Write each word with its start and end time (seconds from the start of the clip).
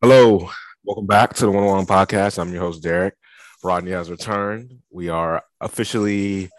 Hello, 0.00 0.48
welcome 0.84 1.06
back 1.06 1.34
to 1.34 1.44
the 1.44 1.50
One 1.50 1.64
One 1.64 1.84
Podcast. 1.84 2.38
I'm 2.38 2.52
your 2.52 2.60
host 2.60 2.84
Derek. 2.84 3.16
Rodney 3.64 3.90
has 3.90 4.08
returned. 4.08 4.74
We 4.90 5.08
are 5.08 5.42
officially 5.60 6.50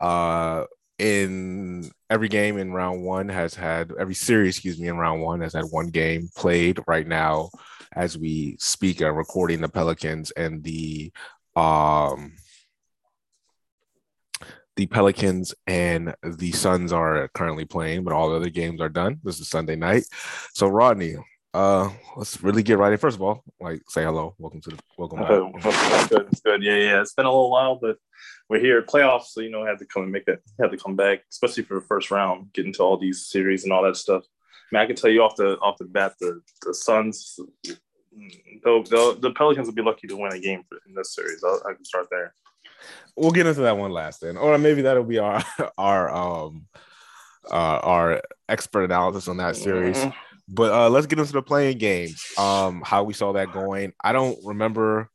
uh, 0.00 0.66
in 1.00 1.90
every 2.08 2.28
game 2.28 2.56
in 2.56 2.72
round 2.72 3.02
one 3.02 3.28
has 3.30 3.52
had 3.52 3.90
every 3.98 4.14
series, 4.14 4.54
excuse 4.54 4.78
me, 4.78 4.86
in 4.86 4.96
round 4.96 5.22
one 5.22 5.40
has 5.40 5.54
had 5.54 5.64
one 5.72 5.88
game 5.88 6.28
played 6.36 6.78
right 6.86 7.04
now 7.04 7.50
as 7.96 8.16
we 8.16 8.56
speak. 8.60 9.02
Are 9.02 9.12
recording 9.12 9.60
the 9.60 9.68
Pelicans 9.68 10.30
and 10.30 10.62
the 10.62 11.10
um 11.56 12.34
the 14.76 14.86
Pelicans 14.86 15.52
and 15.66 16.14
the 16.22 16.52
Suns 16.52 16.92
are 16.92 17.26
currently 17.34 17.64
playing, 17.64 18.04
but 18.04 18.12
all 18.14 18.30
the 18.30 18.36
other 18.36 18.50
games 18.50 18.80
are 18.80 18.88
done. 18.88 19.18
This 19.24 19.40
is 19.40 19.48
Sunday 19.48 19.74
night. 19.74 20.04
So 20.52 20.68
Rodney, 20.68 21.16
uh, 21.54 21.88
let's 22.16 22.42
really 22.42 22.64
get 22.64 22.78
right 22.78 22.92
in. 22.92 22.98
First 22.98 23.16
of 23.16 23.22
all, 23.22 23.44
like 23.60 23.80
say 23.88 24.02
hello, 24.02 24.34
welcome 24.38 24.60
to 24.62 24.70
the 24.70 24.78
welcome. 24.98 25.22
Uh, 25.22 25.50
it's 25.54 26.08
good, 26.08 26.26
it's 26.32 26.40
good. 26.40 26.62
Yeah, 26.64 26.74
yeah. 26.74 27.00
It's 27.00 27.14
been 27.14 27.26
a 27.26 27.30
little 27.30 27.50
while, 27.50 27.76
but 27.76 27.96
we're 28.48 28.58
here. 28.58 28.82
Playoffs, 28.82 29.26
so 29.26 29.40
you 29.40 29.50
know, 29.50 29.64
had 29.64 29.78
to 29.78 29.86
come 29.86 30.02
and 30.02 30.10
make 30.10 30.26
it. 30.26 30.42
Had 30.60 30.72
to 30.72 30.76
come 30.76 30.96
back, 30.96 31.20
especially 31.30 31.62
for 31.62 31.74
the 31.74 31.86
first 31.86 32.10
round, 32.10 32.52
get 32.52 32.66
into 32.66 32.82
all 32.82 32.96
these 32.96 33.26
series 33.26 33.62
and 33.62 33.72
all 33.72 33.84
that 33.84 33.96
stuff. 33.96 34.24
I, 34.24 34.76
mean, 34.76 34.82
I 34.82 34.86
can 34.86 34.96
tell 34.96 35.10
you 35.10 35.22
off 35.22 35.36
the 35.36 35.56
off 35.60 35.78
the 35.78 35.84
bat, 35.84 36.14
the 36.18 36.40
the 36.62 36.74
Suns, 36.74 37.38
the 37.62 39.16
the 39.20 39.32
Pelicans 39.36 39.68
will 39.68 39.74
be 39.74 39.82
lucky 39.82 40.08
to 40.08 40.16
win 40.16 40.32
a 40.32 40.40
game 40.40 40.64
in 40.88 40.94
this 40.94 41.14
series. 41.14 41.44
I'll, 41.44 41.62
I 41.68 41.74
can 41.74 41.84
start 41.84 42.08
there. 42.10 42.34
We'll 43.16 43.30
get 43.30 43.46
into 43.46 43.60
that 43.60 43.78
one 43.78 43.92
last 43.92 44.22
then, 44.22 44.36
or 44.36 44.58
maybe 44.58 44.82
that'll 44.82 45.04
be 45.04 45.18
our 45.18 45.40
our 45.78 46.12
um 46.12 46.66
uh, 47.48 47.78
our 47.82 48.22
expert 48.48 48.82
analysis 48.82 49.28
on 49.28 49.36
that 49.36 49.54
series. 49.54 49.98
Mm-hmm. 49.98 50.18
But 50.48 50.72
uh, 50.72 50.90
let's 50.90 51.06
get 51.06 51.18
into 51.18 51.32
the 51.32 51.42
playing 51.42 51.78
games. 51.78 52.22
Um, 52.38 52.82
how 52.84 53.04
we 53.04 53.14
saw 53.14 53.32
that 53.32 53.52
going. 53.52 53.92
I 54.02 54.12
don't 54.12 54.38
remember. 54.44 55.10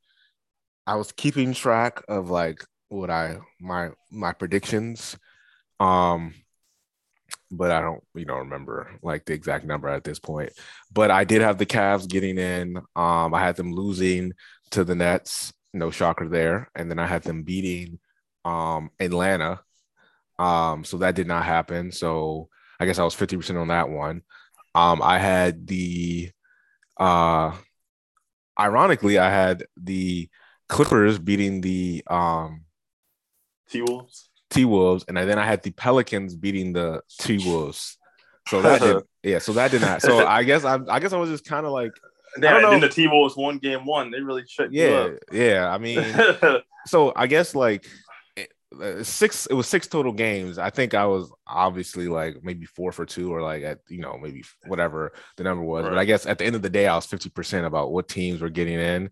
I 0.87 0.95
was 0.95 1.11
keeping 1.11 1.53
track 1.53 2.01
of 2.07 2.29
like 2.29 2.65
what 2.89 3.09
I 3.09 3.37
my 3.61 3.91
my 4.11 4.33
predictions. 4.33 5.17
Um, 5.79 6.33
but 7.51 7.71
I 7.71 7.81
don't, 7.81 8.03
you 8.15 8.25
know, 8.25 8.37
remember 8.37 8.91
like 9.01 9.25
the 9.25 9.33
exact 9.33 9.65
number 9.65 9.87
at 9.87 10.03
this 10.03 10.19
point. 10.19 10.51
But 10.91 11.11
I 11.11 11.23
did 11.23 11.41
have 11.41 11.57
the 11.57 11.65
Cavs 11.65 12.07
getting 12.07 12.37
in. 12.37 12.77
Um, 12.95 13.33
I 13.33 13.39
had 13.39 13.55
them 13.55 13.73
losing 13.73 14.33
to 14.71 14.83
the 14.83 14.95
Nets. 14.95 15.53
No 15.73 15.91
shocker 15.91 16.27
there. 16.27 16.69
And 16.75 16.89
then 16.89 16.99
I 16.99 17.05
had 17.07 17.23
them 17.23 17.43
beating 17.43 17.99
um 18.45 18.89
Atlanta. 18.99 19.61
Um, 20.37 20.83
so 20.83 20.97
that 20.97 21.15
did 21.15 21.27
not 21.27 21.45
happen. 21.45 21.91
So 21.91 22.49
I 22.79 22.85
guess 22.85 22.97
I 22.99 23.03
was 23.03 23.15
50% 23.15 23.59
on 23.59 23.67
that 23.67 23.89
one. 23.89 24.23
Um, 24.79 25.01
I 25.01 25.19
had 25.19 25.67
the 25.67 26.31
uh 26.97 27.55
ironically, 28.59 29.19
I 29.19 29.29
had 29.29 29.65
the 29.75 30.29
Clippers 30.67 31.19
beating 31.19 31.61
the 31.61 32.03
um 32.07 32.65
T 33.69 33.81
Wolves. 33.81 34.29
T 34.49 34.65
Wolves, 34.65 35.05
and 35.07 35.17
then 35.17 35.37
I 35.37 35.45
had 35.45 35.63
the 35.63 35.71
Pelicans 35.71 36.35
beating 36.35 36.73
the 36.73 37.01
T 37.19 37.39
Wolves. 37.45 37.97
So 38.47 38.61
that 38.61 38.81
did 38.81 39.03
yeah, 39.23 39.39
so 39.39 39.53
that 39.53 39.71
did 39.71 39.81
not. 39.81 40.01
So 40.01 40.25
I 40.27 40.43
guess 40.43 40.63
I 40.63 40.79
I 40.87 40.99
guess 40.99 41.13
I 41.13 41.17
was 41.17 41.29
just 41.29 41.45
kind 41.45 41.65
of 41.65 41.71
like 41.71 41.91
yeah, 42.41 42.57
and 42.57 42.71
then 42.71 42.79
the 42.79 42.89
T 42.89 43.07
Wolves 43.07 43.35
won 43.35 43.57
game 43.57 43.85
one. 43.85 44.11
They 44.11 44.21
really 44.21 44.43
shut 44.47 44.71
yeah, 44.71 45.09
Yeah, 45.31 45.69
I 45.69 45.77
mean, 45.77 46.05
so 46.87 47.11
I 47.15 47.27
guess 47.27 47.53
like 47.53 47.87
six 49.01 49.47
it 49.47 49.53
was 49.53 49.67
six 49.67 49.87
total 49.87 50.11
games 50.11 50.59
i 50.59 50.69
think 50.69 50.93
i 50.93 51.05
was 51.05 51.31
obviously 51.47 52.07
like 52.07 52.37
maybe 52.43 52.65
four 52.65 52.91
for 52.91 53.03
two 53.03 53.33
or 53.33 53.41
like 53.41 53.63
at 53.63 53.79
you 53.89 53.99
know 53.99 54.17
maybe 54.21 54.43
whatever 54.67 55.11
the 55.37 55.43
number 55.43 55.63
was 55.63 55.83
right. 55.83 55.89
but 55.89 55.97
i 55.97 56.05
guess 56.05 56.27
at 56.27 56.37
the 56.37 56.45
end 56.45 56.55
of 56.55 56.61
the 56.61 56.69
day 56.69 56.85
i 56.85 56.95
was 56.95 57.07
50% 57.07 57.65
about 57.65 57.91
what 57.91 58.07
teams 58.07 58.41
were 58.41 58.49
getting 58.49 58.79
in 58.79 59.09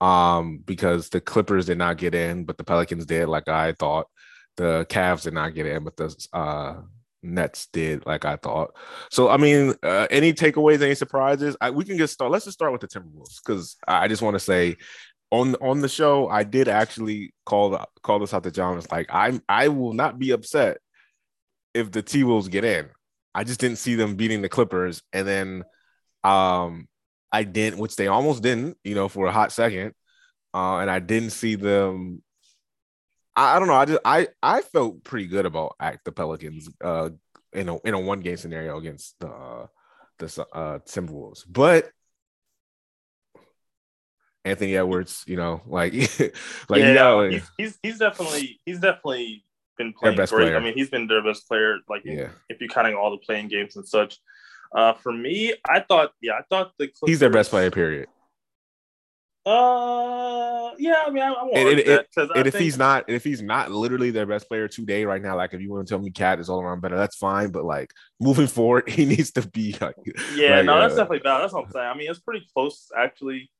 um 0.00 0.62
because 0.64 1.08
the 1.08 1.20
clippers 1.20 1.66
did 1.66 1.76
not 1.76 1.98
get 1.98 2.14
in 2.14 2.44
but 2.44 2.56
the 2.56 2.64
pelicans 2.64 3.04
did 3.04 3.28
like 3.28 3.48
i 3.48 3.72
thought 3.72 4.06
the 4.56 4.86
Cavs 4.88 5.22
did 5.22 5.34
not 5.34 5.54
get 5.54 5.66
in 5.66 5.82
but 5.82 5.96
the 5.96 6.26
uh 6.32 6.76
Nets 7.22 7.68
did, 7.72 8.06
like 8.06 8.24
I 8.24 8.36
thought. 8.36 8.74
So, 9.10 9.28
I 9.28 9.36
mean, 9.36 9.74
uh, 9.82 10.06
any 10.10 10.32
takeaways, 10.32 10.80
any 10.80 10.94
surprises? 10.94 11.56
I, 11.60 11.70
we 11.70 11.84
can 11.84 11.96
get 11.96 12.08
started. 12.08 12.32
Let's 12.32 12.46
just 12.46 12.56
start 12.56 12.72
with 12.72 12.80
the 12.80 12.88
Timberwolves 12.88 13.40
because 13.44 13.76
I 13.86 14.08
just 14.08 14.22
want 14.22 14.34
to 14.34 14.40
say 14.40 14.76
on 15.30 15.54
on 15.56 15.80
the 15.80 15.88
show, 15.88 16.28
I 16.28 16.44
did 16.44 16.68
actually 16.68 17.32
call 17.46 17.84
call 18.02 18.18
this 18.18 18.34
out 18.34 18.42
to 18.44 18.50
John. 18.50 18.78
It's 18.78 18.90
like 18.90 19.06
I 19.10 19.40
I 19.48 19.68
will 19.68 19.92
not 19.92 20.18
be 20.18 20.32
upset 20.32 20.78
if 21.74 21.90
the 21.90 22.02
T 22.02 22.24
Wolves 22.24 22.48
get 22.48 22.64
in. 22.64 22.88
I 23.34 23.44
just 23.44 23.60
didn't 23.60 23.78
see 23.78 23.94
them 23.94 24.16
beating 24.16 24.42
the 24.42 24.48
Clippers, 24.48 25.02
and 25.12 25.26
then 25.26 25.64
um 26.24 26.88
I 27.32 27.44
didn't, 27.44 27.78
which 27.78 27.94
they 27.96 28.08
almost 28.08 28.42
didn't, 28.42 28.76
you 28.82 28.94
know, 28.94 29.08
for 29.08 29.26
a 29.26 29.32
hot 29.32 29.52
second. 29.52 29.94
Uh, 30.52 30.78
and 30.78 30.90
I 30.90 30.98
didn't 30.98 31.30
see 31.30 31.54
them. 31.54 32.22
I, 33.36 33.54
I 33.54 33.58
don't 33.60 33.68
know. 33.68 33.74
I 33.74 33.84
just 33.84 34.00
I 34.04 34.28
I 34.42 34.62
felt 34.62 35.04
pretty 35.04 35.28
good 35.28 35.46
about 35.46 35.76
act 35.80 36.04
the 36.04 36.12
Pelicans 36.12 36.68
uh 36.82 37.10
in 37.52 37.68
a 37.68 37.78
in 37.80 37.94
a 37.94 38.00
one 38.00 38.20
game 38.20 38.36
scenario 38.36 38.78
against 38.78 39.14
the 39.20 39.28
uh, 39.28 39.66
the 40.18 40.46
uh 40.52 40.78
Timberwolves, 40.80 41.44
but 41.48 41.90
Anthony 44.44 44.76
Edwards, 44.76 45.24
you 45.26 45.36
know, 45.36 45.62
like 45.66 45.92
like 46.68 46.80
yeah, 46.80 46.88
you 46.88 46.94
know, 46.94 47.28
he's, 47.28 47.50
he's 47.58 47.78
he's 47.82 47.98
definitely 47.98 48.60
he's 48.64 48.80
definitely 48.80 49.44
been 49.80 49.92
playing 49.92 50.16
great. 50.16 50.28
Player. 50.28 50.56
I 50.56 50.60
mean, 50.60 50.74
he's 50.74 50.90
been 50.90 51.06
their 51.06 51.22
best 51.22 51.48
player. 51.48 51.78
Like, 51.88 52.02
yeah. 52.04 52.28
if 52.48 52.60
you're 52.60 52.68
counting 52.68 52.94
all 52.94 53.10
the 53.10 53.18
playing 53.18 53.48
games 53.48 53.76
and 53.76 53.86
such. 53.86 54.18
Uh, 54.72 54.92
for 54.92 55.12
me, 55.12 55.52
I 55.68 55.80
thought, 55.80 56.12
yeah, 56.20 56.34
I 56.34 56.42
thought 56.48 56.72
the 56.78 56.86
Clippers, 56.86 57.08
he's 57.08 57.18
their 57.18 57.30
best 57.30 57.50
player. 57.50 57.72
Period. 57.72 58.06
Uh, 59.44 60.70
yeah, 60.78 61.02
I 61.06 61.10
mean, 61.10 61.24
I, 61.24 61.32
I 61.32 61.48
and, 61.54 61.68
and, 61.70 61.78
that, 61.88 62.06
and, 62.16 62.30
and 62.36 62.46
if 62.46 62.54
he's 62.54 62.78
not, 62.78 63.08
if 63.08 63.24
he's 63.24 63.42
not 63.42 63.72
literally 63.72 64.12
their 64.12 64.26
best 64.26 64.48
player 64.48 64.68
today, 64.68 65.04
right 65.04 65.20
now, 65.20 65.36
like 65.36 65.54
if 65.54 65.60
you 65.60 65.70
want 65.70 65.88
to 65.88 65.90
tell 65.90 65.98
me 65.98 66.10
KAT 66.10 66.38
is 66.38 66.48
all 66.48 66.60
around 66.60 66.82
better, 66.82 66.96
that's 66.96 67.16
fine. 67.16 67.50
But 67.50 67.64
like 67.64 67.90
moving 68.20 68.46
forward, 68.46 68.88
he 68.88 69.06
needs 69.06 69.32
to 69.32 69.48
be 69.48 69.74
like, 69.80 69.96
yeah, 70.36 70.58
like, 70.58 70.66
no, 70.66 70.78
that's 70.78 70.94
uh, 70.94 70.98
definitely 70.98 71.20
bad. 71.20 71.40
That's 71.40 71.52
what 71.52 71.64
I'm 71.64 71.72
saying. 71.72 71.86
I 71.86 71.96
mean, 71.96 72.08
it's 72.08 72.20
pretty 72.20 72.46
close 72.54 72.90
actually 72.96 73.50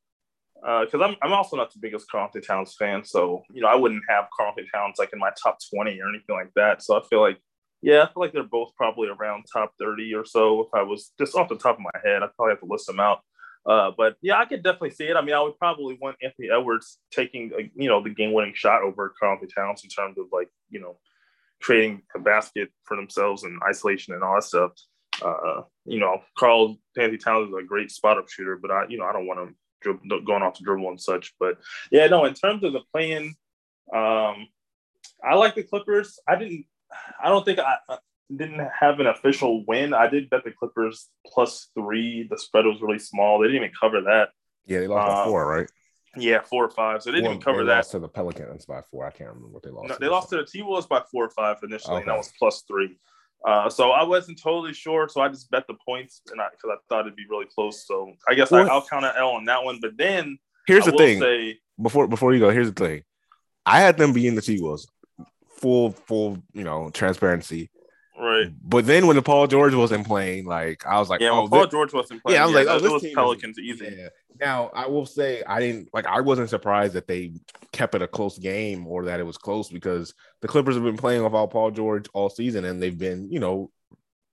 because 0.61 1.01
uh, 1.01 1.05
I'm 1.05 1.17
I'm 1.23 1.33
also 1.33 1.57
not 1.57 1.73
the 1.73 1.79
biggest 1.81 2.11
Karl-Anthony 2.11 2.45
Towns 2.45 2.75
fan, 2.79 3.05
so 3.05 3.43
you 3.53 3.63
know 3.63 3.69
I 3.69 3.77
wouldn't 3.77 4.03
have 4.09 4.27
Karl-Anthony 4.37 4.69
Towns 4.73 4.97
like 4.99 5.13
in 5.13 5.19
my 5.19 5.31
top 5.43 5.59
20 5.75 6.01
or 6.01 6.09
anything 6.09 6.37
like 6.37 6.53
that. 6.57 6.83
So 6.83 6.99
I 6.99 7.03
feel 7.09 7.21
like 7.21 7.39
yeah, 7.83 8.03
I 8.03 8.07
feel 8.07 8.23
like 8.23 8.33
they're 8.33 8.43
both 8.43 8.75
probably 8.77 9.09
around 9.09 9.45
top 9.53 9.73
30 9.79 10.15
or 10.15 10.25
so. 10.25 10.61
If 10.61 10.69
I 10.75 10.83
was 10.83 11.13
just 11.19 11.35
off 11.35 11.49
the 11.49 11.57
top 11.57 11.77
of 11.77 11.81
my 11.81 12.01
head, 12.05 12.23
I'd 12.23 12.35
probably 12.37 12.53
have 12.53 12.61
to 12.61 12.67
list 12.67 12.87
them 12.87 13.01
out. 13.01 13.21
Uh, 13.65 13.91
but 13.97 14.17
yeah, 14.21 14.39
I 14.39 14.45
could 14.45 14.63
definitely 14.63 14.91
see 14.91 15.05
it. 15.05 15.17
I 15.17 15.23
mean, 15.23 15.35
I 15.35 15.41
would 15.41 15.59
probably 15.59 15.99
want 16.01 16.17
Anthony 16.23 16.49
Edwards 16.51 16.99
taking 17.11 17.53
a, 17.59 17.71
you 17.75 17.89
know 17.89 18.03
the 18.03 18.11
game-winning 18.11 18.55
shot 18.55 18.83
over 18.83 19.15
Karl-Anthony 19.19 19.51
Towns 19.57 19.83
in 19.85 19.91
terms 19.91 20.19
of 20.19 20.27
like 20.33 20.49
you 20.69 20.81
know 20.81 20.99
creating 21.63 22.03
a 22.15 22.19
basket 22.19 22.71
for 22.85 22.97
themselves 22.97 23.45
and 23.45 23.61
isolation 23.69 24.15
and 24.15 24.23
all 24.23 24.35
that 24.35 24.45
stuff. 24.45 24.73
Uh, 25.23 25.63
you 25.85 26.01
know, 26.01 26.23
Carl 26.39 26.77
Anthony 26.99 27.19
Towns 27.19 27.49
is 27.49 27.55
a 27.55 27.67
great 27.67 27.91
spot 27.91 28.17
up 28.17 28.29
shooter, 28.29 28.57
but 28.57 28.71
I, 28.71 28.87
you 28.89 28.99
know, 28.99 29.05
I 29.05 29.13
don't 29.13 29.27
want 29.27 29.41
him 29.41 29.57
going 29.83 30.43
off 30.43 30.59
the 30.59 30.65
dribble 30.65 30.89
and 30.89 31.01
such. 31.01 31.35
But 31.39 31.59
yeah, 31.91 32.07
no, 32.07 32.25
in 32.25 32.35
terms 32.35 32.65
of 32.65 32.73
the 32.73 32.81
playing, 32.93 33.35
um, 33.95 34.49
I 35.23 35.35
like 35.35 35.55
the 35.55 35.63
Clippers. 35.63 36.19
I 36.29 36.37
didn't, 36.37 36.67
I 37.23 37.29
don't 37.29 37.45
think 37.45 37.59
I, 37.59 37.77
I 37.89 37.99
didn't 38.35 38.67
have 38.79 39.01
an 39.01 39.07
official 39.07 39.65
win. 39.67 39.93
I 39.93 40.09
did 40.09 40.31
bet 40.31 40.45
the 40.45 40.53
Clippers 40.53 41.09
plus 41.27 41.69
three. 41.75 42.27
The 42.31 42.39
spread 42.39 42.67
was 42.67 42.81
really 42.81 42.99
small. 42.99 43.39
They 43.39 43.49
didn't 43.49 43.63
even 43.63 43.73
cover 43.79 44.03
that. 44.03 44.31
Yeah, 44.67 44.81
they 44.81 44.87
lost 44.87 45.09
by 45.09 45.25
four, 45.25 45.47
right? 45.47 45.71
Yeah, 46.17 46.41
four 46.43 46.65
or 46.65 46.71
five. 46.71 47.03
So 47.03 47.11
they 47.11 47.19
didn't 47.19 47.33
even 47.33 47.43
cover 47.43 47.65
they 47.65 47.69
that. 47.69 47.77
Lost 47.77 47.93
to 47.93 47.99
the 47.99 48.09
Pelicans 48.09 48.67
by 48.67 48.83
four. 48.91 49.07
I 49.07 49.11
can't 49.11 49.29
remember 49.29 49.49
what 49.49 49.63
they 49.63 49.71
lost. 49.71 49.89
No, 49.89 49.97
they 50.01 50.09
lost 50.09 50.31
to 50.31 50.37
the 50.37 50.45
T 50.45 50.63
Wolves 50.63 50.87
by 50.87 51.03
four 51.11 51.25
or 51.25 51.31
five 51.31 51.59
initially, 51.63 51.95
okay. 51.95 52.03
and 52.03 52.11
that 52.11 52.17
was 52.17 52.33
plus 52.39 52.63
three. 52.67 52.99
Uh, 53.47 53.71
so 53.71 53.91
I 53.91 54.03
wasn't 54.03 54.41
totally 54.41 54.75
sure, 54.75 55.09
so 55.09 55.23
I 55.23 55.29
just 55.29 55.51
bet 55.51 55.67
the 55.67 55.75
points, 55.75 56.21
and 56.31 56.41
because 56.51 56.71
I, 56.71 56.75
I, 56.75 56.77
thought 56.89 57.07
it'd 57.07 57.17
be 57.17 57.25
really 57.29 57.47
close. 57.47 57.87
So 57.87 58.13
I 58.29 58.35
guess 58.35 58.51
well, 58.51 58.69
I, 58.71 58.75
will 58.75 58.83
count 58.83 59.05
an 59.05 59.13
L 59.17 59.31
on 59.31 59.47
that 59.47 59.65
one. 59.65 59.79
But 59.81 59.97
then 59.97 60.39
here's 60.67 60.87
I 60.87 60.91
the 60.91 60.97
thing: 60.99 61.21
say, 61.21 61.59
before 61.81 62.07
before 62.07 62.35
you 62.35 62.41
go, 62.41 62.51
here's 62.51 62.71
the 62.71 62.85
thing. 62.85 63.03
I 63.65 63.81
had 63.81 63.97
them 63.97 64.13
being 64.13 64.35
the 64.35 64.43
T 64.43 64.61
Wolves, 64.61 64.87
full 65.49 65.93
full 65.93 66.39
you 66.53 66.65
know 66.65 66.91
transparency. 66.91 67.71
Right. 68.21 68.53
But 68.63 68.85
then 68.85 69.07
when 69.07 69.17
the 69.17 69.23
Paul 69.23 69.47
George 69.47 69.75
wasn't 69.75 70.07
playing, 70.07 70.45
like 70.45 70.85
I 70.87 70.99
was 70.99 71.09
like, 71.09 71.21
yeah, 71.21 71.31
oh, 71.31 71.49
Paul 71.49 71.63
this, 71.63 71.71
George 71.71 71.93
wasn't 71.95 72.23
playing. 72.23 72.37
Yeah, 72.37 72.43
I 72.43 72.47
was 72.47 72.53
yeah, 72.53 72.59
like, 72.59 72.69
oh, 72.69 72.79
this 72.79 72.93
was 72.93 73.13
Pelicans 73.15 73.57
is, 73.57 73.65
easy. 73.65 73.97
Yeah. 73.99 74.09
Now 74.39 74.71
I 74.75 74.87
will 74.89 75.07
say 75.07 75.43
I 75.47 75.59
didn't 75.59 75.89
like 75.95 76.07
I 76.07 76.21
wasn't 76.21 76.51
surprised 76.51 76.93
that 76.95 77.07
they 77.07 77.33
kept 77.73 77.95
it 77.95 78.03
a 78.03 78.09
close 78.09 78.39
game 78.39 78.87
or 78.87 79.07
that 79.07 79.21
it 79.21 79.27
was 79.27 79.39
close 79.39 79.71
because 79.71 80.13
the 80.43 80.49
Clippers 80.49 80.75
have 80.75 80.85
been 80.85 80.99
playing 80.99 81.25
without 81.25 81.51
Paul 81.51 81.71
George 81.71 82.09
all 82.13 82.29
season 82.29 82.67
and 82.67 82.83
they've 82.83 82.97
been, 82.97 83.33
you 83.33 83.41
know, 83.41 83.71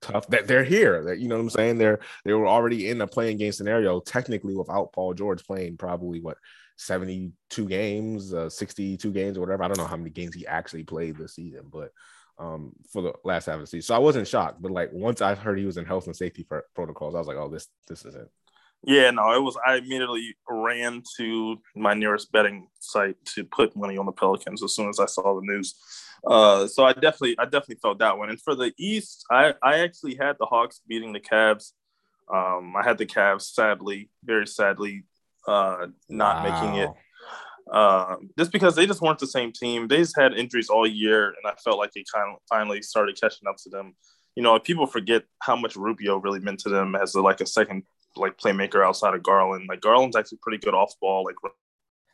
tough 0.02 0.26
that 0.28 0.46
they're 0.46 0.64
here. 0.64 1.04
That 1.04 1.18
you 1.18 1.28
know 1.28 1.36
what 1.36 1.42
I'm 1.42 1.50
saying? 1.50 1.78
They're 1.78 2.00
they 2.26 2.34
were 2.34 2.46
already 2.46 2.90
in 2.90 3.00
a 3.00 3.06
playing 3.06 3.38
game 3.38 3.52
scenario, 3.52 4.00
technically 4.00 4.54
without 4.54 4.92
Paul 4.92 5.14
George 5.14 5.46
playing 5.46 5.78
probably 5.78 6.20
what 6.20 6.36
72 6.76 7.68
games, 7.68 8.32
uh, 8.34 8.50
62 8.50 9.10
games 9.12 9.38
or 9.38 9.40
whatever. 9.40 9.64
I 9.64 9.68
don't 9.68 9.78
know 9.78 9.86
how 9.86 9.96
many 9.96 10.10
games 10.10 10.34
he 10.34 10.46
actually 10.46 10.84
played 10.84 11.16
this 11.16 11.34
season, 11.34 11.62
but 11.72 11.90
um, 12.38 12.72
for 12.92 13.02
the 13.02 13.12
last 13.24 13.46
half 13.46 13.56
of 13.56 13.60
the 13.62 13.66
season. 13.66 13.86
So 13.86 13.94
I 13.94 13.98
wasn't 13.98 14.28
shocked, 14.28 14.62
but 14.62 14.70
like 14.70 14.90
once 14.92 15.20
I 15.20 15.34
heard 15.34 15.58
he 15.58 15.64
was 15.64 15.76
in 15.76 15.84
health 15.84 16.06
and 16.06 16.16
safety 16.16 16.46
protocols, 16.74 17.14
I 17.14 17.18
was 17.18 17.28
like, 17.28 17.36
oh, 17.36 17.48
this 17.48 17.68
this 17.88 18.04
is 18.04 18.14
it. 18.14 18.30
Yeah, 18.84 19.10
no, 19.10 19.32
it 19.32 19.42
was. 19.42 19.56
I 19.66 19.76
immediately 19.76 20.36
ran 20.48 21.02
to 21.16 21.60
my 21.74 21.94
nearest 21.94 22.30
betting 22.30 22.68
site 22.78 23.16
to 23.34 23.44
put 23.44 23.76
money 23.76 23.98
on 23.98 24.06
the 24.06 24.12
Pelicans 24.12 24.62
as 24.62 24.74
soon 24.74 24.88
as 24.88 25.00
I 25.00 25.06
saw 25.06 25.34
the 25.34 25.46
news. 25.46 25.74
Uh, 26.24 26.66
so 26.68 26.84
I 26.84 26.92
definitely, 26.92 27.36
I 27.38 27.44
definitely 27.44 27.78
felt 27.82 27.98
that 27.98 28.18
one. 28.18 28.30
And 28.30 28.40
for 28.40 28.54
the 28.54 28.72
East, 28.78 29.24
I, 29.30 29.54
I 29.62 29.80
actually 29.80 30.14
had 30.14 30.36
the 30.38 30.46
Hawks 30.46 30.80
beating 30.86 31.12
the 31.12 31.20
Cavs. 31.20 31.72
Um, 32.32 32.74
I 32.76 32.84
had 32.84 32.98
the 32.98 33.06
Cavs, 33.06 33.52
sadly, 33.52 34.10
very 34.22 34.46
sadly, 34.46 35.04
uh, 35.46 35.86
not 36.08 36.44
wow. 36.44 36.50
making 36.50 36.78
it. 36.80 36.90
Uh, 37.70 38.16
just 38.38 38.52
because 38.52 38.74
they 38.74 38.86
just 38.86 39.02
weren't 39.02 39.18
the 39.18 39.26
same 39.26 39.52
team. 39.52 39.88
They 39.88 39.98
just 39.98 40.18
had 40.18 40.32
injuries 40.32 40.68
all 40.68 40.86
year, 40.86 41.26
and 41.26 41.46
I 41.46 41.54
felt 41.62 41.78
like 41.78 41.92
it 41.94 42.06
kind 42.12 42.32
of 42.32 42.40
finally 42.48 42.82
started 42.82 43.18
catching 43.20 43.48
up 43.48 43.56
to 43.64 43.70
them. 43.70 43.94
You 44.36 44.42
know, 44.42 44.58
people 44.58 44.86
forget 44.86 45.24
how 45.42 45.56
much 45.56 45.76
Rubio 45.76 46.16
really 46.18 46.40
meant 46.40 46.60
to 46.60 46.68
them 46.68 46.94
as 46.94 47.14
a, 47.14 47.20
like 47.20 47.40
a 47.40 47.46
second 47.46 47.82
like 48.16 48.38
playmaker 48.38 48.84
outside 48.84 49.14
of 49.14 49.22
Garland. 49.22 49.66
Like 49.68 49.80
Garland's 49.80 50.16
actually 50.16 50.38
pretty 50.42 50.58
good 50.58 50.74
off 50.74 50.94
ball, 51.00 51.24
like 51.24 51.36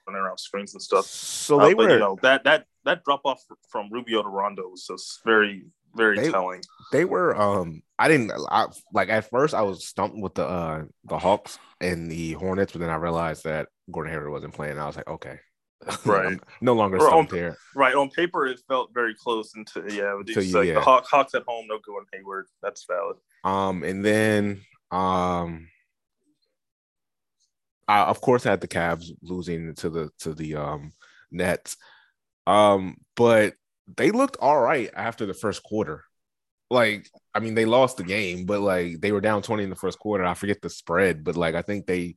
running 0.06 0.22
around 0.22 0.38
screens 0.38 0.74
and 0.74 0.82
stuff. 0.82 1.06
So 1.06 1.58
they 1.58 1.72
uh, 1.72 1.76
were, 1.76 1.90
you 1.90 1.98
know, 1.98 2.18
that 2.22 2.44
that 2.44 2.66
that 2.84 3.04
drop 3.04 3.22
off 3.24 3.42
from 3.68 3.88
Rubio 3.90 4.22
to 4.22 4.28
Rondo 4.28 4.68
was 4.68 4.86
just 4.86 5.22
very 5.24 5.64
very 5.96 6.18
they, 6.18 6.30
telling. 6.30 6.62
They 6.92 7.04
were 7.04 7.38
um 7.40 7.82
I 7.98 8.08
didn't 8.08 8.32
I, 8.50 8.66
like 8.92 9.08
at 9.08 9.30
first 9.30 9.54
I 9.54 9.62
was 9.62 9.86
stumped 9.86 10.16
with 10.16 10.34
the 10.34 10.46
uh 10.46 10.84
the 11.04 11.18
Hawks 11.18 11.58
and 11.80 12.10
the 12.10 12.32
Hornets, 12.32 12.72
but 12.72 12.80
then 12.80 12.90
I 12.90 12.96
realized 12.96 13.44
that 13.44 13.68
Gordon 13.90 14.12
Hayward 14.12 14.30
wasn't 14.30 14.54
playing. 14.54 14.78
I 14.78 14.86
was 14.86 14.96
like, 14.96 15.08
okay. 15.08 15.38
Right. 16.06 16.40
no 16.62 16.72
longer 16.72 16.98
stumped 16.98 17.32
on, 17.32 17.38
here. 17.38 17.56
Right. 17.74 17.94
On 17.94 18.08
paper 18.08 18.46
it 18.46 18.60
felt 18.68 18.94
very 18.94 19.14
close 19.14 19.54
into 19.54 19.82
yeah, 19.94 20.18
you, 20.26 20.52
like 20.56 20.66
yeah. 20.66 20.74
the 20.74 20.80
Hawks, 20.80 21.10
Hawks 21.10 21.34
at 21.34 21.42
home, 21.46 21.66
no 21.68 21.78
Gordon 21.84 22.08
Hayward. 22.12 22.46
That's 22.62 22.86
valid. 22.86 23.16
Um 23.44 23.82
and 23.82 24.04
then 24.04 24.60
um 24.90 25.68
I 27.86 28.04
of 28.04 28.20
course 28.20 28.44
had 28.44 28.60
the 28.60 28.68
Cavs 28.68 29.10
losing 29.22 29.74
to 29.76 29.90
the 29.90 30.10
to 30.20 30.32
the 30.34 30.56
um 30.56 30.92
Nets. 31.30 31.76
Um, 32.46 32.96
but 33.16 33.54
they 33.96 34.10
looked 34.10 34.36
all 34.40 34.60
right 34.60 34.90
after 34.94 35.26
the 35.26 35.34
first 35.34 35.62
quarter. 35.62 36.04
Like, 36.70 37.08
I 37.34 37.40
mean, 37.40 37.54
they 37.54 37.66
lost 37.66 37.98
the 37.98 38.04
game, 38.04 38.46
but 38.46 38.60
like 38.60 39.00
they 39.00 39.12
were 39.12 39.20
down 39.20 39.42
20 39.42 39.64
in 39.64 39.70
the 39.70 39.76
first 39.76 39.98
quarter. 39.98 40.24
I 40.24 40.34
forget 40.34 40.62
the 40.62 40.70
spread, 40.70 41.24
but 41.24 41.36
like 41.36 41.54
I 41.54 41.62
think 41.62 41.86
they 41.86 42.16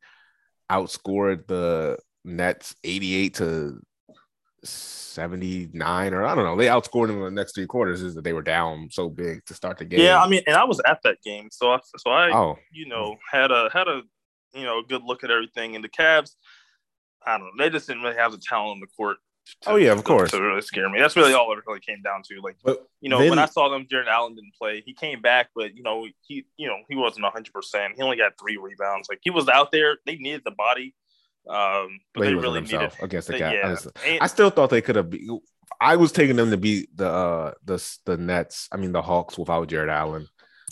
outscored 0.71 1.47
the 1.47 1.97
Nets 2.23 2.75
88 2.83 3.33
to 3.35 3.79
79 4.63 6.13
or 6.13 6.25
I 6.25 6.35
don't 6.35 6.43
know. 6.43 6.55
They 6.55 6.67
outscored 6.67 7.07
them 7.07 7.17
in 7.17 7.23
the 7.23 7.31
next 7.31 7.55
three 7.55 7.67
quarters 7.67 8.01
is 8.01 8.15
that 8.15 8.23
they 8.23 8.33
were 8.33 8.41
down 8.41 8.89
so 8.91 9.09
big 9.09 9.45
to 9.45 9.53
start 9.53 9.77
the 9.77 9.85
game. 9.85 9.99
Yeah, 9.99 10.21
I 10.21 10.27
mean, 10.27 10.41
and 10.47 10.55
I 10.55 10.63
was 10.63 10.81
at 10.85 10.99
that 11.03 11.21
game. 11.23 11.49
So 11.51 11.73
I 11.73 11.79
so 11.97 12.11
I 12.11 12.31
oh. 12.31 12.57
you 12.71 12.87
know, 12.87 13.17
had 13.31 13.51
a 13.51 13.69
had 13.73 13.87
a 13.87 14.01
you 14.53 14.63
know, 14.63 14.79
a 14.79 14.83
good 14.83 15.03
look 15.03 15.23
at 15.23 15.31
everything. 15.31 15.75
And 15.75 15.83
the 15.83 15.89
Cavs, 15.89 16.35
I 17.25 17.37
don't 17.37 17.47
know, 17.47 17.63
they 17.63 17.69
just 17.69 17.87
didn't 17.87 18.03
really 18.03 18.17
have 18.17 18.31
the 18.31 18.37
talent 18.37 18.71
on 18.71 18.79
the 18.79 18.87
court. 18.87 19.17
To, 19.61 19.71
oh 19.71 19.75
yeah, 19.75 19.91
of 19.91 20.03
course. 20.03 20.31
To 20.31 20.41
really 20.41 20.61
scare 20.61 20.89
me. 20.89 20.99
That's 20.99 21.15
really 21.15 21.33
all 21.33 21.51
it 21.53 21.59
really 21.67 21.79
came 21.79 22.01
down 22.01 22.21
to. 22.29 22.41
Like, 22.41 22.57
but 22.63 22.85
you 23.01 23.09
know, 23.09 23.19
then, 23.19 23.29
when 23.29 23.39
I 23.39 23.45
saw 23.45 23.69
them, 23.69 23.87
Jarrett 23.89 24.07
Allen 24.07 24.35
didn't 24.35 24.53
play. 24.59 24.81
He 24.85 24.93
came 24.93 25.21
back, 25.21 25.49
but 25.55 25.75
you 25.75 25.83
know, 25.83 26.07
he 26.21 26.45
you 26.57 26.67
know 26.67 26.77
he 26.89 26.95
wasn't 26.95 27.25
hundred 27.25 27.53
percent. 27.53 27.93
He 27.95 28.01
only 28.01 28.17
got 28.17 28.33
three 28.39 28.57
rebounds. 28.57 29.07
Like 29.09 29.19
he 29.21 29.29
was 29.29 29.47
out 29.47 29.71
there. 29.71 29.97
They 30.05 30.15
needed 30.15 30.41
the 30.45 30.51
body. 30.51 30.95
Um, 31.49 31.99
but 32.13 32.23
they 32.23 32.33
really 32.33 32.61
needed 32.61 32.91
against 33.01 33.29
the 33.29 33.35
Cavs. 33.35 33.87
Yeah. 34.05 34.17
I 34.21 34.27
still 34.27 34.49
thought 34.49 34.69
they 34.69 34.81
could 34.81 34.97
have. 34.97 35.13
I 35.79 35.95
was 35.95 36.11
taking 36.11 36.35
them 36.35 36.51
to 36.51 36.57
beat 36.57 36.95
the 36.95 37.09
uh 37.09 37.51
the 37.63 37.97
the 38.05 38.17
Nets. 38.17 38.67
I 38.71 38.77
mean 38.77 38.91
the 38.91 39.01
Hawks 39.01 39.37
without 39.37 39.67
Jarrett 39.69 39.89
Allen. 39.89 40.27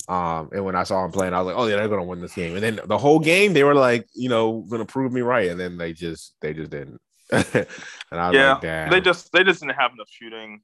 Um, 0.08 0.50
and 0.52 0.64
when 0.66 0.76
I 0.76 0.84
saw 0.84 1.04
him 1.04 1.12
playing, 1.12 1.34
I 1.34 1.42
was 1.42 1.48
like, 1.48 1.56
"Oh 1.58 1.68
yeah, 1.68 1.78
they're 1.78 1.88
gonna 1.88 2.04
win 2.04 2.22
this 2.22 2.36
game." 2.36 2.56
And 2.56 2.64
then 2.64 2.80
the 2.86 2.98
whole 2.98 3.20
game, 3.20 3.54
they 3.54 3.64
were 3.64 3.74
like, 3.74 4.08
you 4.14 4.30
know, 4.30 4.66
gonna 4.70 4.86
prove 4.86 5.12
me 5.12 5.22
right, 5.22 5.50
and 5.50 5.60
then 5.60 5.78
they 5.78 5.94
just 5.94 6.36
they 6.42 6.54
just 6.54 6.70
didn't. 6.70 7.00
and 7.32 7.66
I 8.12 8.32
yeah, 8.32 8.54
like, 8.54 8.92
they 8.92 9.02
just 9.02 9.32
they 9.32 9.44
just 9.44 9.62
didn't 9.62 9.76
have 9.76 9.94
enough 9.94 10.10
shooting. 10.10 10.62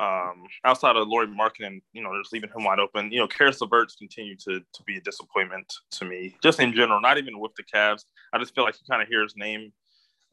Um, 0.00 0.44
outside 0.64 0.96
of 0.96 1.06
Lauri 1.06 1.26
Markkanen, 1.26 1.82
you 1.92 2.02
know, 2.02 2.10
they're 2.12 2.22
just 2.22 2.32
leaving 2.32 2.50
him 2.50 2.64
wide 2.64 2.78
open. 2.78 3.12
You 3.12 3.20
know, 3.20 3.28
Caris 3.28 3.60
LeVert's 3.60 3.94
continue 3.94 4.36
to 4.36 4.60
to 4.60 4.82
be 4.86 4.96
a 4.96 5.00
disappointment 5.00 5.72
to 5.92 6.04
me, 6.04 6.36
just 6.42 6.60
in 6.60 6.72
general. 6.72 7.00
Not 7.00 7.18
even 7.18 7.38
with 7.38 7.52
the 7.56 7.62
Cavs. 7.64 8.04
I 8.32 8.38
just 8.38 8.54
feel 8.54 8.64
like 8.64 8.74
you 8.74 8.86
kind 8.88 9.02
of 9.02 9.08
hear 9.08 9.22
his 9.22 9.36
name, 9.36 9.72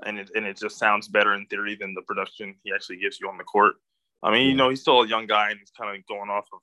and 0.06 0.18
it 0.18 0.32
and 0.34 0.46
it 0.46 0.58
just 0.58 0.78
sounds 0.78 1.08
better 1.08 1.34
in 1.34 1.46
theory 1.48 1.76
than 1.76 1.94
the 1.94 2.02
production 2.04 2.56
he 2.64 2.72
actually 2.74 2.98
gives 2.98 3.20
you 3.20 3.28
on 3.30 3.38
the 3.38 3.44
court. 3.44 3.76
I 4.24 4.32
mean, 4.32 4.48
you 4.48 4.56
know, 4.56 4.70
he's 4.70 4.82
still 4.82 5.02
a 5.02 5.08
young 5.08 5.28
guy 5.28 5.50
and 5.50 5.60
he's 5.60 5.72
kind 5.72 5.96
of 5.96 6.06
going 6.08 6.30
off 6.30 6.46
of 6.52 6.60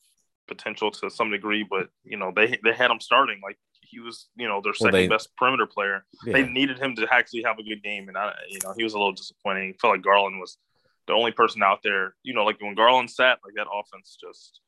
potential 0.47 0.91
to 0.91 1.11
some 1.11 1.31
degree, 1.31 1.67
but 1.69 1.89
you 2.05 2.17
know 2.17 2.33
they 2.35 2.59
they 2.65 2.73
had 2.73 2.91
him 2.91 3.01
starting 3.01 3.41
like 3.43 3.59
he 3.97 4.01
was 4.01 4.29
you 4.37 4.47
know 4.47 4.61
their 4.63 4.75
second 4.75 4.93
well, 4.93 5.03
they, 5.03 5.09
best 5.09 5.35
perimeter 5.37 5.67
player. 5.67 6.05
Yeah. 6.25 6.35
They 6.35 6.43
needed 6.47 6.79
him 6.79 6.95
to 6.97 7.07
actually 7.11 7.43
have 7.45 7.59
a 7.59 7.63
good 7.63 7.83
game, 7.83 8.09
and 8.09 8.17
I 8.17 8.33
you 8.51 8.59
know 8.63 8.75
he 8.77 8.85
was 8.85 8.93
a 8.93 8.99
little 8.99 9.13
disappointing. 9.13 9.75
Felt 9.81 9.95
like 9.95 10.03
Garland 10.03 10.39
was 10.39 10.59
the 11.07 11.15
only 11.15 11.33
person 11.33 11.63
out 11.63 11.81
there. 11.83 12.15
You 12.23 12.35
know, 12.35 12.45
like 12.45 12.61
when 12.61 12.75
Garland 12.75 13.11
sat, 13.11 13.39
like 13.43 13.55
that 13.57 13.69
offense 13.73 14.19
just 14.23 14.61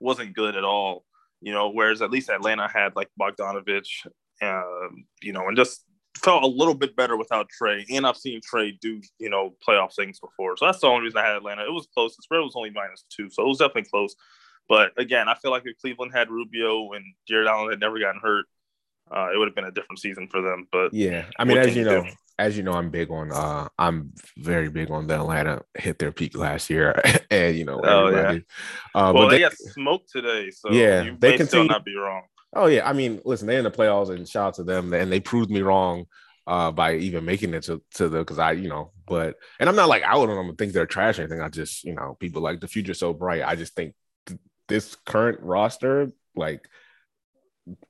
wasn't 0.00 0.34
good 0.34 0.56
at 0.56 0.64
all. 0.64 1.04
You 1.42 1.52
know, 1.52 1.68
whereas 1.68 2.00
at 2.00 2.10
least 2.10 2.30
Atlanta 2.30 2.66
had 2.66 2.96
like 2.96 3.10
Bogdanovich, 3.20 4.06
uh, 4.40 4.88
you 5.22 5.34
know, 5.34 5.46
and 5.48 5.56
just 5.56 5.84
felt 6.16 6.42
a 6.42 6.46
little 6.46 6.74
bit 6.74 6.96
better 6.96 7.16
without 7.16 7.48
Trae. 7.60 7.84
And 7.90 8.06
I've 8.06 8.16
seen 8.16 8.40
Trae 8.40 8.80
do, 8.80 9.02
you 9.18 9.28
know, 9.28 9.54
playoff 9.66 9.94
things 9.94 10.18
before. 10.18 10.56
So 10.56 10.64
that's 10.64 10.80
the 10.80 10.86
only 10.86 11.04
reason 11.04 11.18
I 11.18 11.26
had 11.26 11.36
Atlanta. 11.36 11.64
It 11.64 11.72
was 11.72 11.88
close. 11.92 12.16
The 12.16 12.22
spread 12.22 12.40
was 12.40 12.54
only 12.56 12.70
minus 12.70 13.04
two. 13.14 13.28
So 13.28 13.42
it 13.42 13.48
was 13.48 13.58
definitely 13.58 13.90
close. 13.90 14.14
But 14.68 14.92
again, 14.96 15.28
I 15.28 15.34
feel 15.34 15.50
like 15.50 15.62
if 15.64 15.78
Cleveland 15.78 16.12
had 16.14 16.30
Rubio 16.30 16.92
and 16.92 17.04
Jarrett 17.28 17.48
Allen 17.48 17.70
had 17.70 17.80
never 17.80 17.98
gotten 17.98 18.20
hurt, 18.20 18.46
uh, 19.10 19.28
it 19.32 19.38
would 19.38 19.48
have 19.48 19.54
been 19.54 19.64
a 19.64 19.70
different 19.70 20.00
season 20.00 20.28
for 20.28 20.42
them. 20.42 20.66
But 20.72 20.92
yeah, 20.92 21.26
I 21.38 21.44
mean, 21.44 21.58
as 21.58 21.76
you 21.76 21.84
know, 21.84 22.02
do? 22.02 22.10
as 22.38 22.56
you 22.56 22.62
know, 22.62 22.72
I'm 22.72 22.90
big 22.90 23.10
on. 23.10 23.32
Uh, 23.32 23.68
I'm 23.78 24.12
very 24.36 24.68
big 24.68 24.90
on 24.90 25.06
the 25.06 25.14
Atlanta 25.14 25.62
hit 25.74 25.98
their 25.98 26.12
peak 26.12 26.36
last 26.36 26.68
year, 26.68 27.00
and 27.30 27.56
you 27.56 27.64
know, 27.64 27.80
oh 27.82 28.08
yeah. 28.08 28.38
Uh, 28.94 29.12
well, 29.14 29.28
they, 29.28 29.36
they, 29.36 29.42
got 29.42 29.56
smoked 29.56 30.10
today, 30.10 30.50
so 30.50 30.72
yeah, 30.72 31.02
you 31.02 31.16
they 31.18 31.36
can 31.36 31.46
still 31.46 31.64
not 31.64 31.84
be 31.84 31.96
wrong. 31.96 32.22
Oh 32.52 32.66
yeah, 32.66 32.88
I 32.88 32.92
mean, 32.92 33.20
listen, 33.24 33.46
they're 33.46 33.58
in 33.58 33.64
the 33.64 33.70
playoffs, 33.70 34.10
and 34.10 34.28
shout 34.28 34.48
out 34.48 34.54
to 34.54 34.64
them, 34.64 34.92
and 34.92 35.12
they 35.12 35.20
proved 35.20 35.50
me 35.50 35.62
wrong 35.62 36.06
uh, 36.46 36.70
by 36.70 36.94
even 36.94 37.24
making 37.24 37.54
it 37.54 37.64
to, 37.64 37.82
to 37.94 38.08
the 38.08 38.18
because 38.18 38.38
I, 38.38 38.52
you 38.52 38.68
know, 38.68 38.92
but 39.06 39.36
and 39.58 39.68
I'm 39.68 39.76
not 39.76 39.88
like 39.88 40.02
out 40.02 40.28
on 40.28 40.36
them 40.36 40.48
and 40.48 40.58
think 40.58 40.72
they're 40.72 40.86
trash 40.86 41.18
or 41.18 41.22
anything. 41.22 41.40
I 41.40 41.48
just, 41.48 41.84
you 41.84 41.94
know, 41.94 42.16
people 42.20 42.42
like 42.42 42.60
the 42.60 42.68
future 42.68 42.94
so 42.94 43.12
bright. 43.12 43.42
I 43.44 43.56
just 43.56 43.74
think 43.74 43.94
this 44.68 44.94
current 45.04 45.40
roster, 45.40 46.10
like 46.34 46.68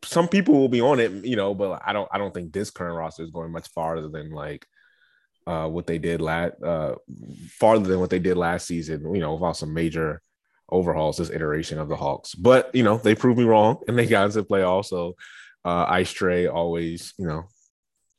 some 0.05 0.29
people 0.29 0.55
will 0.55 0.69
be 0.69 0.81
on 0.81 1.01
it, 1.01 1.13
you 1.25 1.37
know, 1.37 1.55
but 1.55 1.83
I 1.85 1.93
don't 1.93 2.09
I 2.13 2.19
don't 2.19 2.33
think 2.33 2.53
this 2.53 2.71
current 2.71 2.97
roster 2.97 3.23
is 3.23 3.31
going 3.31 3.53
much 3.53 3.69
farther 3.69 4.09
than 4.09 4.31
like 4.31 4.67
uh 5.47 5.69
what 5.69 5.87
they 5.87 5.99
did 5.99 6.21
last 6.21 6.55
uh 6.63 6.95
farther 7.51 7.87
than 7.87 8.01
what 8.01 8.11
they 8.11 8.19
did 8.19 8.37
last 8.37 8.67
season, 8.67 9.15
you 9.15 9.21
know, 9.21 9.35
without 9.35 9.57
some 9.57 9.75
major 9.75 10.23
overhauls 10.69 11.19
this 11.19 11.31
iteration 11.31 11.79
of 11.79 11.89
the 11.89 11.97
Hawks. 11.97 12.35
But 12.35 12.75
you 12.75 12.83
know, 12.83 12.99
they 12.99 13.15
proved 13.15 13.39
me 13.39 13.45
wrong 13.45 13.79
and 13.89 13.99
they 13.99 14.07
got 14.07 14.27
into 14.27 14.43
play 14.43 14.63
also. 14.63 15.15
Uh 15.65 15.85
Ice 15.89 16.23
always, 16.23 17.13
you 17.19 17.27
know, 17.27 17.45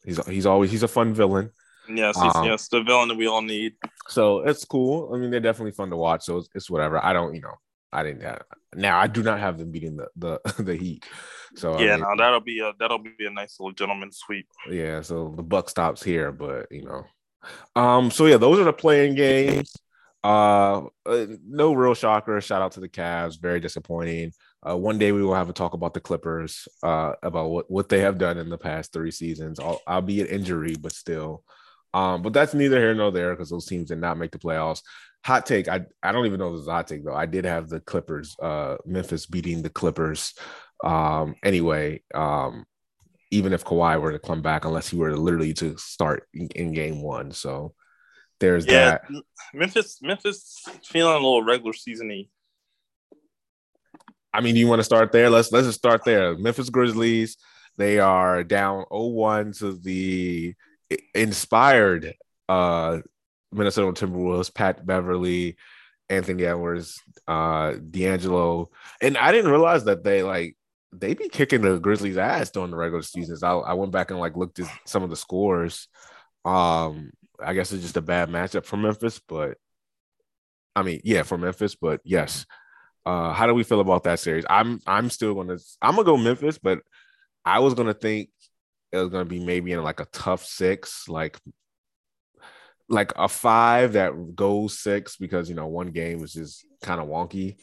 he's 0.06 0.24
he's 0.28 0.46
always 0.46 0.72
he's 0.72 0.84
a 0.84 0.88
fun 0.88 1.14
villain. 1.14 1.52
Yes, 1.90 2.18
um, 2.18 2.46
yes, 2.46 2.68
the 2.68 2.84
villain 2.84 3.08
that 3.08 3.18
we 3.18 3.28
all 3.28 3.42
need. 3.42 3.76
So 4.10 4.40
it's 4.40 4.66
cool. 4.66 5.14
I 5.14 5.18
mean, 5.18 5.32
they're 5.32 5.40
definitely 5.40 5.72
fun 5.72 5.90
to 5.90 5.96
watch. 5.96 6.26
So 6.26 6.38
it's, 6.38 6.50
it's 6.54 6.70
whatever. 6.70 7.04
I 7.04 7.14
don't, 7.14 7.34
you 7.34 7.40
know, 7.40 7.56
I 7.92 8.04
didn't 8.04 8.24
have 8.24 8.44
now 8.76 9.00
I 9.00 9.08
do 9.08 9.24
not 9.24 9.40
have 9.40 9.58
them 9.58 9.72
beating 9.72 9.98
the 9.98 10.08
the, 10.16 10.54
the 10.64 10.76
Heat. 10.76 11.06
So 11.56 11.80
yeah, 11.80 11.94
I 11.94 11.98
mean, 11.98 12.02
no, 12.02 12.24
that'll 12.24 12.42
be 12.42 12.60
a 12.60 12.74
that'll 12.80 13.00
be 13.00 13.14
a 13.20 13.30
nice 13.30 13.60
little 13.60 13.74
gentleman 13.74 14.12
sweep. 14.12 14.48
Yeah, 14.70 15.02
so 15.02 15.34
the 15.36 15.44
buck 15.44 15.70
stops 15.70 16.04
here, 16.04 16.32
but 16.32 16.68
you 16.72 16.84
know, 16.84 17.06
um, 17.76 18.12
so 18.12 18.26
yeah, 18.26 18.38
those 18.38 18.60
are 18.60 18.66
the 18.66 18.74
playing 18.74 19.16
games. 19.16 19.74
Uh, 20.24 20.88
uh, 21.06 21.26
no 21.48 21.74
real 21.74 21.94
shocker. 21.94 22.42
Shout 22.42 22.62
out 22.62 22.74
to 22.74 22.80
the 22.80 22.90
Cavs. 22.90 23.40
Very 23.40 23.60
disappointing. 23.60 24.34
Uh, 24.68 24.76
one 24.76 24.98
day 24.98 25.12
we 25.12 25.24
will 25.24 25.36
have 25.36 25.50
a 25.50 25.54
talk 25.54 25.74
about 25.74 25.94
the 25.94 26.00
Clippers, 26.00 26.68
uh, 26.84 27.14
about 27.24 27.50
what, 27.50 27.72
what 27.72 27.90
they 27.90 28.00
have 28.00 28.18
done 28.18 28.38
in 28.38 28.50
the 28.50 28.58
past 28.58 28.92
three 28.92 29.12
seasons, 29.12 29.60
I'll, 29.60 29.80
albeit 29.88 30.30
injury, 30.30 30.76
but 30.80 30.92
still. 30.92 31.44
Um, 31.94 32.22
but 32.22 32.34
that's 32.34 32.54
neither 32.54 32.80
here 32.80 32.94
nor 32.94 33.12
there 33.12 33.34
because 33.34 33.50
those 33.50 33.66
teams 33.66 33.90
did 33.90 34.00
not 34.00 34.18
make 34.18 34.32
the 34.32 34.40
playoffs 34.40 34.82
hot 35.28 35.46
take. 35.46 35.68
I 35.68 35.82
I 36.02 36.14
don't 36.14 36.26
even 36.26 36.40
know 36.40 36.48
if 36.48 36.54
this 36.54 36.62
is 36.62 36.68
a 36.68 36.72
hot 36.72 36.88
take 36.88 37.04
though. 37.04 37.14
I 37.14 37.26
did 37.26 37.44
have 37.44 37.68
the 37.68 37.82
Clippers, 37.82 38.36
uh, 38.42 38.78
Memphis 38.86 39.26
beating 39.26 39.62
the 39.62 39.70
Clippers. 39.70 40.34
Um, 40.84 41.36
anyway, 41.44 42.02
um, 42.16 42.66
even 43.30 43.52
if 43.52 43.66
Kawhi 43.66 44.00
were 44.00 44.14
to 44.14 44.20
come 44.20 44.42
back, 44.42 44.64
unless 44.64 44.88
he 44.88 44.96
were 44.96 45.10
to 45.10 45.18
literally 45.18 45.54
to 45.56 45.78
start 45.78 46.28
in, 46.34 46.48
in 46.56 46.72
game 46.72 47.02
one. 47.02 47.32
So 47.32 47.74
there's 48.40 48.66
yeah, 48.66 48.92
that. 48.92 49.02
Memphis, 49.54 50.00
Memphis 50.02 50.64
feeling 50.86 51.14
a 51.14 51.18
little 51.18 51.44
regular 51.44 51.74
seasony. 51.74 52.30
I 54.34 54.40
mean, 54.40 54.54
do 54.54 54.62
you 54.62 54.68
want 54.68 54.80
to 54.80 54.86
start 54.86 55.12
there? 55.12 55.30
Let's 55.30 55.52
let's 55.52 55.68
just 55.68 55.80
start 55.80 56.06
there. 56.06 56.38
Memphis 56.38 56.70
Grizzlies, 56.70 57.36
they 57.78 58.00
are 58.00 58.46
down 58.46 58.86
0-1 58.92 59.60
to 59.60 59.74
the 59.74 60.54
inspired 61.14 62.14
uh 62.48 63.00
Minnesota 63.52 64.06
Timberwolves, 64.06 64.54
Pat 64.54 64.86
Beverley, 64.86 65.58
Anthony 66.10 66.46
Edwards, 66.46 67.02
uh, 67.28 67.74
D'Angelo, 67.74 68.70
and 69.02 69.18
I 69.18 69.32
didn't 69.32 69.52
realize 69.52 69.86
that 69.86 70.04
they 70.04 70.24
like 70.24 70.56
they 70.94 71.14
be 71.14 71.30
kicking 71.30 71.62
the 71.62 71.80
Grizzlies' 71.80 72.18
ass 72.18 72.50
during 72.50 72.72
the 72.72 72.78
regular 72.78 73.02
seasons. 73.02 73.44
I, 73.44 73.54
I 73.54 73.74
went 73.74 73.92
back 73.92 74.12
and 74.12 74.20
like 74.20 74.38
looked 74.38 74.60
at 74.60 74.68
some 74.86 75.04
of 75.04 75.10
the 75.10 75.16
scores. 75.16 75.88
Um, 76.46 77.12
I 77.44 77.54
guess 77.54 77.72
it's 77.72 77.84
just 77.84 77.98
a 77.98 78.02
bad 78.02 78.30
matchup 78.30 78.66
for 78.66 78.78
Memphis, 78.78 79.20
but 79.28 79.58
I 80.76 80.84
mean, 80.84 81.02
yeah, 81.04 81.24
for 81.24 81.38
Memphis, 81.38 81.76
but 81.76 82.02
yes. 82.04 82.46
Uh, 83.06 83.32
how 83.32 83.48
do 83.48 83.54
we 83.54 83.64
feel 83.64 83.80
about 83.80 84.04
that 84.04 84.20
series? 84.20 84.46
I'm 84.50 84.80
I'm 84.86 85.10
still 85.10 85.34
gonna 85.34 85.58
I'm 85.82 85.96
gonna 85.96 86.06
go 86.06 86.18
Memphis, 86.18 86.58
but 86.58 86.80
I 87.46 87.60
was 87.60 87.74
gonna 87.74 87.94
think 87.94 88.30
it 88.92 88.98
was 88.98 89.10
gonna 89.10 89.26
be 89.26 89.44
maybe 89.44 89.72
in 89.72 89.82
like 89.82 90.00
a 90.00 90.08
tough 90.12 90.46
six, 90.46 91.08
like 91.08 91.38
like 92.90 93.14
a 93.16 93.28
five 93.28 93.94
that 93.94 94.36
goes 94.36 94.80
six 94.80 95.18
because 95.18 95.50
you 95.50 95.56
know 95.56 95.68
one 95.68 95.92
game 95.92 96.20
was 96.20 96.34
just 96.34 96.66
kind 96.82 97.02
of 97.02 97.08
wonky. 97.08 97.58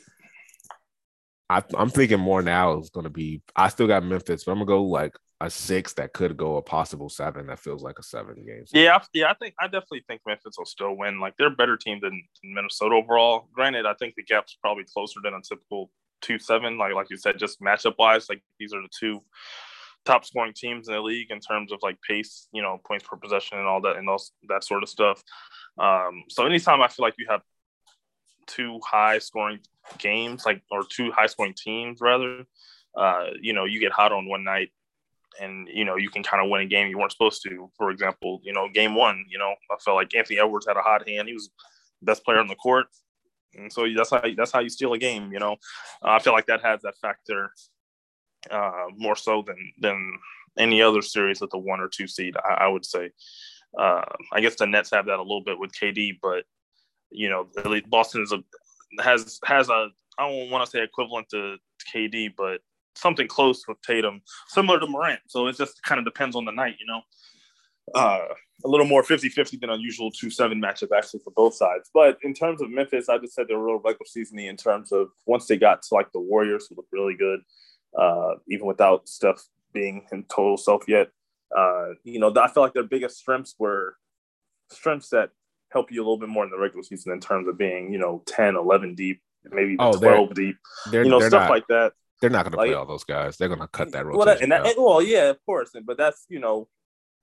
I, 1.49 1.63
am 1.77 1.91
thinking 1.91 2.21
more 2.21 2.43
now 2.43 2.79
is 2.79 2.91
going 2.91 3.05
to 3.05 3.11
be. 3.11 3.43
I 3.55 3.69
still 3.69 3.87
got 3.87 4.05
Memphis, 4.05 4.45
but 4.45 4.53
I'm 4.53 4.59
gonna 4.59 4.67
go 4.67 4.85
like 4.85 5.15
a 5.41 5.51
six 5.51 5.93
that 5.95 6.13
could 6.13 6.37
go 6.37 6.57
a 6.57 6.63
possible 6.63 7.09
seven. 7.09 7.47
That 7.47 7.59
feels 7.59 7.83
like 7.83 7.99
a 7.99 8.03
seven 8.03 8.37
game. 8.47 8.65
Yeah, 8.73 8.99
yeah. 9.13 9.31
I 9.31 9.35
think 9.35 9.55
I 9.61 9.67
definitely 9.67 10.05
think 10.07 10.23
Memphis 10.27 10.55
will 10.57 10.65
still 10.65 10.97
win. 10.97 11.21
Like 11.21 11.35
they're 11.37 11.49
a 11.49 11.51
better 11.51 11.77
team 11.77 12.01
than, 12.03 12.23
Minnesota 12.43 12.95
overall. 12.95 13.49
Granted, 13.53 13.87
I 13.87 13.95
think 13.95 14.15
the 14.17 14.23
gap's 14.23 14.57
probably 14.61 14.85
closer 14.85 15.21
than 15.23 15.35
a 15.35 15.41
typical 15.43 15.91
two 16.23 16.39
seven. 16.39 16.79
Like 16.79 16.95
like 16.95 17.11
you 17.11 17.17
said, 17.17 17.39
just 17.39 17.61
matchup 17.61 17.95
wise, 17.99 18.29
like 18.29 18.43
these 18.59 18.73
are 18.73 18.83
the 18.83 18.89
two 18.99 19.23
top 20.05 20.25
scoring 20.25 20.53
teams 20.55 20.89
in 20.89 20.95
the 20.95 21.01
league 21.01 21.31
in 21.31 21.41
terms 21.41 21.73
of 21.73 21.79
like 21.83 21.99
pace, 22.07 22.49
you 22.53 22.63
know, 22.63 22.81
points 22.87 23.07
per 23.07 23.17
possession 23.17 23.59
and 23.59 23.67
all 23.67 23.81
that 23.81 23.97
and 23.97 24.07
those 24.07 24.33
that 24.49 24.65
sort 24.65 24.83
of 24.83 24.89
stuff. 24.89 25.23
Um, 25.79 26.25
so 26.29 26.47
anytime 26.47 26.83
I 26.83 26.89
feel 26.89 27.05
like 27.05 27.15
you 27.19 27.27
have 27.29 27.43
two 28.47 28.81
high 28.85 29.19
scoring 29.19 29.61
games, 29.99 30.45
like 30.45 30.63
or 30.71 30.83
two 30.89 31.11
high 31.13 31.27
scoring 31.27 31.55
teams 31.57 32.01
rather, 32.01 32.45
uh, 32.97 33.27
you 33.41 33.53
know, 33.53 33.65
you 33.65 33.81
get 33.81 33.93
hot 33.93 34.13
on 34.13 34.29
one 34.29 34.45
night 34.45 34.71
and 35.41 35.69
you 35.73 35.85
know 35.85 35.97
you 35.97 36.11
can 36.11 36.23
kind 36.23 36.45
of 36.45 36.51
win 36.51 36.61
a 36.61 36.67
game 36.67 36.89
you 36.89 36.99
weren't 36.99 37.13
supposed 37.13 37.43
to. 37.43 37.71
For 37.77 37.91
example, 37.91 38.41
you 38.43 38.53
know, 38.53 38.69
game 38.73 38.95
one, 38.95 39.25
you 39.29 39.39
know, 39.39 39.55
I 39.71 39.77
felt 39.85 39.97
like 39.97 40.15
Anthony 40.15 40.39
Edwards 40.39 40.67
had 40.67 40.77
a 40.77 40.83
hot 40.83 41.09
hand. 41.09 41.29
He 41.29 41.35
was 41.35 41.51
best 42.03 42.25
player 42.25 42.39
on 42.39 42.47
the 42.47 42.55
court. 42.55 42.87
And 43.57 43.73
so 43.73 43.87
that's 43.97 44.11
how 44.11 44.23
that's 44.37 44.53
how 44.53 44.61
you 44.61 44.69
steal 44.69 44.93
a 44.93 44.99
game, 44.99 45.33
you 45.33 45.39
know. 45.39 45.53
Uh, 46.03 46.11
I 46.11 46.19
feel 46.19 46.33
like 46.33 46.47
that 46.47 46.63
has 46.63 46.83
that 46.83 46.97
factor 47.01 47.53
uh, 48.51 48.87
more 48.97 49.17
so 49.17 49.43
than 49.47 49.73
than 49.79 50.19
any 50.59 50.81
other 50.81 51.03
series 51.03 51.41
with 51.41 51.53
a 51.55 51.59
one 51.59 51.81
or 51.81 51.89
two 51.89 52.07
seed. 52.07 52.37
I, 52.37 52.65
I 52.65 52.69
would 52.69 52.85
say. 52.85 53.11
Uh, 53.77 54.05
I 54.33 54.41
guess 54.41 54.55
the 54.55 54.67
Nets 54.67 54.93
have 54.93 55.07
that 55.07 55.19
a 55.19 55.23
little 55.23 55.43
bit 55.43 55.59
with 55.59 55.73
KD, 55.73 56.19
but 56.23 56.45
you 57.11 57.29
know, 57.29 57.49
Boston 57.89 58.23
is 58.23 58.33
a 58.33 58.43
has 59.03 59.41
has 59.45 59.69
a 59.69 59.89
I 60.19 60.29
don't 60.29 60.51
want 60.51 60.65
to 60.65 60.71
say 60.71 60.83
equivalent 60.83 61.29
to 61.31 61.57
KD, 61.93 62.35
but 62.37 62.61
something 62.95 63.27
close 63.27 63.67
with 63.67 63.81
Tatum, 63.83 64.23
similar 64.49 64.79
to 64.79 64.87
Morant. 64.87 65.21
So 65.27 65.47
it 65.47 65.57
just 65.57 65.83
kind 65.83 65.99
of 65.99 66.05
depends 66.05 66.37
on 66.37 66.45
the 66.45 66.53
night, 66.53 66.77
you 66.79 66.87
know. 66.87 67.01
Uh, 67.95 68.27
a 68.65 68.69
little 68.69 68.87
more 68.87 69.03
50-50 69.03 69.61
than 69.61 69.69
unusual 69.69 70.11
2-7 70.11 70.55
matchup 70.55 70.97
actually 70.97 71.21
for 71.21 71.33
both 71.37 71.55
sides. 71.55 71.91
But 71.93 72.19
in 72.23 72.33
terms 72.33 72.63
of 72.63 72.71
Memphis, 72.71 73.09
I 73.09 73.19
just 73.19 73.35
said 73.35 73.47
they're 73.47 73.59
a 73.59 73.63
real 73.63 73.77
regular 73.77 74.07
seasoning 74.07 74.47
in 74.47 74.57
terms 74.57 74.91
of 74.91 75.09
once 75.27 75.47
they 75.47 75.59
got 75.59 75.83
to 75.83 75.95
like 75.95 76.11
the 76.13 76.21
Warriors 76.21 76.67
who 76.69 76.77
look 76.77 76.87
really 76.93 77.15
good, 77.15 77.41
uh, 77.99 78.35
even 78.49 78.67
without 78.67 79.09
Steph 79.09 79.43
being 79.73 80.07
in 80.13 80.25
total 80.25 80.57
self 80.57 80.85
yet. 80.89 81.09
Uh, 81.57 81.91
you 82.03 82.19
know, 82.19 82.33
I 82.37 82.49
feel 82.49 82.63
like 82.63 82.73
their 82.73 82.85
biggest 82.85 83.19
strengths 83.19 83.55
were 83.59 83.97
strengths 84.71 85.11
that 85.11 85.31
help 85.71 85.91
you 85.91 86.01
a 86.01 86.05
little 86.05 86.19
bit 86.19 86.29
more 86.29 86.45
in 86.45 86.51
the 86.51 86.59
regular 86.59 86.83
season 86.83 87.13
in 87.13 87.21
terms 87.21 87.49
of 87.49 87.59
being, 87.59 87.93
you 87.93 87.99
know, 87.99 88.23
10, 88.27 88.57
11 88.57 88.95
deep, 88.95 89.21
maybe 89.51 89.77
oh, 89.79 89.93
12 89.93 90.35
deep, 90.35 90.57
you 90.93 91.05
know, 91.05 91.21
stuff 91.21 91.43
not, 91.43 91.51
like 91.51 91.67
that. 91.69 91.93
They're 92.21 92.31
not 92.31 92.45
going 92.45 92.53
to 92.53 92.59
like, 92.59 92.69
play 92.69 92.75
all 92.75 92.87
those 92.87 93.05
guys. 93.05 93.37
They're 93.37 93.49
going 93.49 93.61
to 93.61 93.69
cut 93.69 93.93
that 93.93 94.07
rotation. 94.07 94.19
Well, 94.19 94.27
that, 94.27 94.43
and 94.43 94.53
that, 94.53 94.75
well, 94.79 95.03
yeah, 95.03 95.31
of 95.31 95.39
course. 95.45 95.71
But 95.85 95.99
that's, 95.99 96.25
you 96.29 96.41
know, 96.41 96.69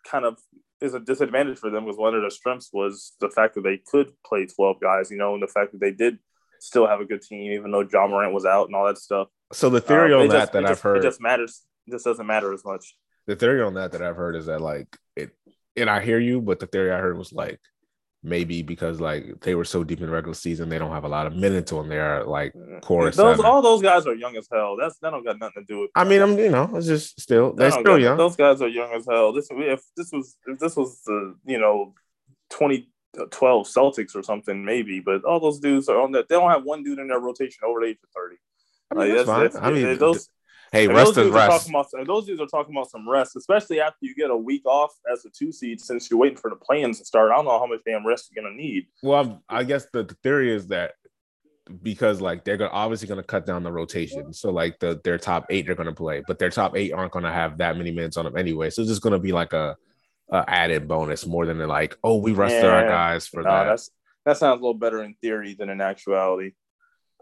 kind 0.05 0.25
of 0.25 0.37
is 0.81 0.93
a 0.93 0.99
disadvantage 0.99 1.59
for 1.59 1.69
them 1.69 1.85
because 1.85 1.97
one 1.97 2.15
of 2.15 2.21
their 2.21 2.29
strengths 2.29 2.69
was 2.73 3.13
the 3.19 3.29
fact 3.29 3.55
that 3.55 3.63
they 3.63 3.77
could 3.77 4.11
play 4.25 4.45
12 4.45 4.79
guys, 4.81 5.11
you 5.11 5.17
know, 5.17 5.33
and 5.33 5.43
the 5.43 5.47
fact 5.47 5.71
that 5.71 5.81
they 5.81 5.91
did 5.91 6.17
still 6.59 6.87
have 6.87 6.99
a 7.01 7.05
good 7.05 7.21
team, 7.21 7.51
even 7.51 7.71
though 7.71 7.87
Ja 7.91 8.07
Morant 8.07 8.33
was 8.33 8.45
out 8.45 8.67
and 8.67 8.75
all 8.75 8.87
that 8.87 8.97
stuff. 8.97 9.27
So 9.53 9.69
the 9.69 9.81
theory 9.81 10.13
um, 10.13 10.21
on 10.21 10.27
that 10.29 10.39
just, 10.39 10.53
that 10.53 10.63
I've 10.63 10.69
just, 10.71 10.81
heard 10.81 10.97
it 10.97 11.03
just 11.03 11.21
matters. 11.21 11.61
It 11.87 11.91
just 11.91 12.05
doesn't 12.05 12.25
matter 12.25 12.53
as 12.53 12.63
much. 12.63 12.95
The 13.27 13.35
theory 13.35 13.61
on 13.61 13.75
that 13.75 13.91
that 13.91 14.01
I've 14.01 14.15
heard 14.15 14.35
is 14.35 14.47
that 14.47 14.61
like 14.61 14.87
it, 15.15 15.31
and 15.75 15.89
I 15.89 16.01
hear 16.01 16.19
you, 16.19 16.41
but 16.41 16.59
the 16.59 16.67
theory 16.67 16.91
I 16.91 16.97
heard 16.97 17.17
was 17.17 17.31
like 17.31 17.59
maybe 18.23 18.61
because 18.61 19.01
like 19.01 19.41
they 19.41 19.55
were 19.55 19.65
so 19.65 19.83
deep 19.83 20.01
in 20.01 20.09
regular 20.09 20.33
season, 20.33 20.69
they 20.69 20.77
don't 20.77 20.91
have 20.91 21.03
a 21.03 21.09
lot 21.09 21.27
of 21.27 21.35
minutes 21.35 21.71
on 21.71 21.89
their 21.89 22.23
like 22.23 22.53
core. 22.81 23.05
Those 23.05 23.15
seven. 23.15 23.45
all 23.45 23.61
those 23.61 23.81
guys 23.81 24.05
are 24.05 24.13
young 24.13 24.35
as 24.37 24.47
hell. 24.51 24.77
That's 24.79 24.97
that 24.99 25.11
don't 25.11 25.25
got 25.25 25.39
nothing 25.39 25.65
to 25.65 25.73
do 25.73 25.81
with. 25.81 25.91
I 25.95 26.03
mean, 26.03 26.21
I'm 26.21 26.37
you 26.37 26.49
know, 26.49 26.69
it's 26.75 26.87
just 26.87 27.19
still 27.19 27.53
they're 27.53 27.71
still 27.71 27.99
young. 27.99 28.17
Those 28.17 28.35
guys 28.35 28.61
are 28.61 28.67
young 28.67 28.91
as 28.93 29.05
hell. 29.09 29.33
This 29.33 29.47
if 29.51 29.81
this 29.95 30.11
was 30.11 30.35
if 30.45 30.59
this 30.59 30.75
was 30.75 31.01
the 31.05 31.35
you 31.45 31.59
know 31.59 31.93
2012 32.51 33.67
Celtics 33.67 34.15
or 34.15 34.23
something 34.23 34.63
maybe, 34.63 34.99
but 34.99 35.23
all 35.23 35.39
those 35.39 35.59
dudes 35.59 35.89
are 35.89 36.01
on 36.01 36.11
that. 36.13 36.29
They 36.29 36.35
don't 36.35 36.51
have 36.51 36.63
one 36.63 36.83
dude 36.83 36.99
in 36.99 37.07
their 37.07 37.19
rotation 37.19 37.63
over 37.65 37.81
the 37.81 37.87
age 37.87 37.97
of 38.03 38.09
30. 38.15 38.35
I 38.91 38.95
mean, 38.95 39.15
that's, 39.15 39.27
that's, 39.27 39.55
I 39.55 39.71
mean, 39.71 39.97
those 39.97 40.29
Hey, 40.71 40.87
rest 40.87 41.17
is 41.17 41.29
rest. 41.31 41.69
About, 41.69 41.87
those 42.05 42.25
dudes 42.25 42.39
are 42.39 42.47
talking 42.47 42.73
about 42.73 42.89
some 42.89 43.07
rest, 43.07 43.35
especially 43.35 43.81
after 43.81 43.97
you 44.01 44.15
get 44.15 44.29
a 44.29 44.37
week 44.37 44.65
off 44.65 44.91
as 45.11 45.25
a 45.25 45.29
two 45.29 45.51
seed 45.51 45.81
since 45.81 46.09
you're 46.09 46.19
waiting 46.19 46.37
for 46.37 46.49
the 46.49 46.55
plans 46.55 46.99
to 46.99 47.05
start. 47.05 47.29
I 47.31 47.35
don't 47.35 47.45
know 47.45 47.59
how 47.59 47.65
much 47.65 47.81
damn 47.85 48.07
rest 48.07 48.31
you're 48.31 48.41
gonna 48.41 48.55
need. 48.55 48.87
Well, 49.03 49.19
I'm, 49.19 49.39
i 49.49 49.63
guess 49.65 49.87
the, 49.91 50.03
the, 50.03 50.15
theory 50.23 50.55
is 50.55 50.67
that 50.67 50.93
because 51.83 52.21
like 52.21 52.45
they're 52.45 52.55
gonna, 52.55 52.71
obviously 52.71 53.09
going 53.09 53.19
to 53.19 53.27
cut 53.27 53.45
down 53.45 53.63
the 53.63 53.71
rotation, 53.71 54.31
so 54.31 54.49
like 54.49 54.79
the 54.79 55.01
their 55.03 55.17
top 55.17 55.47
eight 55.49 55.69
are 55.69 55.75
going 55.75 55.87
to 55.87 55.93
play, 55.93 56.23
but 56.25 56.39
their 56.39 56.49
top 56.49 56.77
eight 56.77 56.93
aren't 56.93 57.11
going 57.11 57.25
to 57.25 57.33
have 57.33 57.57
that 57.57 57.77
many 57.77 57.91
minutes 57.91 58.15
on 58.15 58.23
them 58.23 58.37
anyway. 58.37 58.69
So 58.69 58.81
it's 58.81 58.89
just 58.89 59.01
going 59.01 59.13
to 59.13 59.19
be 59.19 59.33
like 59.33 59.51
a, 59.51 59.75
a, 60.31 60.45
added 60.47 60.87
bonus 60.87 61.27
more 61.27 61.45
than 61.45 61.57
like, 61.67 61.97
oh, 62.01 62.17
we 62.17 62.31
rested 62.31 62.63
yeah. 62.63 62.69
our 62.69 62.87
guys 62.87 63.27
for 63.27 63.43
that. 63.43 63.65
That's 63.65 63.89
that 64.25 64.37
sounds 64.37 64.59
a 64.59 64.61
little 64.61 64.73
better 64.73 65.03
in 65.03 65.15
theory 65.15 65.53
than 65.53 65.69
in 65.69 65.81
actuality. 65.81 66.53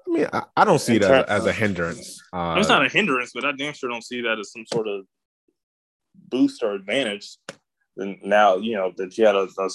I 0.07 0.11
mean, 0.11 0.27
I, 0.31 0.43
I 0.57 0.65
don't 0.65 0.79
see 0.79 0.95
it 0.95 1.03
as, 1.03 1.25
as, 1.25 1.45
a 1.45 1.53
hindrance. 1.53 2.21
Uh, 2.33 2.55
it's 2.57 2.69
not 2.69 2.85
a 2.85 2.89
hindrance, 2.89 3.31
but 3.33 3.45
I 3.45 3.51
damn 3.51 3.73
sure 3.73 3.89
don't 3.89 4.03
see 4.03 4.21
that 4.21 4.39
as 4.39 4.51
some 4.51 4.65
sort 4.71 4.87
of 4.87 5.05
boost 6.29 6.63
or 6.63 6.73
advantage. 6.73 7.37
And 7.97 8.17
now, 8.23 8.57
you 8.57 8.75
know, 8.75 8.91
that 8.97 9.17
you 9.17 9.25
had 9.25 9.35
a, 9.35 9.47
a 9.59 9.69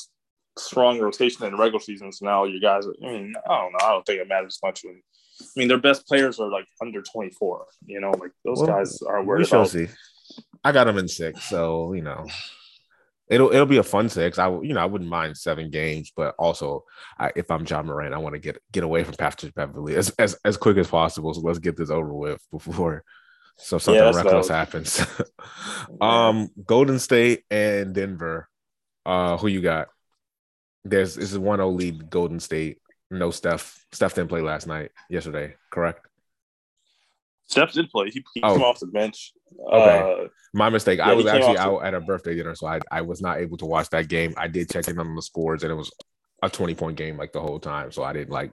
strong 0.58 0.98
rotation 0.98 1.44
in 1.44 1.52
the 1.52 1.58
regular 1.58 1.80
season. 1.80 2.12
So 2.12 2.26
now 2.26 2.44
you 2.44 2.60
guys, 2.60 2.86
are, 2.86 2.94
I 3.04 3.12
mean, 3.12 3.34
I 3.48 3.56
don't 3.56 3.72
know. 3.72 3.78
I 3.82 3.90
don't 3.90 4.06
think 4.06 4.20
it 4.20 4.28
matters 4.28 4.58
much 4.64 4.82
when, 4.84 5.00
I 5.40 5.44
mean, 5.56 5.68
their 5.68 5.78
best 5.78 6.06
players 6.06 6.38
are 6.38 6.50
like 6.50 6.66
under 6.80 7.02
24, 7.02 7.66
you 7.86 8.00
know, 8.00 8.10
like 8.12 8.30
those 8.44 8.58
well, 8.58 8.66
guys 8.66 9.02
are 9.02 9.22
worried 9.22 9.40
we 9.40 9.44
shall 9.46 9.60
about. 9.60 9.70
see. 9.70 9.88
I 10.62 10.72
got 10.72 10.84
them 10.84 10.98
in 10.98 11.08
six. 11.08 11.44
So, 11.44 11.92
you 11.92 12.02
know, 12.02 12.26
it'll 13.28 13.50
it'll 13.50 13.66
be 13.66 13.78
a 13.78 13.82
fun 13.82 14.08
six. 14.08 14.38
I 14.38 14.48
you 14.60 14.74
know 14.74 14.80
I 14.80 14.86
wouldn't 14.86 15.10
mind 15.10 15.36
seven 15.36 15.70
games, 15.70 16.12
but 16.14 16.34
also 16.38 16.84
I, 17.18 17.32
if 17.36 17.50
I'm 17.50 17.66
Ja 17.66 17.82
Morant, 17.82 18.14
I 18.14 18.18
want 18.18 18.34
to 18.34 18.40
get 18.40 18.58
get 18.72 18.84
away 18.84 19.04
from 19.04 19.14
Patrick 19.14 19.54
Beverley 19.54 19.96
as, 19.96 20.10
as 20.18 20.36
as 20.44 20.56
quick 20.56 20.76
as 20.76 20.88
possible. 20.88 21.32
So 21.34 21.40
let's 21.40 21.58
get 21.58 21.76
this 21.76 21.90
over 21.90 22.12
with 22.12 22.44
before 22.50 23.04
so 23.56 23.78
something 23.78 24.02
yeah, 24.02 24.10
reckless 24.10 24.48
happens. 24.48 25.04
um, 26.00 26.48
Golden 26.64 26.98
State 26.98 27.44
and 27.50 27.94
Denver. 27.94 28.48
Uh, 29.06 29.36
who 29.36 29.48
you 29.48 29.60
got? 29.60 29.88
There's 30.84 31.14
this 31.14 31.32
is 31.32 31.38
one 31.38 31.60
O 31.60 31.70
lead 31.70 32.10
Golden 32.10 32.40
State. 32.40 32.78
No 33.10 33.30
Steph. 33.30 33.84
Steph 33.92 34.14
didn't 34.14 34.28
play 34.28 34.40
last 34.40 34.66
night. 34.66 34.90
Yesterday, 35.08 35.54
correct? 35.70 36.06
Steph 37.46 37.72
did 37.72 37.90
play. 37.90 38.10
He, 38.10 38.24
he 38.34 38.42
oh. 38.42 38.54
came 38.54 38.62
off 38.62 38.80
the 38.80 38.86
bench. 38.86 39.32
Okay. 39.70 40.24
Uh, 40.24 40.28
My 40.52 40.70
mistake. 40.70 40.98
Yeah, 40.98 41.10
I 41.10 41.14
was 41.14 41.26
actually 41.26 41.58
out 41.58 41.80
to... 41.80 41.86
at 41.86 41.94
a 41.94 42.00
birthday 42.00 42.34
dinner, 42.34 42.54
so 42.54 42.66
I, 42.66 42.80
I 42.90 43.02
was 43.02 43.20
not 43.20 43.38
able 43.38 43.56
to 43.58 43.66
watch 43.66 43.90
that 43.90 44.08
game. 44.08 44.34
I 44.36 44.48
did 44.48 44.70
check 44.70 44.88
in 44.88 44.98
on 44.98 45.14
the 45.14 45.22
scores, 45.22 45.62
and 45.62 45.70
it 45.70 45.76
was 45.76 45.92
a 46.42 46.50
20 46.50 46.74
point 46.74 46.96
game 46.96 47.16
like 47.16 47.32
the 47.32 47.40
whole 47.40 47.60
time. 47.60 47.92
So 47.92 48.02
I 48.02 48.12
didn't 48.12 48.30
like. 48.30 48.52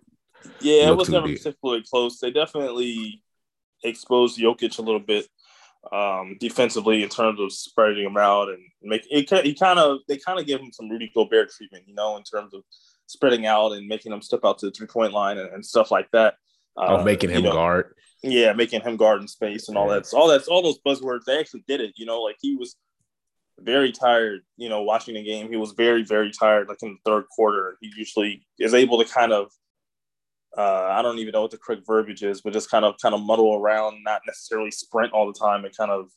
Yeah, 0.59 0.89
it 0.89 0.97
was 0.97 1.09
never 1.09 1.27
deep. 1.27 1.37
particularly 1.37 1.83
close. 1.89 2.19
They 2.19 2.31
definitely 2.31 3.21
exposed 3.83 4.39
Jokic 4.39 4.77
a 4.79 4.81
little 4.81 4.99
bit 4.99 5.27
um, 5.91 6.37
defensively 6.39 7.03
in 7.03 7.09
terms 7.09 7.39
of 7.39 7.51
spreading 7.51 8.05
him 8.05 8.17
out 8.17 8.49
and 8.49 8.59
make 8.81 9.05
it. 9.09 9.45
He 9.45 9.53
kind 9.53 9.79
of 9.79 9.99
they 10.07 10.17
kind 10.17 10.39
of 10.39 10.45
gave 10.45 10.59
him 10.59 10.71
some 10.71 10.89
Rudy 10.89 11.11
Gobert 11.13 11.51
treatment, 11.51 11.85
you 11.87 11.93
know, 11.93 12.17
in 12.17 12.23
terms 12.23 12.53
of 12.53 12.63
spreading 13.07 13.45
out 13.45 13.73
and 13.73 13.87
making 13.87 14.11
him 14.11 14.21
step 14.21 14.41
out 14.43 14.59
to 14.59 14.67
the 14.67 14.71
three 14.71 14.87
point 14.87 15.13
line 15.13 15.37
and, 15.37 15.49
and, 15.53 15.65
stuff 15.65 15.91
like 15.91 16.09
that. 16.11 16.35
Oh, 16.77 16.97
uh, 16.97 17.03
making 17.03 17.29
him 17.29 17.37
you 17.37 17.49
know, 17.49 17.53
guard. 17.53 17.93
Yeah, 18.23 18.53
making 18.53 18.81
him 18.81 18.97
guard 18.97 19.21
in 19.21 19.27
space 19.27 19.67
and 19.67 19.77
all 19.77 19.89
that. 19.89 20.05
So 20.05 20.17
all 20.17 20.27
that's 20.27 20.47
all 20.47 20.61
those 20.61 20.79
buzzwords. 20.85 21.23
They 21.25 21.39
actually 21.39 21.63
did 21.67 21.81
it. 21.81 21.93
You 21.95 22.05
know, 22.05 22.21
like 22.21 22.37
he 22.39 22.55
was 22.55 22.75
very 23.59 23.91
tired. 23.91 24.41
You 24.57 24.69
know, 24.69 24.83
watching 24.83 25.15
the 25.15 25.23
game, 25.23 25.49
he 25.49 25.57
was 25.57 25.71
very 25.71 26.03
very 26.03 26.31
tired. 26.31 26.67
Like 26.67 26.83
in 26.83 26.89
the 26.89 27.09
third 27.09 27.25
quarter, 27.35 27.77
he 27.81 27.91
usually 27.95 28.45
is 28.59 28.73
able 28.73 29.03
to 29.03 29.09
kind 29.09 29.33
of. 29.33 29.51
Uh, 30.57 30.89
I 30.91 31.01
don't 31.01 31.17
even 31.19 31.31
know 31.31 31.43
what 31.43 31.51
the 31.51 31.57
correct 31.57 31.87
verbiage 31.87 32.23
is, 32.23 32.41
but 32.41 32.51
just 32.51 32.69
kind 32.69 32.83
of 32.83 32.95
kind 33.01 33.15
of 33.15 33.21
muddle 33.21 33.55
around, 33.55 34.03
not 34.03 34.21
necessarily 34.27 34.69
sprint 34.69 35.13
all 35.13 35.25
the 35.25 35.39
time, 35.39 35.63
and 35.63 35.75
kind 35.75 35.91
of 35.91 36.09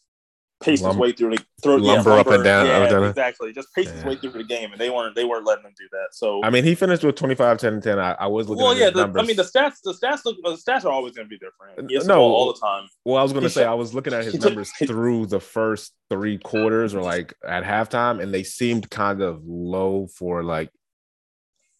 pace 0.63 0.81
his 0.81 0.97
way 0.97 1.13
through 1.13 1.31
the 1.31 1.45
throw 1.63 1.77
lumber, 1.77 1.87
yeah, 1.87 1.95
lumber 1.95 2.11
up 2.13 2.27
and 2.29 2.45
down. 2.45 2.67
Yeah, 2.67 2.89
down. 2.89 3.05
exactly. 3.05 3.53
Just 3.53 3.69
pace 3.75 3.87
yeah. 3.87 3.95
his 3.95 4.05
way 4.05 4.17
through 4.17 4.33
the 4.33 4.45
game, 4.45 4.73
and 4.73 4.81
they 4.81 4.91
weren't 4.91 5.15
they 5.15 5.25
weren't 5.25 5.47
letting 5.47 5.65
him 5.65 5.73
do 5.77 5.87
that. 5.93 6.09
So 6.13 6.43
I 6.43 6.51
mean, 6.51 6.65
he 6.65 6.75
finished 6.75 7.05
with 7.05 7.17
25, 7.17 7.59
10, 7.59 7.75
and 7.75 7.83
10. 7.83 7.99
I, 7.99 8.13
I 8.13 8.27
was 8.27 8.49
looking. 8.49 8.65
Well, 8.65 8.77
yeah. 8.77 8.91
The, 8.91 9.13
I 9.19 9.23
mean, 9.23 9.37
the 9.37 9.43
stats 9.43 9.77
the 9.83 9.93
stats 9.93 10.25
look 10.25 10.37
the 10.43 10.51
stats 10.57 10.85
are 10.85 10.93
always 10.93 11.15
going 11.15 11.29
to 11.29 11.31
be 11.31 11.39
different. 11.39 12.07
No, 12.07 12.21
all 12.21 12.53
the 12.53 12.59
time. 12.59 12.89
Well, 13.05 13.17
I 13.17 13.23
was 13.23 13.33
going 13.33 13.45
to 13.45 13.51
say 13.51 13.65
I 13.65 13.75
was 13.75 13.95
looking 13.95 14.13
at 14.13 14.25
his 14.25 14.35
numbers 14.35 14.71
through 14.79 15.27
the 15.27 15.41
first 15.41 15.93
three 16.11 16.39
quarters 16.39 16.95
or 16.95 17.03
like 17.03 17.35
at 17.47 17.65
halftime, 17.65 18.23
and 18.23 18.33
they 18.33 18.43
seemed 18.43 18.91
kind 18.91 19.23
of 19.23 19.43
low 19.45 20.07
for 20.07 20.43
like 20.43 20.71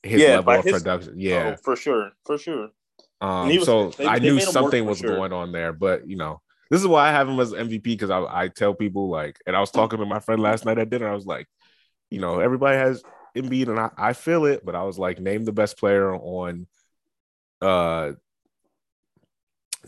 his 0.03 0.21
yeah, 0.21 0.37
level 0.37 0.55
of 0.55 0.65
his, 0.65 0.73
production. 0.73 1.15
Yeah, 1.17 1.55
oh, 1.55 1.63
for 1.63 1.77
sure, 1.77 2.13
for 2.25 2.39
sure. 2.39 2.69
Um, 3.21 3.49
was, 3.49 3.65
so 3.65 3.91
they, 3.91 4.07
I 4.07 4.19
they 4.19 4.31
knew 4.31 4.41
something 4.41 4.85
was 4.85 4.99
sure. 4.99 5.17
going 5.17 5.33
on 5.33 5.53
there, 5.53 5.73
but 5.73 6.09
you 6.09 6.17
know, 6.17 6.41
this 6.71 6.81
is 6.81 6.87
why 6.87 7.09
I 7.09 7.13
have 7.13 7.29
him 7.29 7.41
as 7.41 7.53
MVP 7.53 7.83
because 7.83 8.11
I, 8.11 8.25
I 8.29 8.49
tell 8.49 8.75
people 8.75 9.09
like, 9.09 9.39
and 9.47 9.57
I 9.57 9.61
was 9.61 9.71
talking 9.71 9.99
to 9.99 10.07
my 10.07 10.21
friend 10.21 10.41
last 10.41 10.65
night 10.65 10.79
at 10.79 10.91
dinner. 10.91 11.09
I 11.09 11.15
was 11.15 11.27
like, 11.27 11.47
you 12.11 12.21
know, 12.21 12.41
everybody 12.41 12.77
has 12.77 13.03
Embiid, 13.37 13.69
and 13.69 13.79
I, 13.79 13.91
I 13.97 14.13
feel 14.13 14.45
it, 14.45 14.65
but 14.65 14.75
I 14.75 14.85
was 14.85 14.99
like, 14.99 15.21
name 15.21 15.45
the 15.45 15.53
best 15.53 15.79
player 15.79 16.15
on 16.15 16.67
uh 17.61 18.13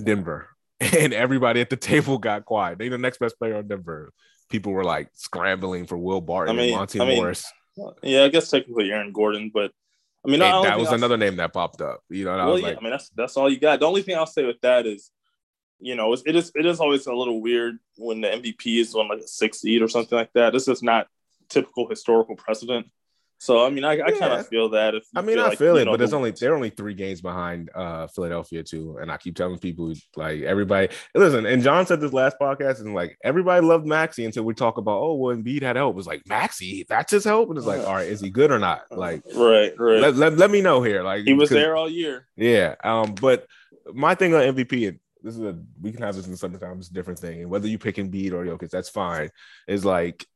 Denver, 0.02 0.48
and 0.80 1.12
everybody 1.12 1.60
at 1.60 1.70
the 1.70 1.76
table 1.76 2.18
got 2.18 2.44
quiet. 2.44 2.78
They 2.78 2.88
the 2.88 2.98
next 2.98 3.18
best 3.18 3.38
player 3.38 3.56
on 3.56 3.68
Denver. 3.68 4.12
People 4.48 4.72
were 4.72 4.84
like 4.84 5.10
scrambling 5.14 5.86
for 5.86 5.96
Will 5.96 6.20
Barton 6.20 6.54
I 6.54 6.58
mean, 6.58 6.68
and 6.70 6.78
Monte 6.78 7.00
I 7.00 7.04
mean, 7.04 7.16
Morris. 7.16 7.50
Yeah, 8.02 8.24
I 8.24 8.28
guess 8.28 8.50
technically 8.50 8.90
Aaron 8.90 9.12
Gordon, 9.12 9.50
but 9.52 9.72
I 10.26 10.30
mean, 10.30 10.42
I 10.42 10.62
that 10.62 10.78
was 10.78 10.90
another 10.90 11.16
name 11.16 11.36
that 11.36 11.52
popped 11.52 11.80
up. 11.80 12.00
You 12.08 12.24
know, 12.24 12.36
well, 12.36 12.58
yeah, 12.58 12.66
like, 12.68 12.78
I 12.78 12.80
mean, 12.80 12.90
that's 12.90 13.10
that's 13.10 13.36
all 13.36 13.50
you 13.50 13.60
got. 13.60 13.80
The 13.80 13.86
only 13.86 14.02
thing 14.02 14.16
I'll 14.16 14.26
say 14.26 14.44
with 14.44 14.60
that 14.62 14.86
is, 14.86 15.10
you 15.78 15.94
know, 15.94 16.12
it 16.12 16.36
is 16.36 16.52
it 16.54 16.66
is 16.66 16.80
always 16.80 17.06
a 17.06 17.14
little 17.14 17.40
weird 17.40 17.78
when 17.96 18.20
the 18.20 18.28
MVP 18.28 18.80
is 18.80 18.94
on 18.94 19.08
like 19.08 19.20
a 19.20 19.28
six 19.28 19.60
seed 19.60 19.82
or 19.82 19.88
something 19.88 20.16
like 20.16 20.32
that. 20.34 20.52
This 20.52 20.68
is 20.68 20.82
not 20.82 21.06
typical 21.48 21.88
historical 21.88 22.36
precedent. 22.36 22.86
So 23.38 23.64
I 23.64 23.68
mean, 23.68 23.84
I, 23.84 24.00
I 24.00 24.12
kind 24.12 24.32
of 24.32 24.48
feel 24.48 24.70
that. 24.70 24.94
If 24.94 25.04
I 25.14 25.20
mean, 25.20 25.36
feel 25.36 25.44
I 25.44 25.48
like, 25.48 25.58
feel 25.58 25.76
it, 25.76 25.84
know, 25.84 25.90
but 25.90 26.00
it's 26.00 26.14
only 26.14 26.30
they're 26.30 26.54
only 26.54 26.70
three 26.70 26.94
games 26.94 27.20
behind 27.20 27.68
uh 27.74 28.06
Philadelphia 28.06 28.62
too. 28.62 28.96
And 28.98 29.12
I 29.12 29.18
keep 29.18 29.36
telling 29.36 29.58
people 29.58 29.92
like 30.16 30.40
everybody 30.40 30.88
listen. 31.14 31.44
And 31.44 31.62
John 31.62 31.86
said 31.86 32.00
this 32.00 32.14
last 32.14 32.36
podcast, 32.40 32.80
and 32.80 32.94
like 32.94 33.18
everybody 33.22 33.64
loved 33.64 33.86
Maxey 33.86 34.24
until 34.24 34.44
we 34.44 34.54
talk 34.54 34.78
about 34.78 35.02
oh 35.02 35.14
well, 35.14 35.36
Embiid 35.36 35.60
had 35.60 35.76
help. 35.76 35.92
It 35.92 35.96
was 35.96 36.06
like 36.06 36.22
Maxey, 36.26 36.86
that's 36.88 37.12
his 37.12 37.24
help, 37.24 37.50
and 37.50 37.58
it's 37.58 37.66
like 37.66 37.86
all 37.86 37.94
right, 37.94 38.08
is 38.08 38.22
he 38.22 38.30
good 38.30 38.50
or 38.50 38.58
not? 38.58 38.84
Like 38.90 39.22
right, 39.34 39.78
right. 39.78 40.00
Let, 40.00 40.16
let, 40.16 40.38
let 40.38 40.50
me 40.50 40.62
know 40.62 40.82
here. 40.82 41.02
Like 41.02 41.24
he 41.24 41.34
was 41.34 41.50
there 41.50 41.76
all 41.76 41.90
year. 41.90 42.26
Yeah. 42.36 42.76
Um. 42.82 43.14
But 43.20 43.46
my 43.92 44.14
thing 44.14 44.34
on 44.34 44.40
MVP 44.40 44.88
and 44.88 44.98
this 45.22 45.34
is 45.34 45.42
a 45.42 45.58
we 45.80 45.92
can 45.92 46.02
have 46.02 46.16
this 46.16 46.26
in 46.26 46.30
the 46.30 46.36
summertime. 46.36 46.78
It's 46.78 46.90
a 46.90 46.92
different 46.94 47.18
thing. 47.18 47.40
And 47.42 47.50
whether 47.50 47.68
you 47.68 47.78
pick 47.78 47.96
Embiid 47.96 48.32
or 48.32 48.44
Jokic, 48.44 48.70
that's 48.70 48.88
fine. 48.88 49.30
Is 49.66 49.84
like 49.84 50.26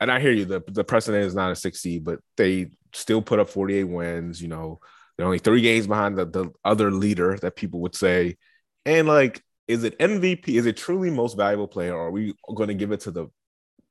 and 0.00 0.10
I 0.10 0.18
hear 0.18 0.32
you. 0.32 0.46
The 0.46 0.62
the 0.66 0.84
precedent 0.84 1.26
is 1.26 1.34
not 1.34 1.52
a 1.52 1.56
six 1.56 1.80
seed, 1.80 2.04
but 2.04 2.20
they 2.36 2.70
still 2.94 3.22
put 3.22 3.38
up 3.38 3.50
48 3.50 3.84
wins. 3.84 4.40
You 4.40 4.48
know, 4.48 4.80
they're 5.16 5.26
only 5.26 5.38
three 5.38 5.60
games 5.60 5.86
behind 5.86 6.16
the, 6.16 6.24
the 6.24 6.50
other 6.64 6.90
leader 6.90 7.36
that 7.42 7.54
people 7.54 7.80
would 7.80 7.94
say. 7.94 8.36
And 8.86 9.06
like, 9.06 9.42
is 9.68 9.84
it 9.84 9.98
MVP? 9.98 10.48
Is 10.48 10.64
it 10.64 10.78
truly 10.78 11.10
most 11.10 11.36
valuable 11.36 11.68
player? 11.68 11.94
Or 11.94 12.06
are 12.06 12.10
we 12.10 12.34
going 12.54 12.68
to 12.68 12.74
give 12.74 12.92
it 12.92 13.00
to 13.00 13.10
the 13.10 13.28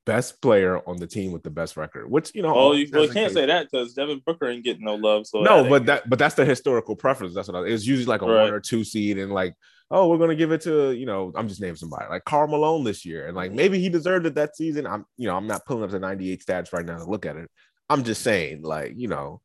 best 0.04 0.42
player 0.42 0.80
on 0.88 0.96
the 0.96 1.06
team 1.06 1.30
with 1.30 1.44
the 1.44 1.50
best 1.50 1.76
record? 1.76 2.10
Which 2.10 2.34
you 2.34 2.42
know, 2.42 2.54
oh, 2.54 2.72
you, 2.72 2.88
well, 2.92 3.08
can't 3.08 3.32
say 3.32 3.46
that 3.46 3.68
because 3.70 3.94
Devin 3.94 4.22
Booker 4.26 4.48
ain't 4.48 4.64
getting 4.64 4.84
no 4.84 4.96
love. 4.96 5.28
So 5.28 5.42
no, 5.42 5.68
but 5.68 5.86
that 5.86 6.10
but 6.10 6.18
that's 6.18 6.34
the 6.34 6.44
historical 6.44 6.96
preference. 6.96 7.34
That's 7.34 7.46
what 7.46 7.64
I, 7.64 7.68
it's 7.68 7.86
usually 7.86 8.06
like 8.06 8.22
a 8.22 8.26
right. 8.26 8.42
one 8.42 8.52
or 8.52 8.58
two 8.58 8.82
seed, 8.82 9.16
and 9.16 9.32
like 9.32 9.54
oh, 9.90 10.08
we're 10.08 10.18
gonna 10.18 10.34
give 10.34 10.52
it 10.52 10.62
to 10.62 10.92
you 10.92 11.06
know, 11.06 11.32
I'm 11.34 11.48
just 11.48 11.60
naming 11.60 11.76
somebody 11.76 12.06
like 12.08 12.24
Karl 12.24 12.48
Malone 12.48 12.84
this 12.84 13.04
year, 13.04 13.26
and 13.26 13.36
like 13.36 13.52
maybe 13.52 13.80
he 13.80 13.88
deserved 13.88 14.26
it 14.26 14.34
that 14.36 14.56
season. 14.56 14.86
I'm 14.86 15.04
you 15.16 15.26
know, 15.26 15.36
I'm 15.36 15.46
not 15.46 15.66
pulling 15.66 15.84
up 15.84 15.90
the 15.90 15.98
98 15.98 16.44
stats 16.44 16.72
right 16.72 16.84
now 16.84 16.98
to 16.98 17.04
look 17.04 17.26
at 17.26 17.36
it. 17.36 17.50
I'm 17.88 18.04
just 18.04 18.22
saying, 18.22 18.62
like 18.62 18.92
you 18.96 19.08
know, 19.08 19.40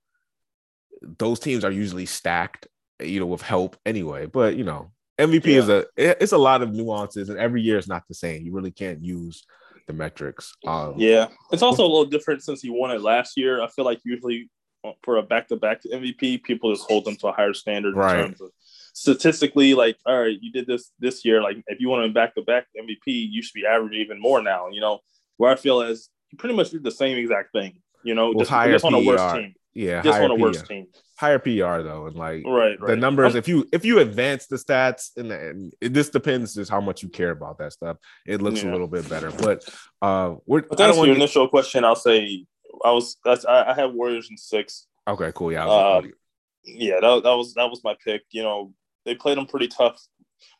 those 1.02 1.40
teams 1.40 1.64
are 1.64 1.72
usually 1.72 2.06
stacked, 2.06 2.68
you 3.00 3.20
know, 3.20 3.26
with 3.26 3.42
help 3.42 3.78
anyway. 3.86 4.28
But 4.28 4.56
you 4.56 4.64
know, 4.64 4.92
MVP 5.20 5.46
yeah. 5.46 5.58
is 5.58 5.70
a 5.70 5.86
it's 5.98 6.32
a 6.34 6.38
lot 6.38 6.62
of 6.62 6.74
nuances, 6.74 7.30
and 7.30 7.40
every 7.40 7.62
year 7.62 7.78
is 7.78 7.88
not 7.88 8.04
the 8.08 8.16
same. 8.16 8.44
You 8.44 8.54
really 8.54 8.72
can't 8.72 9.04
use 9.04 9.46
the 9.88 9.94
metrics. 9.94 10.54
Um, 10.66 10.96
yeah, 10.98 11.28
it's 11.52 11.62
also 11.62 11.84
a 11.84 11.88
little 11.88 12.06
different 12.06 12.44
since 12.44 12.62
he 12.62 12.70
won 12.70 12.92
it 12.92 13.02
last 13.02 13.38
year. 13.38 13.62
I 13.62 13.68
feel 13.68 13.86
like 13.86 14.00
usually 14.04 14.50
for 15.04 15.18
a 15.18 15.24
back-to-back 15.24 15.82
MVP, 15.92 16.44
people 16.44 16.72
just 16.74 16.88
hold 16.88 17.06
them 17.06 17.16
to 17.18 17.28
a 17.28 17.32
higher 17.32 17.54
standard 17.54 17.96
right. 17.96 18.20
in 18.20 18.26
terms 18.26 18.42
of 18.42 18.52
statistically, 18.96 19.74
like, 19.74 19.98
all 20.06 20.22
right, 20.22 20.38
you 20.42 20.52
did 20.52 20.66
this 20.66 20.92
this 21.00 21.24
year. 21.26 21.44
Like, 21.44 21.58
if 21.68 21.80
you 21.80 21.90
want 21.90 22.08
to 22.08 22.14
back 22.14 22.34
to 22.36 22.42
back 22.42 22.66
MVP, 22.76 22.98
you 23.06 23.44
should 23.44 23.54
be 23.54 23.66
averaging 23.66 24.02
even 24.02 24.20
more 24.20 24.42
now. 24.42 24.70
You 24.72 24.82
know, 24.82 25.00
where 25.38 25.52
I 25.52 25.56
feel 25.56 25.82
as 25.82 26.10
you 26.32 26.38
pretty 26.38 26.56
much 26.56 26.72
did 26.72 26.84
the 26.84 26.92
same 26.92 27.18
exact 27.18 27.52
thing. 27.52 27.82
You 28.04 28.16
know, 28.16 28.30
well, 28.30 28.40
just, 28.40 28.50
higher 28.50 28.72
just 28.72 28.86
on 28.86 28.94
a 28.94 29.00
worse 29.00 29.34
team. 29.34 29.54
Yeah, 29.74 30.02
just 30.02 30.20
on 30.20 30.32
a 30.32 30.36
worse 30.36 30.62
team. 30.62 30.88
Higher 31.18 31.40
PR 31.40 31.82
though, 31.82 32.08
and 32.08 32.16
like 32.16 32.44
right, 32.46 32.80
right. 32.80 32.88
the 32.88 32.96
numbers. 32.96 33.34
I'm, 33.34 33.40
if 33.40 33.48
you 33.48 33.68
if 33.74 33.84
you 33.84 34.00
advance 34.00 34.48
the 34.48 34.56
stats, 34.56 35.12
and, 35.18 35.32
and 35.32 35.74
it, 35.82 35.94
this 35.94 36.10
depends 36.10 36.56
just 36.56 36.72
how 36.72 36.80
much 36.80 37.04
you 37.04 37.10
care 37.10 37.32
about 37.32 37.58
that 37.58 37.74
stuff. 37.74 37.98
It 38.26 38.42
looks 38.42 38.64
yeah. 38.64 38.70
a 38.70 38.72
little 38.72 38.88
bit 38.88 39.10
better, 39.10 39.32
but 39.32 39.68
uh, 40.02 40.36
we're. 40.46 40.62
But 40.62 40.78
that's 40.78 40.98
your 40.98 41.14
initial 41.14 41.50
question. 41.50 41.84
I'll 41.84 41.96
say 41.96 42.46
I 42.84 42.92
was 42.92 43.18
I, 43.26 43.72
I 43.72 43.74
have 43.74 43.94
Warriors 43.94 44.30
in 44.30 44.38
six. 44.38 44.88
Okay, 45.08 45.32
cool. 45.36 45.52
Yeah, 45.52 45.68
uh, 45.68 46.02
yeah, 46.64 47.00
that, 47.02 47.24
that 47.24 47.36
was 47.36 47.54
that 47.56 47.70
was 47.70 47.84
my 47.84 47.96
pick. 48.04 48.24
You 48.32 48.44
know, 48.44 48.74
they 49.06 49.16
played 49.16 49.38
them 49.38 49.46
pretty 49.46 49.68
tough. 49.68 50.02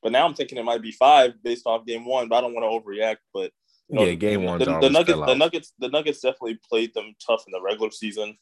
But 0.02 0.12
now 0.12 0.26
I'm 0.26 0.34
thinking 0.34 0.58
it 0.58 0.66
might 0.66 0.82
be 0.82 0.92
five 0.92 1.34
based 1.44 1.66
off 1.66 1.86
game 1.86 2.06
one, 2.06 2.28
but 2.28 2.38
I 2.38 2.42
don't 2.42 2.54
want 2.54 2.64
to 2.64 2.90
overreact. 2.90 3.18
But 3.34 3.52
you 3.90 3.96
know, 3.96 4.06
yeah, 4.06 4.14
game 4.14 4.44
one. 4.44 4.60
The, 4.60 4.66
the 4.80 4.90
Nuggets, 4.90 5.20
the 5.26 5.36
Nuggets, 5.36 5.74
the 5.80 5.90
Nuggets 5.90 6.22
definitely 6.22 6.60
played 6.70 6.94
them 6.94 7.16
tough 7.26 7.44
in 7.48 7.52
the 7.52 7.62
regular 7.62 7.92
season. 7.92 8.38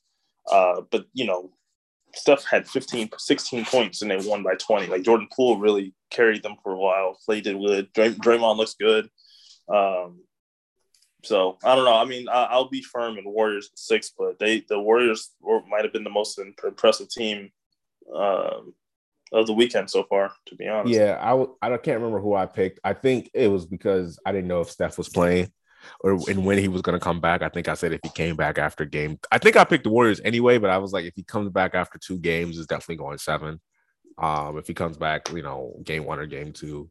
Uh, 0.49 0.81
but 0.91 1.05
you 1.13 1.25
know, 1.25 1.51
Steph 2.15 2.45
had 2.45 2.67
15, 2.67 3.09
16 3.17 3.65
points 3.65 4.01
and 4.01 4.11
they 4.11 4.17
won 4.17 4.43
by 4.43 4.55
20. 4.55 4.87
Like 4.87 5.03
Jordan 5.03 5.27
Poole 5.35 5.57
really 5.57 5.93
carried 6.11 6.43
them 6.43 6.55
for 6.63 6.73
a 6.73 6.77
while. 6.77 7.17
Clay 7.25 7.41
did 7.41 7.59
good. 7.59 7.91
Dray- 7.93 8.13
Draymond 8.13 8.57
looks 8.57 8.75
good. 8.75 9.09
Um, 9.67 10.21
so 11.23 11.57
I 11.63 11.75
don't 11.75 11.85
know. 11.85 11.95
I 11.95 12.05
mean, 12.05 12.27
I, 12.29 12.57
will 12.57 12.69
be 12.69 12.81
firm 12.81 13.17
in 13.17 13.23
Warriors 13.25 13.71
six, 13.75 14.11
but 14.17 14.39
they 14.39 14.63
the 14.67 14.79
Warriors 14.79 15.31
might 15.69 15.85
have 15.85 15.93
been 15.93 16.03
the 16.03 16.09
most 16.09 16.37
impressive 16.37 17.09
team 17.09 17.49
um, 18.13 18.73
of 19.33 19.47
the 19.47 19.53
weekend 19.53 19.89
so 19.89 20.03
far, 20.03 20.31
to 20.45 20.55
be 20.55 20.67
honest. 20.67 20.93
Yeah, 20.93 21.17
I 21.21 21.29
w- 21.31 21.55
I 21.61 21.69
can't 21.77 21.99
remember 21.99 22.19
who 22.19 22.35
I 22.35 22.45
picked. 22.45 22.79
I 22.83 22.93
think 22.93 23.29
it 23.33 23.47
was 23.47 23.65
because 23.65 24.19
I 24.25 24.31
didn't 24.31 24.47
know 24.47 24.61
if 24.61 24.69
Steph 24.69 24.97
was 24.97 25.09
playing 25.09 25.51
or 26.01 26.17
and 26.29 26.45
when 26.45 26.57
he 26.57 26.67
was 26.67 26.81
going 26.81 26.97
to 26.97 27.03
come 27.03 27.19
back. 27.19 27.41
I 27.41 27.49
think 27.49 27.67
I 27.67 27.73
said 27.73 27.93
if 27.93 28.01
he 28.03 28.09
came 28.09 28.35
back 28.35 28.57
after 28.57 28.85
game. 28.85 29.19
I 29.31 29.37
think 29.37 29.57
I 29.57 29.63
picked 29.63 29.83
the 29.83 29.89
Warriors 29.89 30.21
anyway, 30.23 30.57
but 30.57 30.69
I 30.69 30.77
was 30.77 30.93
like, 30.93 31.05
if 31.05 31.13
he 31.15 31.23
comes 31.23 31.49
back 31.49 31.75
after 31.75 31.99
two 31.99 32.19
games, 32.19 32.57
it's 32.57 32.67
definitely 32.67 32.97
going 32.97 33.17
seven. 33.17 33.59
Um, 34.17 34.57
if 34.57 34.67
he 34.67 34.73
comes 34.73 34.97
back, 34.97 35.31
you 35.31 35.41
know, 35.41 35.79
game 35.83 36.05
one 36.05 36.19
or 36.19 36.27
game 36.27 36.53
two, 36.53 36.89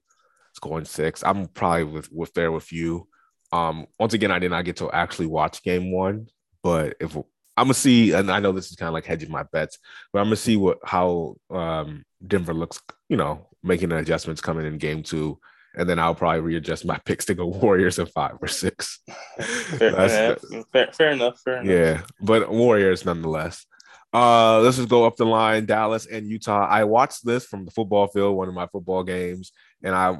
it's 0.50 0.58
going 0.58 0.84
six. 0.84 1.22
I'm 1.24 1.46
probably 1.46 1.84
with 1.84 2.12
with 2.12 2.34
there 2.34 2.52
with 2.52 2.72
you. 2.72 3.08
Um, 3.52 3.86
once 3.98 4.14
again, 4.14 4.30
I 4.30 4.38
did 4.38 4.50
not 4.50 4.64
get 4.64 4.76
to 4.76 4.90
actually 4.90 5.26
watch 5.26 5.62
game 5.62 5.92
one, 5.92 6.28
but 6.62 6.96
if 7.00 7.16
I'm 7.56 7.66
gonna 7.66 7.74
see, 7.74 8.12
and 8.12 8.30
I 8.30 8.40
know 8.40 8.52
this 8.52 8.70
is 8.70 8.76
kind 8.76 8.88
of 8.88 8.94
like 8.94 9.04
hedging 9.04 9.30
my 9.30 9.42
bets, 9.44 9.78
but 10.12 10.20
I'm 10.20 10.26
gonna 10.26 10.36
see 10.36 10.56
what 10.56 10.78
how 10.84 11.36
um, 11.50 12.04
Denver 12.26 12.54
looks. 12.54 12.80
You 13.08 13.16
know, 13.16 13.48
making 13.62 13.90
the 13.90 13.98
adjustments 13.98 14.40
coming 14.40 14.66
in 14.66 14.78
game 14.78 15.02
two, 15.02 15.38
and 15.74 15.88
then 15.88 15.98
I'll 15.98 16.14
probably 16.14 16.40
readjust 16.40 16.84
my 16.84 16.98
picks 17.04 17.26
to 17.26 17.34
go 17.34 17.46
Warriors 17.46 17.98
in 17.98 18.06
five 18.06 18.36
or 18.40 18.48
six. 18.48 19.00
Fair, 19.38 20.36
fair, 20.72 20.88
fair, 20.92 21.10
enough. 21.10 21.40
Fair 21.40 21.60
enough. 21.60 21.66
Yeah, 21.66 22.02
but 22.20 22.50
Warriors 22.50 23.04
nonetheless. 23.04 23.66
Uh, 24.14 24.60
let's 24.60 24.76
just 24.76 24.90
go 24.90 25.06
up 25.06 25.16
the 25.16 25.24
line. 25.24 25.64
Dallas 25.64 26.06
and 26.06 26.28
Utah. 26.28 26.66
I 26.66 26.84
watched 26.84 27.24
this 27.24 27.46
from 27.46 27.64
the 27.64 27.70
football 27.70 28.06
field, 28.08 28.36
one 28.36 28.48
of 28.48 28.54
my 28.54 28.66
football 28.66 29.04
games, 29.04 29.52
and 29.82 29.94
I, 29.94 30.18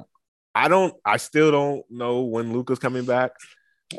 I 0.55 0.69
don't, 0.69 0.95
I 1.05 1.19
still 1.19 1.51
don't 1.51 1.85
know 1.91 2.23
when 2.23 2.53
Luka's 2.53 2.79
coming 2.79 3.05
back. 3.05 3.33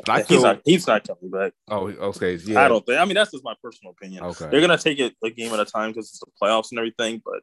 I 0.08 0.22
he's 0.22 0.42
not. 0.42 0.60
He's 0.64 0.86
not 0.86 1.06
coming 1.06 1.30
back. 1.30 1.52
Oh, 1.68 1.88
okay. 1.88 2.36
Yeah. 2.36 2.64
I 2.64 2.68
don't 2.68 2.84
think. 2.84 3.00
I 3.00 3.04
mean, 3.04 3.14
that's 3.14 3.30
just 3.30 3.44
my 3.44 3.54
personal 3.62 3.92
opinion. 3.92 4.24
Okay. 4.24 4.48
They're 4.50 4.60
gonna 4.60 4.78
take 4.78 4.98
it 4.98 5.14
a 5.22 5.30
game 5.30 5.52
at 5.52 5.60
a 5.60 5.64
time 5.64 5.90
because 5.90 6.08
it's 6.08 6.20
the 6.20 6.26
playoffs 6.40 6.70
and 6.70 6.78
everything. 6.78 7.22
But 7.24 7.40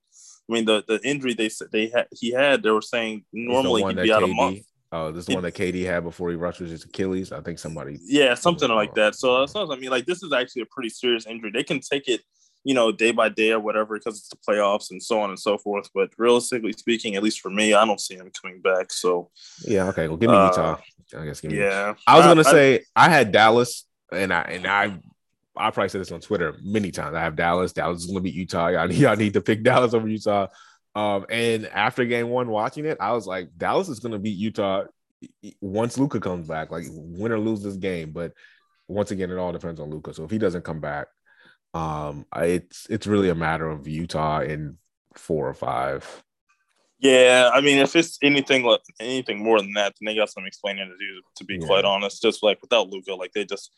I 0.50 0.54
mean, 0.54 0.66
the 0.66 0.84
the 0.88 1.00
injury 1.04 1.34
they 1.34 1.50
said 1.50 1.68
they 1.72 1.88
had 1.88 2.08
he 2.12 2.32
had, 2.32 2.64
they 2.64 2.72
were 2.72 2.82
saying 2.82 3.26
normally 3.34 3.84
he'd 3.84 4.02
be 4.02 4.12
out 4.12 4.24
KD, 4.24 4.32
a 4.32 4.34
month. 4.34 4.60
Oh, 4.92 5.12
this 5.12 5.22
is 5.22 5.26
the 5.28 5.36
one 5.36 5.44
that 5.44 5.56
KD 5.56 5.86
had 5.86 6.04
before 6.04 6.30
he 6.30 6.36
ruptured 6.36 6.70
his 6.70 6.84
Achilles. 6.84 7.32
I 7.32 7.42
think 7.42 7.60
somebody. 7.60 7.98
Yeah, 8.02 8.34
something 8.36 8.70
like 8.70 8.94
that. 8.96 9.16
So 9.16 9.40
that's 9.40 9.54
what 9.54 9.72
I 9.72 9.80
mean. 9.80 9.90
Like 9.90 10.06
this 10.06 10.24
is 10.24 10.34
actually 10.34 10.64
a 10.64 10.68
pretty 10.68 10.90
serious 10.90 11.26
injury. 11.26 11.52
They 11.54 11.64
can 11.64 11.80
take 11.80 12.08
it 12.08 12.22
you 12.64 12.74
know, 12.74 12.92
day 12.92 13.12
by 13.12 13.30
day 13.30 13.52
or 13.52 13.60
whatever, 13.60 13.98
because 13.98 14.20
it's 14.20 14.30
the 14.30 14.38
playoffs 14.38 14.92
and 14.92 15.02
so 15.02 15.20
on 15.20 15.30
and 15.30 15.40
so 15.40 15.58
forth. 15.58 15.90
But 15.94 16.12
realistically 16.18 16.74
speaking, 16.74 17.16
at 17.16 17.24
least 17.24 17.42
for 17.42 17.50
me, 17.50 17.74
I 17.74 17.86
don't 17.86 18.00
see 18.00 18.16
him 18.16 18.32
coming 18.42 18.62
back. 18.62 18.92
So 18.92 19.30
yeah, 19.66 19.88
okay. 19.90 20.08
Well, 20.08 20.18
give 20.18 20.30
me 20.30 20.36
uh, 20.36 20.48
Utah. 20.48 20.78
I 21.18 21.26
guess. 21.26 21.42
Give 21.42 21.52
me 21.52 21.60
yeah. 21.60 21.94
I 22.08 22.18
was 22.18 22.26
gonna 22.26 22.42
I, 22.42 22.52
say 22.52 22.80
I, 22.96 23.06
I 23.06 23.10
had 23.10 23.32
Dallas, 23.32 23.86
and 24.12 24.34
I 24.34 24.42
and 24.42 24.68
I. 24.68 25.00
I 25.58 25.70
probably 25.70 25.90
said 25.90 26.00
this 26.00 26.14
on 26.14 26.22
Twitter 26.22 26.56
many 26.64 26.92
times. 26.92 27.14
I 27.14 27.20
have 27.20 27.36
Dallas. 27.36 27.74
Dallas 27.74 28.00
is 28.00 28.06
going 28.06 28.16
to 28.16 28.22
beat 28.22 28.34
Utah. 28.34 28.70
Y'all 28.70 28.88
need, 28.88 28.98
y'all 28.98 29.18
need 29.18 29.34
to 29.34 29.42
pick 29.42 29.64
Dallas 29.64 29.94
over 29.94 30.08
Utah. 30.08 30.48
Um, 30.96 31.26
and 31.30 31.68
after 31.68 32.06
game 32.06 32.30
one, 32.30 32.48
watching 32.48 32.86
it, 32.86 32.98
I 33.02 33.12
was 33.12 33.28
like, 33.28 33.50
Dallas 33.58 33.90
is 33.90 34.00
going 34.00 34.14
to 34.14 34.18
beat 34.18 34.38
Utah 34.38 34.86
once 35.60 35.98
Luka 35.98 36.20
comes 36.20 36.48
back, 36.48 36.72
like 36.72 36.86
win 36.90 37.32
or 37.32 37.40
lose 37.40 37.62
this 37.62 37.76
game, 37.76 38.12
but 38.12 38.34
once 38.88 39.12
again, 39.12 39.32
it 39.32 39.38
all 39.38 39.52
depends 39.52 39.80
on 39.80 39.90
Luka. 39.90 40.14
So 40.14 40.24
if 40.24 40.32
he 40.32 40.38
doesn't 40.38 40.64
come 40.64 40.80
back, 40.80 41.08
um, 41.74 42.26
it's 42.36 42.88
it's 42.90 43.08
really 43.08 43.30
a 43.30 43.36
matter 43.36 43.70
of 43.70 43.88
Utah 43.88 44.42
in 44.42 44.78
four 45.16 45.48
or 45.48 45.54
five. 45.54 46.24
Yeah, 47.00 47.50
I 47.52 47.62
mean, 47.62 47.80
if 47.80 47.96
it's 47.96 48.20
anything 48.22 48.64
like 48.64 48.82
anything 49.00 49.44
more 49.44 49.60
than 49.60 49.74
that, 49.74 49.96
then 50.00 50.06
they 50.06 50.16
got 50.16 50.30
some 50.30 50.46
explaining 50.46 50.88
to 50.88 50.98
do. 50.98 51.22
To 51.38 51.46
be 51.46 51.58
yeah. 51.60 51.66
quite 51.66 51.86
honest, 51.86 52.22
just 52.22 52.44
like 52.44 52.62
without 52.62 52.90
Luka, 52.90 53.16
like 53.16 53.32
they 53.34 53.46
just 53.46 53.72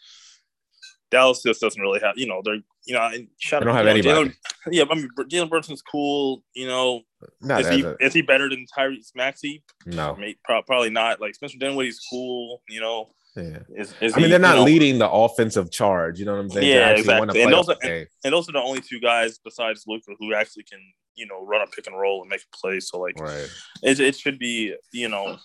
Dallas 1.13 1.43
just 1.43 1.61
doesn't 1.61 1.81
really 1.81 1.99
have, 2.01 2.17
you 2.17 2.27
know, 2.27 2.41
they're 2.43 2.59
you 2.85 2.95
know, 2.95 3.09
shout 3.37 3.61
they 3.61 3.65
don't 3.65 3.75
have 3.75 3.87
anybody. 3.87 4.29
Jalen, 4.29 4.35
yeah, 4.71 4.83
I 4.89 4.95
mean, 4.95 5.09
Jalen 5.17 5.49
Brunson's 5.49 5.81
cool. 5.81 6.43
You 6.53 6.67
know, 6.67 7.01
not 7.39 7.61
is 7.61 7.69
he 7.69 7.81
a, 7.83 7.95
is 8.01 8.13
he 8.13 8.21
better 8.21 8.49
than 8.49 8.65
Tyrese 8.77 9.11
Maxey? 9.15 9.63
No, 9.85 10.15
Maybe, 10.15 10.37
probably 10.43 10.89
not. 10.89 11.21
Like 11.21 11.35
Spencer 11.35 11.57
Dinwiddie's 11.57 12.01
cool. 12.09 12.61
You 12.67 12.81
know, 12.81 13.11
yeah. 13.35 13.59
Is 13.75 13.93
I 14.01 14.19
mean, 14.19 14.29
they're 14.29 14.39
not 14.39 14.57
know, 14.57 14.63
leading 14.63 14.99
the 14.99 15.09
offensive 15.09 15.71
charge. 15.71 16.19
You 16.19 16.25
know 16.25 16.33
what 16.33 16.41
I'm 16.41 16.49
saying? 16.49 16.67
Yeah, 16.67 16.89
exactly. 16.89 17.41
And 17.41 17.51
those, 17.51 17.69
are, 17.69 17.77
and, 17.81 18.07
and 18.23 18.33
those 18.33 18.47
are 18.49 18.53
the 18.53 18.61
only 18.61 18.81
two 18.81 18.99
guys 18.99 19.39
besides 19.39 19.85
Luka 19.87 20.13
who 20.19 20.33
actually 20.33 20.63
can, 20.63 20.79
you 21.15 21.25
know, 21.25 21.43
run 21.45 21.61
a 21.61 21.67
pick 21.67 21.87
and 21.87 21.97
roll 21.97 22.21
and 22.21 22.29
make 22.29 22.41
a 22.41 22.57
play. 22.57 22.79
So 22.79 22.99
like, 22.99 23.19
right. 23.19 23.49
it, 23.81 23.99
it 23.99 24.15
should 24.15 24.39
be, 24.39 24.75
you 24.91 25.09
know, 25.09 25.37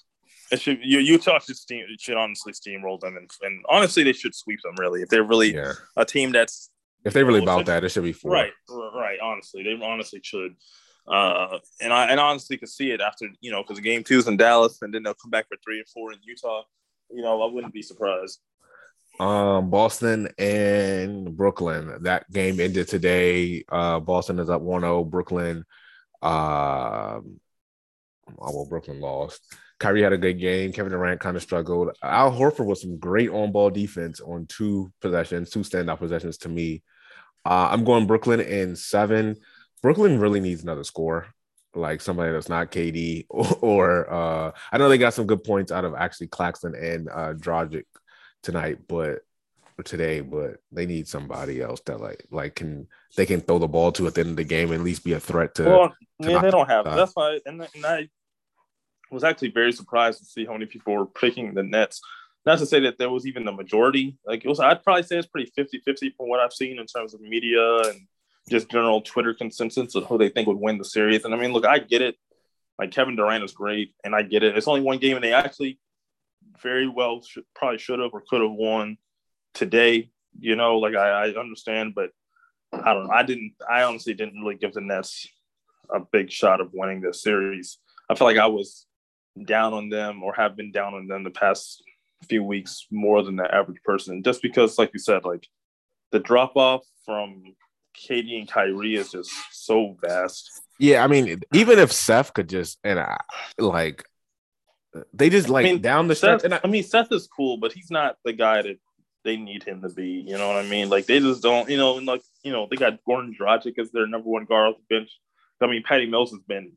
it 0.50 0.60
should 0.60 0.78
you 0.82 0.98
Utah 0.98 1.38
should 1.38 1.56
steam 1.56 1.84
should 1.98 2.16
honestly 2.16 2.52
steamroll 2.52 2.98
them 3.00 3.16
and, 3.16 3.30
and 3.42 3.62
honestly 3.68 4.02
they 4.02 4.12
should 4.12 4.34
sweep 4.34 4.60
them 4.62 4.74
really 4.78 5.02
if 5.02 5.08
they're 5.08 5.22
really 5.22 5.54
yeah. 5.54 5.72
a 5.96 6.04
team 6.04 6.32
that's 6.32 6.70
if 7.04 7.12
they 7.12 7.22
really 7.22 7.42
about 7.42 7.66
that 7.66 7.84
it 7.84 7.90
should 7.90 8.02
be 8.02 8.12
four. 8.12 8.32
Right, 8.32 8.52
right. 8.68 9.18
Honestly, 9.22 9.62
they 9.62 9.84
honestly 9.84 10.20
should. 10.22 10.56
Uh, 11.06 11.58
and 11.80 11.92
I 11.92 12.06
and 12.08 12.20
honestly 12.20 12.58
could 12.58 12.68
see 12.68 12.90
it 12.90 13.00
after 13.00 13.28
you 13.40 13.50
know 13.50 13.62
because 13.62 13.80
game 13.80 14.04
two 14.04 14.18
is 14.18 14.28
in 14.28 14.36
Dallas 14.36 14.78
and 14.82 14.92
then 14.92 15.02
they'll 15.02 15.14
come 15.14 15.30
back 15.30 15.48
for 15.48 15.56
three 15.64 15.78
and 15.78 15.88
four 15.88 16.12
in 16.12 16.18
Utah. 16.22 16.62
You 17.10 17.22
know, 17.22 17.42
I 17.42 17.52
wouldn't 17.52 17.72
be 17.72 17.82
surprised. 17.82 18.40
Um, 19.20 19.70
Boston 19.70 20.28
and 20.38 21.36
Brooklyn. 21.36 22.02
That 22.02 22.30
game 22.30 22.60
ended 22.60 22.88
today. 22.88 23.64
Uh, 23.68 23.98
Boston 24.00 24.38
is 24.38 24.48
up 24.48 24.62
1-0. 24.62 25.10
Brooklyn, 25.10 25.64
uh, 26.22 27.20
well, 28.36 28.66
Brooklyn 28.68 29.00
lost. 29.00 29.42
Kyrie 29.78 30.02
had 30.02 30.12
a 30.12 30.18
good 30.18 30.40
game. 30.40 30.72
Kevin 30.72 30.92
Durant 30.92 31.20
kind 31.20 31.36
of 31.36 31.42
struggled. 31.42 31.96
Al 32.02 32.32
Horford 32.32 32.66
was 32.66 32.82
some 32.82 32.98
great 32.98 33.30
on 33.30 33.52
ball 33.52 33.70
defense 33.70 34.20
on 34.20 34.46
two 34.46 34.92
possessions, 35.00 35.50
two 35.50 35.60
standout 35.60 35.98
possessions 35.98 36.38
to 36.38 36.48
me. 36.48 36.82
Uh, 37.44 37.68
I'm 37.70 37.84
going 37.84 38.06
Brooklyn 38.06 38.40
in 38.40 38.74
seven. 38.76 39.36
Brooklyn 39.82 40.18
really 40.18 40.40
needs 40.40 40.62
another 40.62 40.82
score, 40.82 41.28
like 41.74 42.00
somebody 42.00 42.32
that's 42.32 42.48
not 42.48 42.70
KD 42.70 43.26
or, 43.30 43.54
or 43.60 44.12
uh, 44.12 44.52
I 44.72 44.78
know 44.78 44.88
they 44.88 44.98
got 44.98 45.14
some 45.14 45.26
good 45.26 45.44
points 45.44 45.72
out 45.72 45.84
of 45.84 45.94
actually 45.94 46.28
Claxton 46.28 46.74
and 46.74 47.08
uh, 47.08 47.34
Dragic 47.34 47.84
tonight, 48.42 48.78
but 48.88 49.20
or 49.78 49.84
today, 49.84 50.20
but 50.20 50.56
they 50.72 50.86
need 50.86 51.06
somebody 51.06 51.60
else 51.60 51.80
that 51.86 52.00
like 52.00 52.26
like 52.30 52.56
can 52.56 52.88
they 53.16 53.26
can 53.26 53.40
throw 53.40 53.58
the 53.58 53.68
ball 53.68 53.92
to 53.92 54.06
at 54.06 54.14
the 54.14 54.20
end 54.20 54.30
of 54.30 54.36
the 54.36 54.44
game 54.44 54.70
and 54.70 54.80
at 54.80 54.84
least 54.84 55.04
be 55.04 55.12
a 55.12 55.20
threat 55.20 55.54
to. 55.54 55.64
Well, 55.64 55.94
to 56.22 56.30
yeah, 56.30 56.40
they 56.40 56.50
don't 56.50 56.68
have. 56.68 56.84
That's 56.84 57.12
why, 57.14 57.38
and, 57.46 57.66
and 57.74 57.86
I 57.86 58.08
was 59.10 59.24
actually 59.24 59.50
very 59.50 59.72
surprised 59.72 60.18
to 60.18 60.24
see 60.24 60.44
how 60.44 60.52
many 60.52 60.66
people 60.66 60.94
were 60.94 61.06
picking 61.06 61.54
the 61.54 61.62
Nets. 61.62 62.00
Not 62.44 62.58
to 62.58 62.66
say 62.66 62.80
that 62.80 62.98
there 62.98 63.10
was 63.10 63.26
even 63.26 63.44
the 63.44 63.52
majority. 63.52 64.16
Like 64.26 64.44
it 64.44 64.48
was, 64.48 64.60
I'd 64.60 64.82
probably 64.82 65.02
say 65.02 65.18
it's 65.18 65.26
pretty 65.26 65.52
50-50 65.56 66.16
from 66.16 66.28
what 66.28 66.40
I've 66.40 66.52
seen 66.52 66.78
in 66.78 66.86
terms 66.86 67.14
of 67.14 67.20
media 67.20 67.78
and 67.78 68.06
just 68.48 68.70
general 68.70 69.00
Twitter 69.00 69.34
consensus 69.34 69.94
of 69.94 70.04
who 70.04 70.18
they 70.18 70.28
think 70.28 70.48
would 70.48 70.58
win 70.58 70.78
the 70.78 70.84
series. 70.84 71.24
And 71.24 71.34
I 71.34 71.38
mean, 71.38 71.52
look, 71.52 71.66
I 71.66 71.78
get 71.78 72.02
it. 72.02 72.16
Like 72.78 72.92
Kevin 72.92 73.16
Durant 73.16 73.42
is 73.42 73.52
great, 73.52 73.92
and 74.04 74.14
I 74.14 74.22
get 74.22 74.44
it. 74.44 74.56
It's 74.56 74.68
only 74.68 74.82
one 74.82 74.98
game, 74.98 75.16
and 75.16 75.24
they 75.24 75.32
actually 75.32 75.80
very 76.62 76.88
well 76.88 77.22
should, 77.22 77.44
probably 77.54 77.78
should 77.78 77.98
have 77.98 78.10
or 78.12 78.22
could 78.28 78.40
have 78.40 78.52
won 78.52 78.98
today. 79.54 80.10
You 80.38 80.54
know, 80.54 80.78
like 80.78 80.94
I, 80.94 81.26
I 81.26 81.40
understand, 81.40 81.94
but 81.96 82.10
I 82.72 82.94
don't 82.94 83.08
know. 83.08 83.12
I 83.12 83.24
didn't. 83.24 83.54
I 83.68 83.82
honestly 83.82 84.14
didn't 84.14 84.40
really 84.40 84.54
give 84.54 84.74
the 84.74 84.80
Nets 84.80 85.26
a 85.92 86.00
big 86.00 86.30
shot 86.30 86.60
of 86.60 86.70
winning 86.72 87.00
this 87.00 87.22
series. 87.22 87.78
I 88.08 88.14
feel 88.14 88.26
like 88.26 88.38
I 88.38 88.46
was 88.46 88.86
down 89.44 89.72
on 89.72 89.88
them 89.88 90.22
or 90.22 90.34
have 90.34 90.56
been 90.56 90.70
down 90.70 90.94
on 90.94 91.06
them 91.06 91.24
the 91.24 91.30
past 91.30 91.82
few 92.28 92.42
weeks 92.42 92.86
more 92.90 93.22
than 93.22 93.36
the 93.36 93.52
average 93.52 93.82
person, 93.84 94.22
just 94.22 94.42
because, 94.42 94.78
like 94.78 94.90
you 94.92 95.00
said, 95.00 95.24
like 95.24 95.46
the 96.12 96.18
drop 96.20 96.56
off 96.56 96.84
from 97.04 97.42
KD 97.98 98.38
and 98.38 98.48
Kyrie 98.48 98.96
is 98.96 99.10
just 99.10 99.30
so 99.52 99.96
vast. 100.00 100.62
Yeah, 100.78 101.02
I 101.02 101.06
mean, 101.08 101.40
even 101.52 101.78
if 101.78 101.92
Seth 101.92 102.32
could 102.32 102.48
just 102.48 102.78
and 102.84 102.98
I 102.98 103.18
like 103.58 104.04
they 105.12 105.28
just 105.30 105.48
like 105.48 105.66
I 105.66 105.72
mean, 105.72 105.82
down 105.82 106.08
the 106.08 106.14
Seth, 106.14 106.40
stretch. 106.40 106.52
I, 106.52 106.66
I, 106.66 106.70
mean, 106.70 106.82
Seth 106.82 107.12
is 107.12 107.28
cool, 107.28 107.58
but 107.58 107.72
he's 107.72 107.90
not 107.90 108.16
the 108.24 108.32
guy 108.32 108.62
that 108.62 108.78
they 109.24 109.36
need 109.36 109.62
him 109.62 109.82
to 109.82 109.88
be. 109.88 110.24
You 110.26 110.38
know 110.38 110.48
what 110.48 110.56
I 110.56 110.68
mean? 110.68 110.88
Like 110.88 111.06
they 111.06 111.20
just 111.20 111.42
don't. 111.42 111.68
You 111.68 111.76
know, 111.76 111.94
like 111.94 112.22
you 112.42 112.52
know, 112.52 112.66
they 112.70 112.76
got 112.76 112.98
Goran 113.06 113.36
Dragic 113.36 113.78
as 113.78 113.90
their 113.90 114.06
number 114.06 114.28
one 114.28 114.44
guard 114.44 114.74
off 114.74 114.80
the 114.88 114.96
bench. 114.96 115.10
I 115.60 115.66
mean, 115.66 115.82
Patty 115.82 116.06
Mills 116.06 116.30
has 116.30 116.40
been 116.40 116.72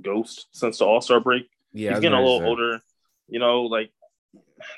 ghost 0.00 0.46
since 0.52 0.78
the 0.78 0.86
All 0.86 1.00
Star 1.00 1.20
break. 1.20 1.48
Yeah, 1.72 1.90
he's 1.90 2.00
getting 2.00 2.18
a 2.18 2.22
little 2.22 2.46
older. 2.46 2.80
You 3.28 3.38
know, 3.38 3.62
like 3.62 3.90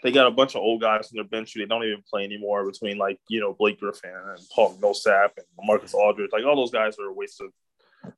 they 0.03 0.11
got 0.11 0.27
a 0.27 0.31
bunch 0.31 0.55
of 0.55 0.63
old 0.63 0.81
guys 0.81 1.07
on 1.07 1.17
their 1.17 1.25
bench 1.25 1.53
who 1.55 1.61
they 1.61 1.67
don't 1.67 1.85
even 1.85 2.03
play 2.09 2.25
anymore. 2.25 2.65
Between 2.65 2.99
like 2.99 3.19
you 3.29 3.41
know 3.41 3.55
Blake 3.55 3.81
Griffin 3.81 4.11
and 4.11 4.39
Paul 4.55 4.77
Millsap 4.81 5.35
and 5.37 5.47
Marcus 5.63 5.95
Aldridge, 5.95 6.31
like 6.33 6.45
all 6.45 6.57
those 6.57 6.71
guys 6.71 6.99
are 6.99 7.09
a 7.09 7.13
waste 7.13 7.41
of 7.41 7.51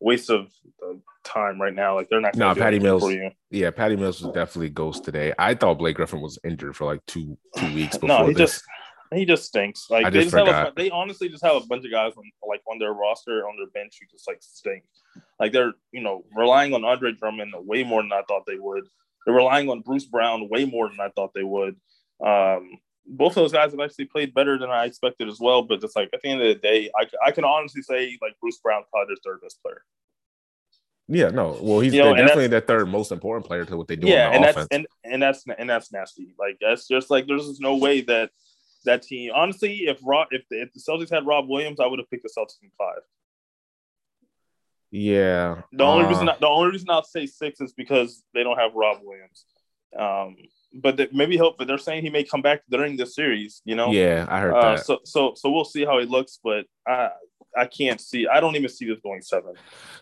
waste 0.00 0.30
of 0.30 0.50
uh, 0.84 0.94
time 1.24 1.60
right 1.60 1.74
now. 1.74 1.94
Like 1.94 2.08
they're 2.08 2.20
not. 2.20 2.36
No, 2.36 2.54
Patty 2.54 2.78
Mills. 2.78 3.10
Yeah, 3.50 3.70
Patty 3.70 3.96
Mills 3.96 4.22
was 4.22 4.32
definitely 4.34 4.70
ghost 4.70 5.04
today. 5.04 5.32
I 5.38 5.54
thought 5.54 5.78
Blake 5.78 5.96
Griffin 5.96 6.20
was 6.20 6.38
injured 6.44 6.76
for 6.76 6.84
like 6.84 7.04
two 7.06 7.36
two 7.56 7.74
weeks 7.74 7.96
before. 7.98 8.08
no, 8.08 8.26
he 8.26 8.34
this. 8.34 8.52
just 8.52 8.64
he 9.14 9.24
just 9.24 9.44
stinks. 9.44 9.86
Like 9.90 10.06
I 10.06 10.10
they 10.10 10.22
just, 10.22 10.34
just 10.34 10.46
have 10.46 10.68
a, 10.68 10.72
they 10.76 10.90
honestly 10.90 11.28
just 11.28 11.44
have 11.44 11.56
a 11.56 11.66
bunch 11.66 11.84
of 11.84 11.90
guys 11.90 12.12
on 12.16 12.24
like 12.48 12.62
on 12.70 12.78
their 12.78 12.92
roster 12.92 13.46
on 13.46 13.56
their 13.56 13.68
bench 13.68 13.98
who 14.00 14.06
just 14.10 14.28
like 14.28 14.38
stink. 14.40 14.84
Like 15.40 15.52
they're 15.52 15.72
you 15.92 16.02
know 16.02 16.24
relying 16.36 16.74
on 16.74 16.84
Andre 16.84 17.12
Drummond 17.12 17.54
way 17.56 17.84
more 17.84 18.02
than 18.02 18.12
I 18.12 18.22
thought 18.28 18.44
they 18.46 18.58
would. 18.58 18.84
They're 19.28 19.36
relying 19.36 19.68
on 19.68 19.82
Bruce 19.82 20.06
Brown 20.06 20.48
way 20.48 20.64
more 20.64 20.88
than 20.88 21.00
I 21.00 21.10
thought 21.10 21.34
they 21.34 21.42
would. 21.42 21.76
Um, 22.24 22.78
both 23.06 23.32
of 23.32 23.42
those 23.42 23.52
guys 23.52 23.72
have 23.72 23.80
actually 23.80 24.06
played 24.06 24.32
better 24.32 24.56
than 24.58 24.70
I 24.70 24.86
expected 24.86 25.28
as 25.28 25.38
well. 25.38 25.60
But 25.60 25.82
just 25.82 25.94
like 25.94 26.08
at 26.14 26.22
the 26.22 26.30
end 26.30 26.40
of 26.40 26.48
the 26.48 26.54
day, 26.54 26.90
I, 26.98 27.06
I 27.26 27.30
can 27.30 27.44
honestly 27.44 27.82
say 27.82 28.16
like 28.22 28.40
Bruce 28.40 28.56
Brown's 28.56 28.86
probably 28.90 29.14
their 29.14 29.32
third 29.34 29.42
best 29.42 29.60
player. 29.62 29.82
Yeah, 31.08 31.28
no. 31.28 31.58
Well, 31.60 31.80
he's 31.80 31.92
you 31.92 32.02
know, 32.02 32.14
definitely 32.14 32.46
the 32.46 32.62
third 32.62 32.88
most 32.88 33.12
important 33.12 33.46
player 33.46 33.66
to 33.66 33.76
what 33.76 33.86
they 33.86 33.96
do. 33.96 34.06
Yeah, 34.06 34.30
and 34.30 34.46
offense. 34.46 34.56
that's 34.56 34.68
and, 34.70 34.86
and 35.04 35.22
that's 35.22 35.44
and 35.58 35.68
that's 35.68 35.92
nasty. 35.92 36.34
Like 36.38 36.56
that's 36.58 36.88
just 36.88 37.10
like 37.10 37.26
there's 37.26 37.48
just 37.48 37.60
no 37.60 37.76
way 37.76 38.00
that 38.00 38.30
that 38.86 39.02
team. 39.02 39.32
Honestly, 39.34 39.80
if 39.88 39.98
Rob, 40.02 40.28
if 40.30 40.48
the, 40.50 40.62
if 40.62 40.72
the 40.72 40.80
Celtics 40.80 41.10
had 41.10 41.26
Rob 41.26 41.50
Williams, 41.50 41.80
I 41.80 41.86
would 41.86 41.98
have 41.98 42.08
picked 42.08 42.22
the 42.22 42.30
Celtics 42.34 42.62
in 42.62 42.70
five. 42.78 43.02
Yeah. 44.90 45.62
The 45.72 45.84
only 45.84 46.04
uh, 46.04 46.08
reason 46.08 46.26
the 46.26 46.48
only 46.48 46.72
reason 46.72 46.90
I'll 46.90 47.04
say 47.04 47.26
six 47.26 47.60
is 47.60 47.72
because 47.72 48.22
they 48.34 48.42
don't 48.42 48.58
have 48.58 48.72
Rob 48.74 48.98
Williams. 49.02 49.44
Um, 49.98 50.36
but 50.74 51.12
maybe 51.12 51.36
hope. 51.36 51.56
But 51.58 51.66
they're 51.66 51.78
saying 51.78 52.02
he 52.02 52.10
may 52.10 52.24
come 52.24 52.42
back 52.42 52.62
during 52.70 52.96
the 52.96 53.06
series. 53.06 53.62
You 53.64 53.74
know. 53.74 53.90
Yeah, 53.90 54.26
I 54.28 54.40
heard 54.40 54.54
uh, 54.54 54.76
that. 54.76 54.86
So 54.86 54.98
so 55.04 55.32
so 55.36 55.50
we'll 55.50 55.64
see 55.64 55.84
how 55.84 55.98
he 55.98 56.06
looks, 56.06 56.38
but 56.42 56.66
I 56.86 57.10
I 57.56 57.66
can't 57.66 58.00
see. 58.00 58.26
I 58.26 58.40
don't 58.40 58.56
even 58.56 58.68
see 58.68 58.86
this 58.86 59.00
going 59.02 59.22
seven. 59.22 59.54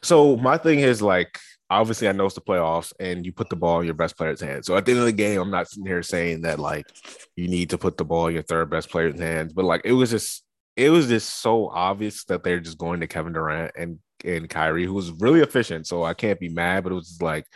So 0.02 0.36
my 0.36 0.58
thing 0.58 0.80
is 0.80 1.02
like 1.02 1.38
obviously 1.68 2.08
I 2.08 2.12
know 2.12 2.26
it's 2.26 2.34
the 2.34 2.40
playoffs 2.40 2.92
and 3.00 3.26
you 3.26 3.32
put 3.32 3.50
the 3.50 3.56
ball 3.56 3.80
in 3.80 3.86
your 3.86 3.94
best 3.94 4.16
player's 4.16 4.40
hands. 4.40 4.66
So 4.66 4.76
at 4.76 4.84
the 4.86 4.92
end 4.92 5.00
of 5.00 5.06
the 5.06 5.12
game, 5.12 5.40
I'm 5.40 5.50
not 5.50 5.68
sitting 5.68 5.86
here 5.86 6.02
saying 6.02 6.42
that 6.42 6.58
like 6.58 6.86
you 7.34 7.48
need 7.48 7.70
to 7.70 7.78
put 7.78 7.96
the 7.96 8.04
ball 8.04 8.28
in 8.28 8.34
your 8.34 8.42
third 8.42 8.70
best 8.70 8.90
player's 8.90 9.18
hands, 9.18 9.52
but 9.52 9.64
like 9.64 9.82
it 9.84 9.92
was 9.92 10.10
just 10.10 10.44
it 10.76 10.90
was 10.90 11.08
just 11.08 11.40
so 11.40 11.68
obvious 11.68 12.24
that 12.24 12.44
they're 12.44 12.60
just 12.60 12.78
going 12.78 13.00
to 13.00 13.06
Kevin 13.06 13.32
Durant 13.32 13.72
and 13.76 13.98
and 14.26 14.48
Kyrie, 14.50 14.84
who 14.84 14.94
was 14.94 15.10
really 15.12 15.40
efficient. 15.40 15.86
So 15.86 16.02
I 16.02 16.14
can't 16.14 16.40
be 16.40 16.48
mad, 16.48 16.82
but 16.84 16.92
it 16.92 16.96
was 16.96 17.18
like, 17.22 17.46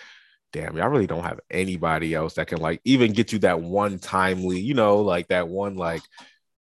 damn, 0.52 0.76
y'all 0.76 0.88
really 0.88 1.06
don't 1.06 1.24
have 1.24 1.40
anybody 1.50 2.14
else 2.14 2.34
that 2.34 2.48
can 2.48 2.58
like 2.58 2.80
even 2.84 3.12
get 3.12 3.32
you 3.32 3.40
that 3.40 3.60
one 3.60 3.98
timely, 3.98 4.60
you 4.60 4.74
know, 4.74 4.98
like 4.98 5.28
that 5.28 5.48
one 5.48 5.76
like 5.76 6.02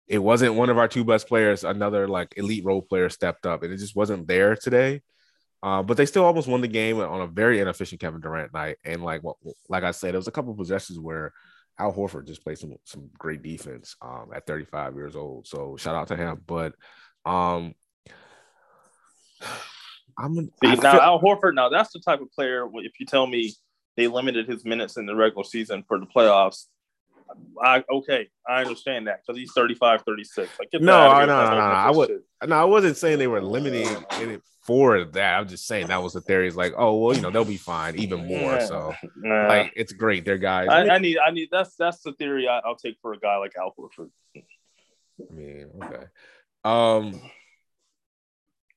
it 0.07 0.19
wasn't 0.19 0.55
one 0.55 0.69
of 0.69 0.77
our 0.77 0.87
two 0.87 1.03
best 1.03 1.27
players, 1.27 1.63
another 1.63 2.07
like 2.07 2.33
elite 2.37 2.63
role 2.65 2.81
player 2.81 3.09
stepped 3.09 3.45
up, 3.45 3.63
and 3.63 3.73
it 3.73 3.77
just 3.77 3.95
wasn't 3.95 4.27
there 4.27 4.55
today. 4.55 5.01
Uh, 5.63 5.81
but 5.81 5.97
they 5.97 6.05
still 6.05 6.25
almost 6.25 6.47
won 6.47 6.61
the 6.61 6.67
game 6.67 6.99
on 6.99 7.21
a 7.21 7.27
very 7.27 7.59
inefficient 7.59 7.99
Kevin 7.99 8.21
Durant 8.21 8.53
night. 8.53 8.77
And 8.83 9.03
like 9.03 9.23
well, 9.23 9.37
like 9.67 9.83
I 9.83 9.91
said, 9.91 10.11
there 10.11 10.19
was 10.19 10.27
a 10.27 10.31
couple 10.31 10.53
possessions 10.53 10.99
where 10.99 11.33
Al 11.79 11.91
Horford 11.91 12.27
just 12.27 12.43
played 12.43 12.59
some 12.59 12.75
some 12.83 13.09
great 13.17 13.41
defense 13.41 13.95
um, 14.01 14.29
at 14.33 14.45
35 14.45 14.95
years 14.95 15.15
old. 15.15 15.47
So 15.47 15.75
shout 15.77 15.95
out 15.95 16.09
to 16.09 16.15
him. 16.15 16.41
But 16.45 16.75
um, 17.25 17.73
I'm 20.17 20.35
See, 20.35 20.49
now 20.63 20.93
feel- 20.93 21.01
Al 21.01 21.21
Horford. 21.21 21.53
Now 21.55 21.69
that's 21.69 21.91
the 21.91 21.99
type 21.99 22.21
of 22.21 22.31
player. 22.31 22.67
If 22.75 22.99
you 22.99 23.05
tell 23.05 23.27
me 23.27 23.53
they 23.97 24.07
limited 24.07 24.47
his 24.47 24.65
minutes 24.65 24.97
in 24.97 25.05
the 25.05 25.15
regular 25.15 25.43
season 25.43 25.83
for 25.87 25.99
the 25.99 26.05
playoffs, 26.05 26.65
I 27.61 27.83
okay, 27.89 28.29
I 28.47 28.61
understand 28.61 29.07
that 29.07 29.21
because 29.25 29.39
he's 29.39 29.51
35, 29.53 30.03
36. 30.05 30.49
Like, 30.59 30.69
no, 30.73 30.79
no, 30.79 31.25
no, 31.25 31.25
no, 31.25 31.49
no. 31.51 31.57
I 31.57 31.91
would 31.91 32.21
no, 32.47 32.55
I 32.55 32.65
wasn't 32.65 32.97
saying 32.97 33.19
they 33.19 33.27
were 33.27 33.41
limiting 33.41 33.87
it 34.11 34.41
for 34.65 35.05
that. 35.05 35.39
I'm 35.39 35.47
just 35.47 35.67
saying 35.67 35.87
that 35.87 36.01
was 36.01 36.13
the 36.13 36.21
theory. 36.21 36.47
Is 36.47 36.55
like, 36.55 36.73
oh 36.77 36.97
well, 36.97 37.15
you 37.15 37.21
know, 37.21 37.31
they'll 37.31 37.45
be 37.45 37.57
fine 37.57 37.95
even 37.97 38.27
more. 38.27 38.59
So 38.61 38.93
like, 39.23 39.73
it's 39.75 39.93
great. 39.93 40.25
They're 40.25 40.37
guys. 40.37 40.69
I, 40.69 40.89
I 40.89 40.97
need, 40.99 41.17
I 41.17 41.31
need. 41.31 41.49
That's 41.51 41.75
that's 41.75 42.01
the 42.01 42.13
theory 42.13 42.47
I, 42.47 42.59
I'll 42.59 42.75
take 42.75 42.97
for 43.01 43.13
a 43.13 43.19
guy 43.19 43.37
like 43.37 43.53
Al 43.59 43.73
Horford. 43.77 44.09
I 44.35 45.33
mean, 45.33 45.69
okay. 45.83 46.05
Um, 46.63 47.21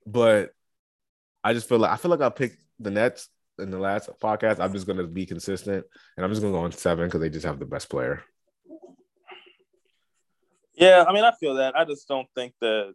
but 0.06 0.52
I 1.48 1.54
just 1.54 1.66
feel 1.66 1.78
like 1.78 1.90
I 1.90 1.96
feel 1.96 2.10
like 2.10 2.20
I 2.20 2.28
picked 2.28 2.58
the 2.78 2.90
Nets 2.90 3.30
in 3.58 3.70
the 3.70 3.78
last 3.78 4.10
podcast. 4.20 4.60
I'm 4.60 4.74
just 4.74 4.86
gonna 4.86 5.06
be 5.06 5.24
consistent, 5.24 5.86
and 6.14 6.22
I'm 6.22 6.30
just 6.30 6.42
gonna 6.42 6.52
go 6.52 6.58
on 6.58 6.72
seven 6.72 7.06
because 7.06 7.22
they 7.22 7.30
just 7.30 7.46
have 7.46 7.58
the 7.58 7.64
best 7.64 7.88
player. 7.88 8.22
Yeah, 10.74 11.06
I 11.08 11.12
mean, 11.14 11.24
I 11.24 11.32
feel 11.40 11.54
that. 11.54 11.74
I 11.74 11.86
just 11.86 12.06
don't 12.06 12.28
think 12.34 12.52
that 12.60 12.92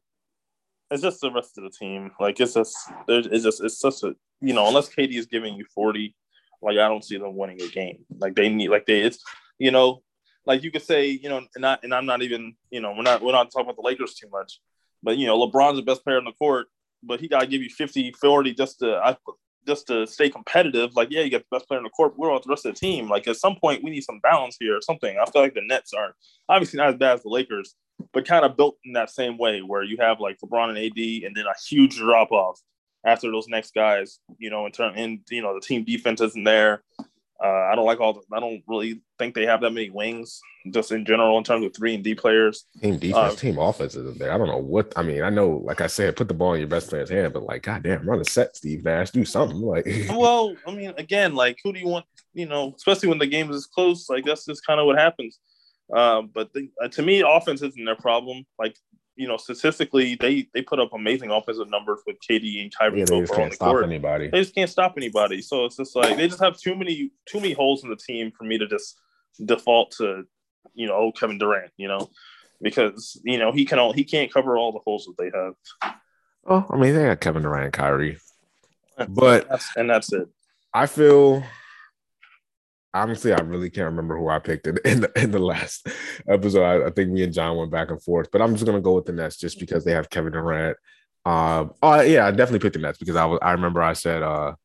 it's 0.92 1.02
just 1.02 1.20
the 1.20 1.32
rest 1.32 1.58
of 1.58 1.64
the 1.64 1.72
team. 1.72 2.12
Like 2.20 2.40
it's 2.40 2.54
just, 2.54 2.78
it's 3.08 3.44
just, 3.44 3.64
it's 3.64 3.80
such 3.80 4.04
a, 4.04 4.14
you 4.40 4.54
know, 4.54 4.68
unless 4.68 4.88
KD 4.88 5.16
is 5.16 5.26
giving 5.26 5.56
you 5.56 5.66
40, 5.74 6.16
like 6.62 6.78
I 6.78 6.88
don't 6.88 7.04
see 7.04 7.18
them 7.18 7.36
winning 7.36 7.60
a 7.60 7.68
game. 7.70 8.06
Like 8.16 8.36
they 8.36 8.50
need, 8.50 8.70
like 8.70 8.86
they, 8.86 9.02
it's, 9.02 9.24
you 9.58 9.72
know, 9.72 10.04
like 10.46 10.62
you 10.64 10.70
could 10.70 10.84
say, 10.84 11.08
you 11.10 11.28
know, 11.28 11.38
and 11.38 11.50
not, 11.58 11.84
and 11.84 11.92
I'm 11.92 12.06
not 12.06 12.22
even, 12.22 12.56
you 12.70 12.82
know, 12.82 12.94
we're 12.96 13.02
not, 13.02 13.24
we're 13.24 13.32
not 13.32 13.52
talking 13.52 13.66
about 13.66 13.78
the 13.78 13.82
Lakers 13.82 14.14
too 14.14 14.30
much, 14.30 14.62
but 15.02 15.18
you 15.18 15.26
know, 15.26 15.38
LeBron's 15.40 15.78
the 15.78 15.82
best 15.82 16.04
player 16.04 16.18
on 16.18 16.26
the 16.26 16.32
court, 16.34 16.68
but 17.04 17.20
he 17.20 17.28
got 17.28 17.42
to 17.42 17.48
give 17.48 17.62
you 17.62 17.70
50, 17.70 18.14
40 18.20 18.54
just 18.54 18.80
to, 18.80 18.96
I, 19.04 19.16
just 19.66 19.88
to 19.88 20.06
stay 20.08 20.30
competitive. 20.30 20.96
Like, 20.96 21.10
yeah, 21.12 21.22
you 21.22 21.30
got 21.30 21.42
the 21.50 21.58
best 21.58 21.68
player 21.68 21.80
in 21.80 21.84
the 21.84 21.90
court. 21.90 22.18
We're 22.18 22.34
with 22.34 22.44
the 22.44 22.50
rest 22.50 22.66
of 22.66 22.74
the 22.74 22.80
team. 22.80 23.10
Like, 23.10 23.28
at 23.28 23.38
some 23.38 23.56
point, 23.56 23.84
we 23.84 23.92
need 23.92 24.04
some 24.04 24.20
balance 24.20 24.58
here 24.60 24.78
or 24.78 24.82
something. 24.82 25.18
I 25.18 25.30
feel 25.30 25.42
like 25.42 25.54
the 25.54 25.62
Nets 25.62 25.94
are 25.94 26.16
obviously 26.50 26.78
not 26.78 26.90
as 26.90 26.96
bad 26.96 27.16
as 27.16 27.24
the 27.24 27.30
Lakers, 27.30 27.76
but 28.12 28.28
kind 28.28 28.46
of 28.46 28.58
built 28.58 28.78
in 28.86 28.94
that 28.94 29.10
same 29.10 29.38
way 29.38 29.62
where 29.62 29.84
you 29.84 29.98
have 30.00 30.20
like 30.20 30.38
LeBron 30.44 30.70
and 30.70 30.78
AD, 30.78 31.26
and 31.26 31.36
then 31.36 31.46
a 31.46 31.68
huge 31.68 31.98
drop 31.98 32.32
off 32.32 32.60
after 33.06 33.32
those 33.32 33.48
next 33.48 33.74
guys. 33.74 34.20
You 34.38 34.50
know, 34.50 34.66
in 34.66 34.72
turn, 34.72 34.94
and 34.96 35.20
you 35.30 35.42
know, 35.42 35.54
the 35.54 35.62
team 35.62 35.84
defense 35.84 36.22
isn't 36.22 36.44
there. 36.44 36.84
Uh, 37.44 37.68
I 37.72 37.76
don't 37.76 37.86
like 37.86 38.00
all. 38.00 38.14
The, 38.14 38.22
I 38.32 38.40
don't 38.40 38.64
really 38.68 39.02
think 39.20 39.36
they 39.36 39.46
have 39.46 39.60
that 39.62 39.72
many 39.72 39.90
wings, 39.90 40.40
just 40.72 40.94
in 40.94 41.06
general, 41.06 41.38
in 41.38 41.44
terms 41.44 41.66
of 41.66 41.76
three 41.76 41.94
and 41.94 42.04
D 42.04 42.16
players. 42.16 42.66
Team 42.82 42.98
defense, 42.98 43.34
Uh, 43.34 43.36
team 43.36 43.58
offense 43.58 43.96
isn't 43.96 44.18
there. 44.18 44.32
I 44.32 44.38
don't 44.38 44.48
know 44.48 44.60
what. 44.60 44.94
I 44.96 45.04
mean, 45.04 45.24
I 45.24 45.30
know, 45.30 45.62
like 45.66 45.82
I 45.82 45.88
said, 45.88 46.16
put 46.16 46.30
the 46.30 46.34
ball 46.34 46.54
in 46.54 46.60
your 46.62 46.70
best 46.70 46.90
player's 46.90 47.10
hand, 47.10 47.34
but 47.34 47.44
like, 47.44 47.64
goddamn, 47.64 48.08
run 48.10 48.22
a 48.22 48.26
set, 48.26 48.56
Steve 48.56 48.86
Nash, 48.86 49.12
do 49.12 49.26
something. 49.26 49.60
Like, 49.60 49.86
Well, 50.10 50.56
I 50.66 50.72
mean, 50.72 50.94
again, 50.98 51.36
like 51.36 51.58
who 51.64 51.74
do 51.74 51.80
you 51.80 51.88
want? 51.88 52.06
You 52.34 52.46
know, 52.46 52.74
especially 52.78 53.10
when 53.10 53.20
the 53.20 53.28
game 53.28 53.52
is 53.52 53.66
close, 53.66 54.10
like 54.10 54.24
that's 54.24 54.46
just 54.46 54.66
kind 54.66 54.80
of 54.80 54.86
what 54.86 54.98
happens. 54.98 55.38
Um, 55.94 56.32
but 56.34 56.54
the, 56.54 56.70
uh, 56.82 56.88
to 56.88 57.02
me, 57.02 57.22
offense 57.28 57.62
isn't 57.62 57.86
their 57.86 57.98
problem. 57.98 58.46
Like 58.58 58.78
you 59.16 59.28
know, 59.28 59.38
statistically, 59.38 60.16
they 60.16 60.48
they 60.54 60.62
put 60.62 60.80
up 60.80 60.94
amazing 60.94 61.30
offensive 61.30 61.70
numbers 61.70 62.00
with 62.08 62.18
KD 62.28 62.62
and 62.62 62.74
Kyrie 62.76 63.00
yeah, 63.00 63.06
they 63.06 63.20
just 63.22 63.34
can't 63.34 63.52
the 63.52 63.56
stop 63.56 63.70
court. 63.70 63.84
anybody. 63.84 64.30
They 64.30 64.40
just 64.40 64.56
can't 64.56 64.70
stop 64.70 64.96
anybody. 64.98 65.42
So 65.42 65.66
it's 65.66 65.78
just 65.78 65.96
like 65.96 66.18
they 66.18 66.28
just 66.28 66.42
have 66.42 66.58
too 66.58 66.76
many 66.76 67.12
too 67.28 67.40
many 67.40 67.54
holes 67.54 67.84
in 67.84 67.90
the 67.90 67.96
team 67.96 68.32
for 68.36 68.44
me 68.44 68.58
to 68.58 68.68
just 68.68 69.00
default 69.46 69.92
to, 69.98 70.24
you 70.74 70.88
know, 70.88 71.12
Kevin 71.12 71.38
Durant. 71.38 71.72
You 71.78 71.90
know, 71.90 72.10
because 72.62 73.22
you 73.24 73.38
know 73.38 73.52
he 73.52 73.66
can 73.66 73.78
all, 73.78 73.94
he 73.94 74.04
can't 74.04 74.34
cover 74.34 74.58
all 74.58 74.72
the 74.72 74.80
holes 74.80 75.06
that 75.06 75.18
they 75.18 75.38
have. 75.38 75.96
Oh, 76.46 76.66
I 76.70 76.78
mean, 76.78 76.96
they 76.96 77.06
got 77.06 77.22
Kevin 77.22 77.44
Durant, 77.44 77.66
and 77.66 77.74
Kyrie, 77.74 78.18
but 79.10 79.48
That's, 79.48 79.70
and 79.78 79.90
that's 79.90 80.12
it. 80.12 80.28
I 80.74 80.88
feel 80.88 81.44
honestly, 82.94 83.34
I 83.34 83.42
really 83.42 83.70
can't 83.70 83.86
remember 83.86 84.18
who 84.18 84.30
I 84.30 84.40
picked 84.40 84.68
in, 84.68 84.78
in 84.86 85.02
the 85.02 85.12
in 85.22 85.32
the 85.32 85.40
last 85.40 85.88
episode. 86.28 86.64
I, 86.64 86.88
I 86.88 86.90
think 86.92 87.12
me 87.12 87.24
and 87.24 87.34
John 87.34 87.58
went 87.58 87.72
back 87.72 87.90
and 87.90 88.02
forth, 88.02 88.30
but 88.32 88.42
I'm 88.42 88.54
just 88.54 88.66
gonna 88.66 88.82
go 88.82 88.94
with 88.94 89.06
the 89.06 89.14
Nets 89.14 89.38
just 89.38 89.60
because 89.60 89.84
they 89.84 89.92
have 89.92 90.10
Kevin 90.10 90.34
Durant. 90.34 90.78
Um, 91.26 91.74
oh 91.82 92.02
yeah, 92.02 92.28
I 92.28 92.32
definitely 92.32 92.60
picked 92.60 92.74
the 92.74 92.82
Nets 92.82 92.98
because 92.98 93.16
I 93.16 93.26
was 93.26 93.40
I 93.42 93.52
remember 93.52 93.82
I 93.82 93.94
said 93.94 94.24
uh 94.24 94.56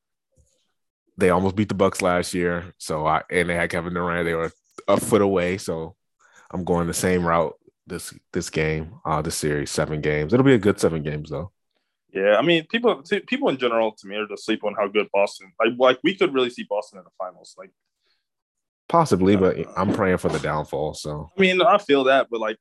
they 1.17 1.31
almost 1.31 1.57
beat 1.57 1.69
the 1.69 1.75
Bucks 1.75 2.03
last 2.03 2.35
year, 2.35 2.73
so 2.79 3.07
I 3.07 3.23
and 3.31 3.49
they 3.49 3.55
had 3.55 3.71
Kevin 3.71 3.95
Durant. 3.95 4.25
They 4.25 4.35
were 4.35 4.53
a 4.87 4.99
foot 4.99 5.23
away, 5.23 5.59
so 5.59 5.97
I'm 6.51 6.65
going 6.65 6.87
the 6.87 6.95
same 6.95 7.27
route 7.27 7.55
this 7.89 8.15
this 8.33 8.51
game, 8.51 9.01
uh, 9.05 9.23
this 9.23 9.35
series, 9.35 9.71
seven 9.71 10.01
games. 10.01 10.33
It'll 10.33 10.45
be 10.45 10.55
a 10.55 10.59
good 10.59 10.79
seven 10.79 11.03
games 11.03 11.31
though. 11.31 11.53
Yeah, 12.13 12.37
I 12.37 12.43
mean, 12.43 12.67
people 12.71 13.03
t- 13.03 13.21
people 13.21 13.49
in 13.49 13.59
general 13.59 13.93
to 13.93 14.07
me 14.07 14.17
are 14.17 14.27
just 14.27 14.45
sleep 14.45 14.65
on 14.65 14.75
how 14.75 14.89
good 14.89 15.09
Boston. 15.13 15.53
Like, 15.61 15.75
like 15.79 15.99
we 16.03 16.15
could 16.15 16.33
really 16.33 16.51
see 16.51 16.65
Boston 16.69 16.99
in 16.99 17.05
the 17.05 17.11
finals. 17.19 17.55
Like, 17.59 17.71
Possibly, 18.89 19.37
but 19.37 19.57
I'm 19.77 19.93
praying 19.93 20.19
for 20.19 20.29
the 20.31 20.39
downfall. 20.39 20.95
So 20.95 21.31
I 21.37 21.41
mean, 21.41 21.61
I 21.63 21.79
feel 21.79 22.05
that, 22.05 22.29
but 22.31 22.41
like, 22.41 22.59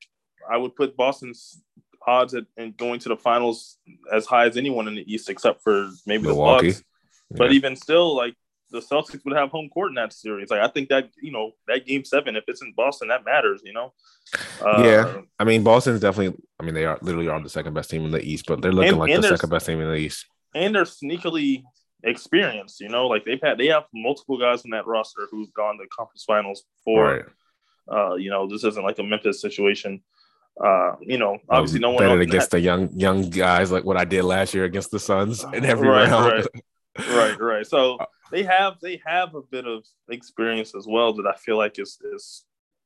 I 0.50 0.56
would 0.56 0.74
put 0.76 0.96
Boston's 0.96 1.62
odds 2.06 2.34
at 2.34 2.44
and 2.56 2.76
going 2.76 3.00
to 3.00 3.08
the 3.10 3.16
finals 3.16 3.78
as 4.12 4.24
high 4.26 4.46
as 4.46 4.56
anyone 4.56 4.88
in 4.88 4.94
the 4.94 5.12
East, 5.12 5.28
except 5.30 5.62
for 5.62 5.90
maybe 6.06 6.24
Milwaukee. 6.24 6.68
the 6.70 6.72
Bucks. 6.74 6.84
But 7.30 7.50
Yeah. 7.50 7.56
even 7.56 7.76
still, 7.76 8.14
like 8.16 8.34
the 8.70 8.80
Celtics 8.80 9.24
would 9.24 9.34
have 9.36 9.50
home 9.50 9.68
court 9.70 9.90
in 9.90 9.94
that 9.96 10.12
series. 10.12 10.50
Like, 10.50 10.60
I 10.60 10.68
think 10.68 10.88
that 10.90 11.10
you 11.22 11.32
know 11.32 11.52
that 11.66 11.86
game 11.86 12.04
seven, 12.04 12.36
if 12.36 12.44
it's 12.48 12.62
in 12.62 12.72
Boston, 12.76 13.08
that 13.08 13.24
matters. 13.24 13.62
You 13.64 13.72
know. 13.74 13.92
Uh, 14.62 14.82
Yeah. 14.84 15.20
I 15.38 15.44
mean, 15.44 15.62
Boston's 15.64 16.00
definitely. 16.00 16.38
I 16.60 16.64
mean, 16.64 16.74
they 16.74 16.84
are 16.84 16.98
literally 17.02 17.28
are 17.28 17.42
the 17.42 17.48
second 17.48 17.74
best 17.74 17.90
team 17.90 18.04
in 18.04 18.10
the 18.10 18.20
East, 18.22 18.44
but 18.46 18.60
they're 18.62 18.72
looking 18.72 18.90
And- 18.90 18.98
like 18.98 19.10
and 19.10 19.24
the 19.24 19.28
second 19.28 19.50
best 19.50 19.66
team 19.66 19.80
in 19.80 19.88
the 19.88 19.96
East. 19.96 20.26
and 20.54 20.74
they're 20.74 20.84
sneakily 20.84 21.62
experienced. 22.04 22.80
You 22.80 22.88
know, 22.88 23.06
like 23.06 23.24
they've 23.24 23.40
had 23.42 23.58
they 23.58 23.66
have 23.68 23.84
multiple 23.94 24.38
guys 24.38 24.64
in 24.64 24.70
that 24.72 24.86
roster 24.86 25.26
who've 25.30 25.52
gone 25.54 25.78
to 25.78 25.86
conference 25.96 26.24
finals 26.24 26.62
before. 26.76 27.04
Right. 27.14 27.24
Uh, 27.90 28.14
you 28.16 28.30
know, 28.30 28.46
this 28.46 28.64
isn't 28.64 28.84
like 28.84 28.98
a 28.98 29.02
Memphis 29.02 29.40
situation. 29.40 30.02
Uh, 30.62 30.96
you 31.00 31.18
know, 31.18 31.38
obviously 31.48 31.78
no 31.78 31.90
one 31.92 32.02
else- 32.04 32.20
against 32.20 32.50
the 32.50 32.60
young 32.60 32.90
young 32.92 33.30
guys 33.30 33.70
like 33.70 33.84
what 33.84 33.96
I 33.96 34.04
did 34.04 34.24
last 34.24 34.54
year 34.54 34.64
against 34.64 34.90
the 34.90 34.98
Suns 34.98 35.44
in 35.54 35.64
every 35.64 35.88
Right, 35.88 36.08
round. 36.10 36.32
right. 36.32 36.46
right, 37.10 37.40
right. 37.40 37.66
So 37.66 37.96
they 38.32 38.42
have 38.42 38.74
they 38.82 39.00
have 39.06 39.34
a 39.34 39.42
bit 39.42 39.66
of 39.66 39.84
experience 40.10 40.74
as 40.74 40.86
well 40.88 41.12
that 41.14 41.26
I 41.26 41.36
feel 41.36 41.56
like 41.56 41.78
is 41.78 41.98
is 42.12 42.44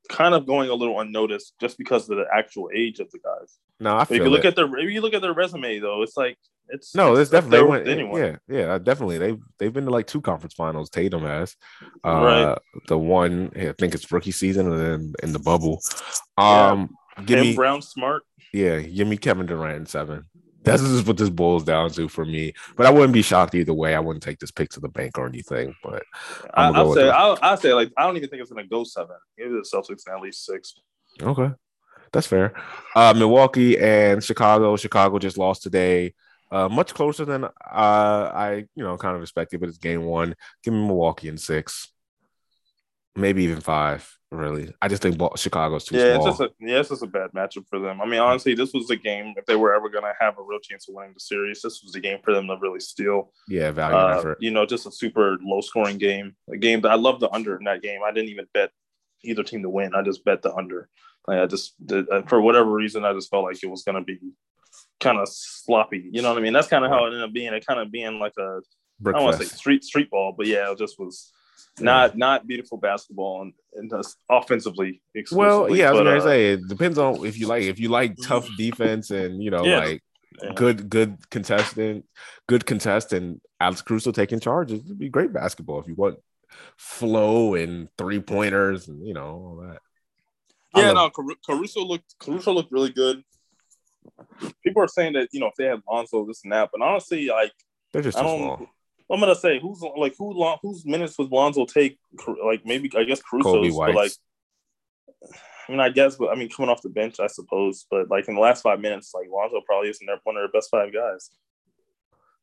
kind 0.09 0.35
of 0.35 0.47
going 0.47 0.69
a 0.71 0.75
little 0.75 1.01
unnoticed 1.01 1.55
just 1.61 1.79
because 1.79 2.09
of 2.11 2.17
the 2.17 2.27
actual 2.35 2.71
age 2.75 3.01
of 3.01 3.11
the 3.13 3.19
guys. 3.19 3.59
no, 3.81 3.97
I 3.97 4.05
But 4.05 4.13
if 4.17 4.23
you 4.25 4.31
look 4.31 4.45
it. 4.45 4.49
at 4.49 4.57
their 4.57 4.77
if 4.79 4.91
you 4.91 5.01
look 5.01 5.15
at 5.15 5.23
their 5.23 5.33
resume 5.35 5.79
though, 5.79 6.03
it's 6.03 6.17
like 6.17 6.37
it's 6.69 6.95
no, 6.95 7.13
it's 7.13 7.23
it's 7.23 7.31
definitely 7.31 7.59
they 7.59 7.65
went. 7.65 7.89
anyone. 7.89 8.21
Yeah, 8.21 8.37
yeah, 8.49 8.79
definitely. 8.79 9.19
They've 9.19 9.39
they've 9.59 9.73
been 9.73 9.85
to 9.85 9.91
like 9.91 10.07
two 10.07 10.21
conference 10.21 10.55
finals. 10.55 10.89
Tatum 10.91 11.23
has, 11.23 11.57
uh, 12.05 12.23
Right. 12.25 12.59
the 12.89 12.97
one 12.99 13.51
I 13.57 13.73
think 13.79 13.95
it's 13.95 14.11
rookie 14.11 14.31
season 14.31 14.71
and 14.73 14.81
then 14.81 15.13
in 15.23 15.33
the 15.33 15.39
bubble. 15.39 15.81
Yeah. 16.39 16.71
Um, 16.71 16.91
give 17.27 17.39
Him, 17.41 17.47
me 17.47 17.55
Brown 17.55 17.83
Smart. 17.83 18.23
yeah, 18.53 18.81
give 18.81 19.07
me 19.09 19.17
Kevin 19.17 19.47
Durant 19.47 19.77
in 19.77 19.87
seven. 19.87 20.25
That's 20.65 20.83
just 20.83 21.07
what 21.07 21.17
this 21.17 21.31
boils 21.31 21.65
down 21.65 21.91
to 21.91 22.09
for 22.09 22.25
me. 22.25 22.53
But 22.77 22.87
I 22.87 22.91
wouldn't 22.91 23.13
be 23.13 23.23
shocked 23.23 23.55
either 23.55 23.75
way. 23.75 23.95
I 23.95 24.01
wouldn't 24.01 24.23
take 24.23 24.39
this 24.39 24.51
pick 24.51 24.71
to 24.71 24.81
the 24.81 24.89
bank 24.89 25.19
or 25.19 25.27
anything. 25.27 25.75
But 25.83 26.05
I, 26.55 26.67
I'm 26.67 26.73
gonna 26.73 26.85
go 26.85 26.91
I'll 26.91 26.95
say. 26.95 27.11
I'll, 27.11 27.39
I'll 27.43 27.57
say 27.57 27.73
like 27.73 27.93
I 27.97 28.07
don't 28.07 28.17
even 28.17 28.29
think 28.29 28.43
it's 28.43 28.51
gonna 28.51 28.67
go 28.67 28.85
seven. 28.85 29.17
Maybe 29.37 29.51
the 29.51 29.67
Celtics 29.73 30.03
at 30.09 30.21
least 30.21 30.45
six. 30.45 30.75
Okay. 31.21 31.51
That's 32.13 32.27
fair. 32.27 32.53
Uh, 32.95 33.15
Milwaukee 33.17 33.79
and 33.79 34.23
Chicago. 34.23 34.77
Chicago 34.77 35.19
just 35.19 35.39
lost 35.39 35.63
today. 35.63 36.15
Uh, 36.51 36.69
much 36.69 36.93
closer 36.93 37.25
than 37.25 37.45
uh, 37.45 37.49
I, 37.65 38.67
you 38.77 38.85
know, 38.85 38.99
kind 38.99 39.17
of 39.17 39.23
expected, 39.23 39.61
but 39.61 39.71
it's 39.71 39.79
game 39.79 40.05
one. 40.05 40.35
Give 40.63 40.75
me 40.75 40.87
Milwaukee 40.87 41.29
in 41.29 41.39
six, 41.39 41.91
maybe 43.17 43.45
even 43.45 43.63
five. 43.63 44.19
Really, 44.33 44.73
I 44.81 44.89
just 44.89 45.03
think 45.03 45.21
Chicago's 45.37 45.85
too 45.85 45.99
Yeah, 45.99 46.15
small. 46.15 46.29
it's 46.29 46.39
just 46.39 46.41
a 46.41 46.55
yeah, 46.67 46.81
it's 46.81 46.89
just 46.89 47.03
a 47.03 47.07
bad 47.07 47.33
matchup 47.33 47.67
for 47.69 47.79
them. 47.79 48.01
I 48.01 48.07
mean, 48.07 48.19
honestly, 48.19 48.55
this 48.55 48.73
was 48.73 48.87
the 48.87 48.97
game 48.97 49.35
if 49.37 49.45
they 49.45 49.57
were 49.57 49.75
ever 49.75 49.91
gonna 49.91 50.15
have 50.19 50.39
a 50.39 50.43
real 50.43 50.59
chance 50.59 50.89
of 50.89 50.95
winning 50.95 51.13
the 51.13 51.21
series. 51.21 51.61
This 51.61 51.83
was 51.83 51.93
the 51.93 52.01
game 52.01 52.19
for 52.25 52.33
them 52.33 52.47
to 52.47 52.57
really 52.59 52.81
steal. 52.81 53.31
yeah, 53.47 53.71
valiant 53.73 54.11
Uh, 54.11 54.19
effort. 54.19 54.39
you 54.41 54.51
know, 54.51 54.65
just 54.65 54.87
a 54.87 54.91
super 54.91 55.37
low 55.43 55.61
scoring 55.61 55.99
game. 55.99 56.35
A 56.51 56.57
game 56.57 56.81
that 56.81 56.91
I 56.93 56.95
love 56.95 57.21
the 57.21 57.31
under 57.31 57.59
in 57.59 57.65
that 57.65 57.83
game. 57.83 58.01
I 58.03 58.11
didn't 58.11 58.31
even 58.31 58.47
bet 58.55 58.71
either 59.23 59.43
team 59.43 59.63
to 59.65 59.69
win. 59.69 59.95
I 59.95 60.01
just 60.01 60.25
bet 60.25 60.41
the 60.41 60.55
under. 60.55 60.89
Like 61.29 61.39
I 61.41 61.47
just 61.47 61.75
did, 61.87 62.09
uh, 62.11 62.23
for 62.23 62.41
whatever 62.41 62.71
reason, 62.73 63.05
I 63.05 63.13
just 63.13 63.29
felt 63.31 63.45
like 63.45 63.63
it 63.63 63.69
was 63.69 63.83
gonna 63.83 64.03
be 64.03 64.19
kind 64.99 65.19
of 65.19 65.29
sloppy. 65.29 66.09
You 66.11 66.23
know 66.23 66.31
what 66.31 66.39
I 66.39 66.41
mean? 66.41 66.55
That's 66.55 66.69
kind 66.69 66.87
of 66.87 66.91
how 66.91 67.05
it 67.05 67.09
ended 67.09 67.23
up 67.23 67.35
being. 67.35 67.53
It 67.53 67.67
kind 67.67 67.81
of 67.81 67.93
being 67.93 68.19
like 68.19 68.33
a 68.39 68.61
I 69.07 69.13
don't 69.13 69.25
want 69.25 69.37
to 69.39 69.45
say 69.47 69.55
street 69.55 69.85
street 69.85 70.09
ball, 70.11 70.35
but 70.37 70.47
yeah, 70.47 70.71
it 70.73 70.79
just 70.79 70.99
was 70.99 71.33
not 71.81 72.17
not 72.17 72.47
beautiful 72.47 72.79
basketball 72.79 73.43
and, 73.43 73.53
and 73.75 73.91
just 73.91 74.17
offensively. 74.31 75.01
Well, 75.31 75.75
yeah, 75.75 75.89
I 75.89 75.93
was 75.93 76.01
gonna 76.01 76.17
uh, 76.17 76.21
say 76.21 76.53
it 76.53 76.69
depends 76.69 76.99
on 76.99 77.25
if 77.27 77.39
you 77.39 77.47
like 77.47 77.65
if 77.65 77.79
you 77.79 77.89
like 77.89 78.17
tough 78.23 78.49
defense 78.57 79.11
and 79.11 79.43
you 79.43 79.51
know 79.51 79.65
Yeah. 79.65 79.79
like 79.79 80.03
yeah. 80.43 80.53
good 80.55 80.89
good 80.91 81.17
contestant, 81.31 82.05
good 82.49 82.67
contestant. 82.67 83.41
Alex 83.61 83.83
Caruso 83.83 84.11
taking 84.13 84.41
charges. 84.41 84.85
It'd 84.85 84.99
be 84.99 85.09
great 85.09 85.33
basketball 85.33 85.81
if 85.81 85.87
you 85.87 85.95
want 85.95 86.19
flow 86.77 87.55
and 87.55 87.89
three 87.97 88.21
pointers 88.21 88.89
and 88.89 89.07
you 89.07 89.15
know 89.15 89.29
all 89.29 89.57
that. 89.69 89.79
Yeah, 90.75 90.93
no, 90.93 91.11
Caru- 91.11 91.37
Caruso 91.47 91.85
looked 91.85 92.15
Caruso 92.19 92.53
looked 92.53 92.73
really 92.73 92.91
good. 92.93 93.23
People 94.65 94.83
are 94.83 94.89
saying 94.89 95.13
that 95.15 95.29
you 95.33 95.41
know 95.41 95.47
if 95.47 95.55
they 95.57 95.67
had 95.67 95.83
Lonzo 95.91 96.25
this 96.27 96.43
and 96.45 96.53
that, 96.53 96.71
but 96.73 96.81
honestly, 96.83 97.27
like 97.27 97.53
They're 97.93 98.03
just 98.03 98.17
I 98.19 98.23
too 98.23 98.27
don't. 98.29 98.39
small. 98.39 98.67
I'm 99.11 99.21
gonna 99.21 99.35
say 99.35 99.59
who's 99.61 99.81
like 99.97 100.15
who 100.17 100.33
whose 100.63 100.85
minutes 100.85 101.19
would 101.19 101.31
Lonzo 101.31 101.67
take? 101.67 101.99
Like 102.45 102.65
maybe 102.65 102.91
I 102.97 103.05
guess 103.05 103.21
Caruso's, 103.23 103.75
but 103.77 103.95
like 103.97 104.13
I 105.69 105.73
mean 105.73 105.81
I 105.81 105.91
guess, 105.91 106.17
but 106.17 106.31
I 106.31 106.35
mean 106.35 106.49
coming 106.49 106.71
off 106.71 106.83
the 106.83 106.89
bench, 106.89 107.21
I 107.21 107.27
suppose. 107.27 107.87
But 107.91 108.11
like 108.11 108.29
in 108.29 108.35
the 108.35 108.41
last 108.41 108.63
five 108.63 108.81
minutes, 108.81 109.13
like 109.15 109.29
Lonzo 109.31 109.61
probably 109.67 109.91
isn't 109.91 110.07
their- 110.07 110.21
one 110.25 110.37
of 110.37 110.41
their 110.43 110.53
best 110.61 110.71
five 110.71 110.93
guys. 110.93 111.31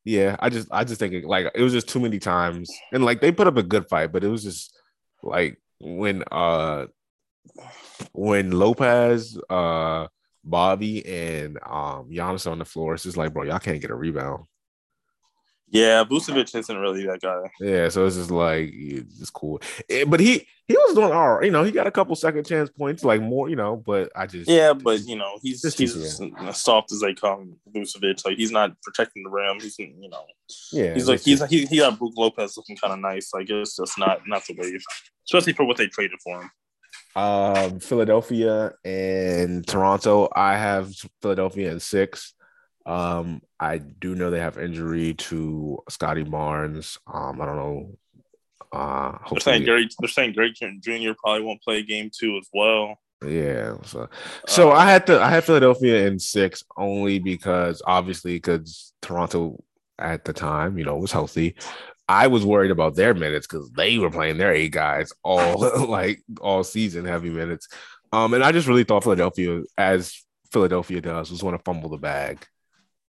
Yeah, 0.05 0.37
I 0.39 0.49
just 0.49 0.67
I 0.71 0.83
just 0.85 0.99
think 0.99 1.13
it, 1.13 1.25
like 1.25 1.51
it 1.53 1.61
was 1.61 1.73
just 1.73 1.89
too 1.89 1.99
many 1.99 2.19
times, 2.19 2.71
and 2.93 3.03
like 3.03 3.21
they 3.21 3.31
put 3.31 3.47
up 3.47 3.57
a 3.57 3.63
good 3.63 3.87
fight, 3.89 4.11
but 4.11 4.23
it 4.23 4.29
was 4.29 4.43
just 4.43 4.75
like 5.21 5.59
when 5.79 6.23
uh 6.31 6.85
when 8.13 8.51
Lopez, 8.51 9.37
uh 9.49 10.07
Bobby, 10.43 11.05
and 11.05 11.57
um 11.65 12.09
Giannis 12.09 12.49
on 12.49 12.59
the 12.59 12.65
floor, 12.65 12.93
it's 12.93 13.03
just 13.03 13.17
like, 13.17 13.33
bro, 13.33 13.43
y'all 13.43 13.59
can't 13.59 13.81
get 13.81 13.91
a 13.91 13.95
rebound. 13.95 14.45
Yeah, 15.71 16.03
Vucevic 16.03 16.55
isn't 16.55 16.77
really 16.77 17.05
that 17.05 17.21
guy. 17.21 17.41
Yeah, 17.59 17.89
so 17.89 18.05
it's 18.05 18.15
just 18.15 18.31
like 18.31 18.71
it's 18.73 19.29
cool, 19.29 19.61
eh, 19.89 20.03
but 20.03 20.19
he 20.19 20.47
he 20.67 20.75
was 20.75 20.95
doing 20.95 21.11
all 21.11 21.35
right. 21.35 21.45
You 21.45 21.51
know, 21.51 21.63
he 21.63 21.71
got 21.71 21.87
a 21.87 21.91
couple 21.91 22.15
second 22.15 22.45
chance 22.45 22.69
points, 22.69 23.03
like 23.03 23.21
more. 23.21 23.49
You 23.49 23.55
know, 23.55 23.75
but 23.75 24.11
I 24.15 24.25
just 24.25 24.49
yeah, 24.49 24.73
but 24.73 25.01
you 25.01 25.15
know, 25.15 25.37
he's 25.41 25.61
just 25.61 25.77
he's 25.77 25.95
as 25.95 26.57
soft 26.57 26.91
as 26.91 27.01
they 27.01 27.13
come. 27.13 27.57
Vucevic, 27.71 28.25
like 28.25 28.37
he's 28.37 28.51
not 28.51 28.79
protecting 28.81 29.23
the 29.23 29.29
rim. 29.29 29.59
He's 29.59 29.77
you 29.77 30.09
know, 30.09 30.23
yeah, 30.71 30.93
he's 30.95 31.07
like 31.07 31.21
he's 31.21 31.45
he, 31.45 31.65
he 31.67 31.77
got 31.77 31.99
Brook 31.99 32.13
Lopez 32.17 32.57
looking 32.57 32.77
kind 32.77 32.93
of 32.93 32.99
nice. 32.99 33.31
Like 33.33 33.49
it's 33.49 33.77
just 33.77 33.97
not 33.99 34.21
not 34.27 34.45
the 34.47 34.55
wave, 34.57 34.81
especially 35.27 35.53
for 35.53 35.65
what 35.65 35.77
they 35.77 35.87
traded 35.87 36.19
for 36.23 36.41
him. 36.41 36.51
Um, 37.15 37.79
Philadelphia 37.79 38.73
and 38.83 39.67
Toronto. 39.67 40.29
I 40.35 40.57
have 40.57 40.93
Philadelphia 41.21 41.71
in 41.71 41.79
six. 41.79 42.33
Um, 42.89 43.43
I 43.59 43.77
do 43.77 44.15
know 44.15 44.31
they 44.31 44.39
have 44.39 44.57
injury 44.57 45.13
to 45.13 45.77
Scottie 45.89 46.23
Barnes. 46.23 46.97
Um, 47.05 47.39
I 47.39 47.45
don't 47.45 47.55
know. 47.55 47.97
Uh, 48.71 49.15
they're 49.29 49.39
saying 49.39 49.65
Gary. 49.65 49.87
They're 49.99 50.09
saying 50.09 50.33
Gary 50.33 50.53
Jr. 50.53 51.11
probably 51.23 51.43
won't 51.43 51.61
play 51.61 51.83
game 51.83 52.09
two 52.11 52.37
as 52.37 52.49
well. 52.51 52.97
Yeah. 53.23 53.75
So, 53.83 54.09
so 54.47 54.71
uh, 54.71 54.73
I 54.73 54.89
had 54.89 55.05
to. 55.05 55.21
I 55.21 55.29
had 55.29 55.43
Philadelphia 55.43 56.07
in 56.07 56.17
six 56.17 56.63
only 56.77 57.19
because 57.19 57.83
obviously 57.85 58.37
because 58.37 58.91
Toronto 59.03 59.63
at 59.99 60.25
the 60.25 60.33
time, 60.33 60.79
you 60.79 60.83
know, 60.83 60.97
was 60.97 61.11
healthy. 61.11 61.55
I 62.07 62.25
was 62.25 62.43
worried 62.43 62.71
about 62.71 62.95
their 62.95 63.13
minutes 63.13 63.45
because 63.45 63.69
they 63.71 63.99
were 63.99 64.09
playing 64.09 64.39
their 64.39 64.53
eight 64.53 64.71
guys 64.71 65.13
all 65.21 65.59
like 65.87 66.23
all 66.41 66.63
season 66.63 67.05
heavy 67.05 67.29
minutes. 67.29 67.67
Um, 68.11 68.33
and 68.33 68.43
I 68.43 68.51
just 68.51 68.67
really 68.67 68.83
thought 68.83 69.03
Philadelphia, 69.03 69.61
as 69.77 70.25
Philadelphia 70.51 71.01
does, 71.01 71.29
was 71.29 71.41
going 71.41 71.55
to 71.55 71.63
fumble 71.63 71.89
the 71.89 71.97
bag 71.97 72.47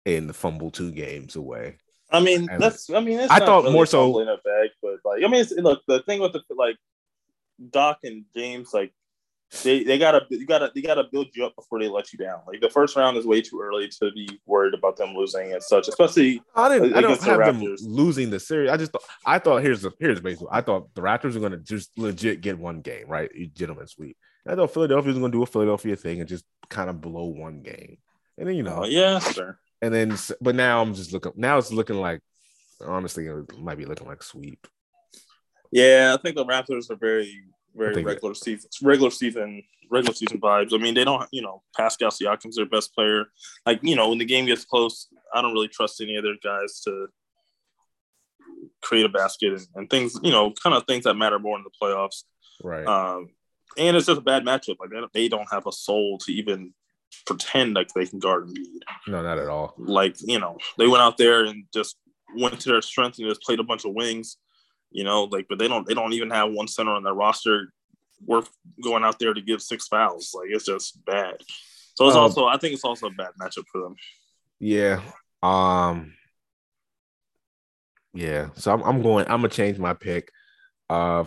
in 0.04 0.26
the 0.26 0.32
fumble 0.32 0.70
two 0.70 0.92
games 0.92 1.36
away. 1.36 1.76
I 2.10 2.20
mean, 2.20 2.48
and 2.50 2.60
that's. 2.60 2.90
I 2.90 3.00
mean, 3.00 3.20
I 3.20 3.38
thought 3.38 3.62
really 3.62 3.74
more 3.74 3.86
so 3.86 4.18
in 4.20 4.28
a 4.28 4.36
bag, 4.36 4.70
but 4.82 4.98
like, 5.04 5.22
I 5.24 5.28
mean, 5.28 5.44
look, 5.58 5.82
the 5.86 6.02
thing 6.02 6.20
with 6.20 6.32
the 6.32 6.42
like 6.56 6.76
Doc 7.70 7.98
and 8.02 8.24
James, 8.34 8.74
like 8.74 8.92
they 9.62 9.82
they 9.82 9.98
gotta 9.98 10.24
you 10.30 10.46
gotta 10.46 10.70
they 10.74 10.80
gotta 10.80 11.04
build 11.10 11.28
you 11.34 11.44
up 11.44 11.56
before 11.56 11.80
they 11.80 11.88
let 11.88 12.12
you 12.12 12.18
down. 12.18 12.40
Like 12.46 12.60
the 12.60 12.70
first 12.70 12.96
round 12.96 13.16
is 13.16 13.26
way 13.26 13.42
too 13.42 13.60
early 13.60 13.88
to 13.88 14.10
be 14.12 14.40
worried 14.46 14.74
about 14.74 14.96
them 14.96 15.14
losing 15.14 15.52
and 15.52 15.62
such, 15.62 15.88
especially. 15.88 16.40
I 16.54 16.68
didn't. 16.68 16.94
I 16.94 17.00
don't 17.00 17.20
have 17.22 17.58
them 17.58 17.76
losing 17.82 18.30
the 18.30 18.38
series. 18.40 18.70
I 18.70 18.76
just 18.76 18.92
thought, 18.92 19.02
I 19.26 19.38
thought 19.38 19.62
here's 19.62 19.82
the 19.82 19.90
here's 19.98 20.20
basically 20.20 20.48
I 20.50 20.60
thought 20.60 20.94
the 20.94 21.02
Raptors 21.02 21.34
were 21.34 21.40
gonna 21.40 21.58
just 21.58 21.96
legit 21.98 22.40
get 22.40 22.58
one 22.58 22.80
game 22.80 23.08
right, 23.08 23.30
gentlemen 23.54 23.88
sweep. 23.88 24.16
I 24.46 24.54
thought 24.54 24.72
Philadelphia 24.72 25.12
was 25.12 25.18
gonna 25.18 25.32
do 25.32 25.42
a 25.42 25.46
Philadelphia 25.46 25.96
thing 25.96 26.20
and 26.20 26.28
just 26.28 26.44
kind 26.68 26.88
of 26.88 27.00
blow 27.00 27.26
one 27.26 27.62
game, 27.62 27.98
and 28.38 28.48
then 28.48 28.54
you 28.54 28.62
know, 28.62 28.82
oh, 28.82 28.86
yeah, 28.86 29.18
sure. 29.18 29.58
And 29.82 29.94
then, 29.94 30.16
but 30.40 30.54
now 30.54 30.82
I'm 30.82 30.94
just 30.94 31.12
looking. 31.12 31.32
Now 31.36 31.58
it's 31.58 31.72
looking 31.72 31.96
like, 31.96 32.20
honestly, 32.84 33.26
it 33.26 33.58
might 33.58 33.78
be 33.78 33.86
looking 33.86 34.06
like 34.06 34.22
sweep. 34.22 34.66
Yeah, 35.72 36.14
I 36.16 36.20
think 36.20 36.36
the 36.36 36.44
Raptors 36.44 36.90
are 36.90 36.96
very, 36.96 37.44
very 37.74 38.02
regular 38.02 38.34
season, 38.34 38.68
regular 38.82 39.10
season, 39.10 39.62
regular 39.90 40.14
season 40.14 40.40
vibes. 40.40 40.74
I 40.74 40.78
mean, 40.78 40.94
they 40.94 41.04
don't, 41.04 41.26
you 41.30 41.42
know, 41.42 41.62
Pascal 41.76 42.10
Siakam's 42.10 42.56
their 42.56 42.66
best 42.66 42.94
player. 42.94 43.26
Like, 43.64 43.80
you 43.82 43.96
know, 43.96 44.08
when 44.08 44.18
the 44.18 44.24
game 44.24 44.46
gets 44.46 44.64
close, 44.64 45.08
I 45.32 45.40
don't 45.40 45.52
really 45.52 45.68
trust 45.68 46.00
any 46.00 46.18
other 46.18 46.34
guys 46.42 46.80
to 46.86 47.06
create 48.82 49.06
a 49.06 49.08
basket 49.08 49.52
and, 49.52 49.66
and 49.76 49.90
things, 49.90 50.18
you 50.22 50.30
know, 50.30 50.52
kind 50.62 50.74
of 50.74 50.84
things 50.86 51.04
that 51.04 51.14
matter 51.14 51.38
more 51.38 51.56
in 51.56 51.64
the 51.64 51.70
playoffs. 51.80 52.24
Right. 52.62 52.86
Um, 52.86 53.30
and 53.78 53.96
it's 53.96 54.06
just 54.06 54.18
a 54.18 54.22
bad 54.22 54.44
matchup. 54.44 54.76
Like 54.80 54.90
they 55.12 55.28
don't 55.28 55.50
have 55.50 55.66
a 55.66 55.72
soul 55.72 56.18
to 56.18 56.32
even 56.32 56.74
pretend 57.26 57.74
like 57.74 57.88
they 57.94 58.06
can 58.06 58.18
guard 58.18 58.48
Embiid. 58.48 58.80
No, 59.08 59.22
not 59.22 59.38
at 59.38 59.48
all. 59.48 59.74
Like 59.78 60.16
you 60.20 60.38
know, 60.38 60.58
they 60.78 60.86
went 60.86 61.02
out 61.02 61.16
there 61.18 61.44
and 61.44 61.64
just 61.72 61.96
went 62.36 62.60
to 62.60 62.68
their 62.70 62.82
strength 62.82 63.18
and 63.18 63.28
just 63.28 63.42
played 63.42 63.60
a 63.60 63.64
bunch 63.64 63.84
of 63.84 63.94
wings. 63.94 64.36
You 64.90 65.04
know, 65.04 65.24
like 65.24 65.46
but 65.48 65.58
they 65.58 65.68
don't 65.68 65.86
they 65.86 65.94
don't 65.94 66.12
even 66.12 66.30
have 66.30 66.50
one 66.52 66.68
center 66.68 66.92
on 66.92 67.04
their 67.04 67.14
roster 67.14 67.72
worth 68.26 68.50
going 68.82 69.04
out 69.04 69.18
there 69.18 69.32
to 69.32 69.40
give 69.40 69.62
six 69.62 69.86
fouls. 69.88 70.32
Like 70.34 70.48
it's 70.50 70.66
just 70.66 71.04
bad. 71.04 71.36
So 71.94 72.06
it's 72.06 72.16
um, 72.16 72.22
also 72.22 72.46
I 72.46 72.56
think 72.56 72.74
it's 72.74 72.84
also 72.84 73.06
a 73.06 73.10
bad 73.10 73.30
matchup 73.40 73.64
for 73.70 73.80
them. 73.82 73.96
Yeah. 74.58 75.00
Um. 75.42 76.14
Yeah. 78.12 78.48
So 78.54 78.72
I'm 78.72 78.82
I'm 78.82 79.02
going. 79.02 79.26
I'm 79.26 79.38
gonna 79.38 79.48
change 79.48 79.78
my 79.78 79.94
pick. 79.94 80.30
Uh, 80.88 81.24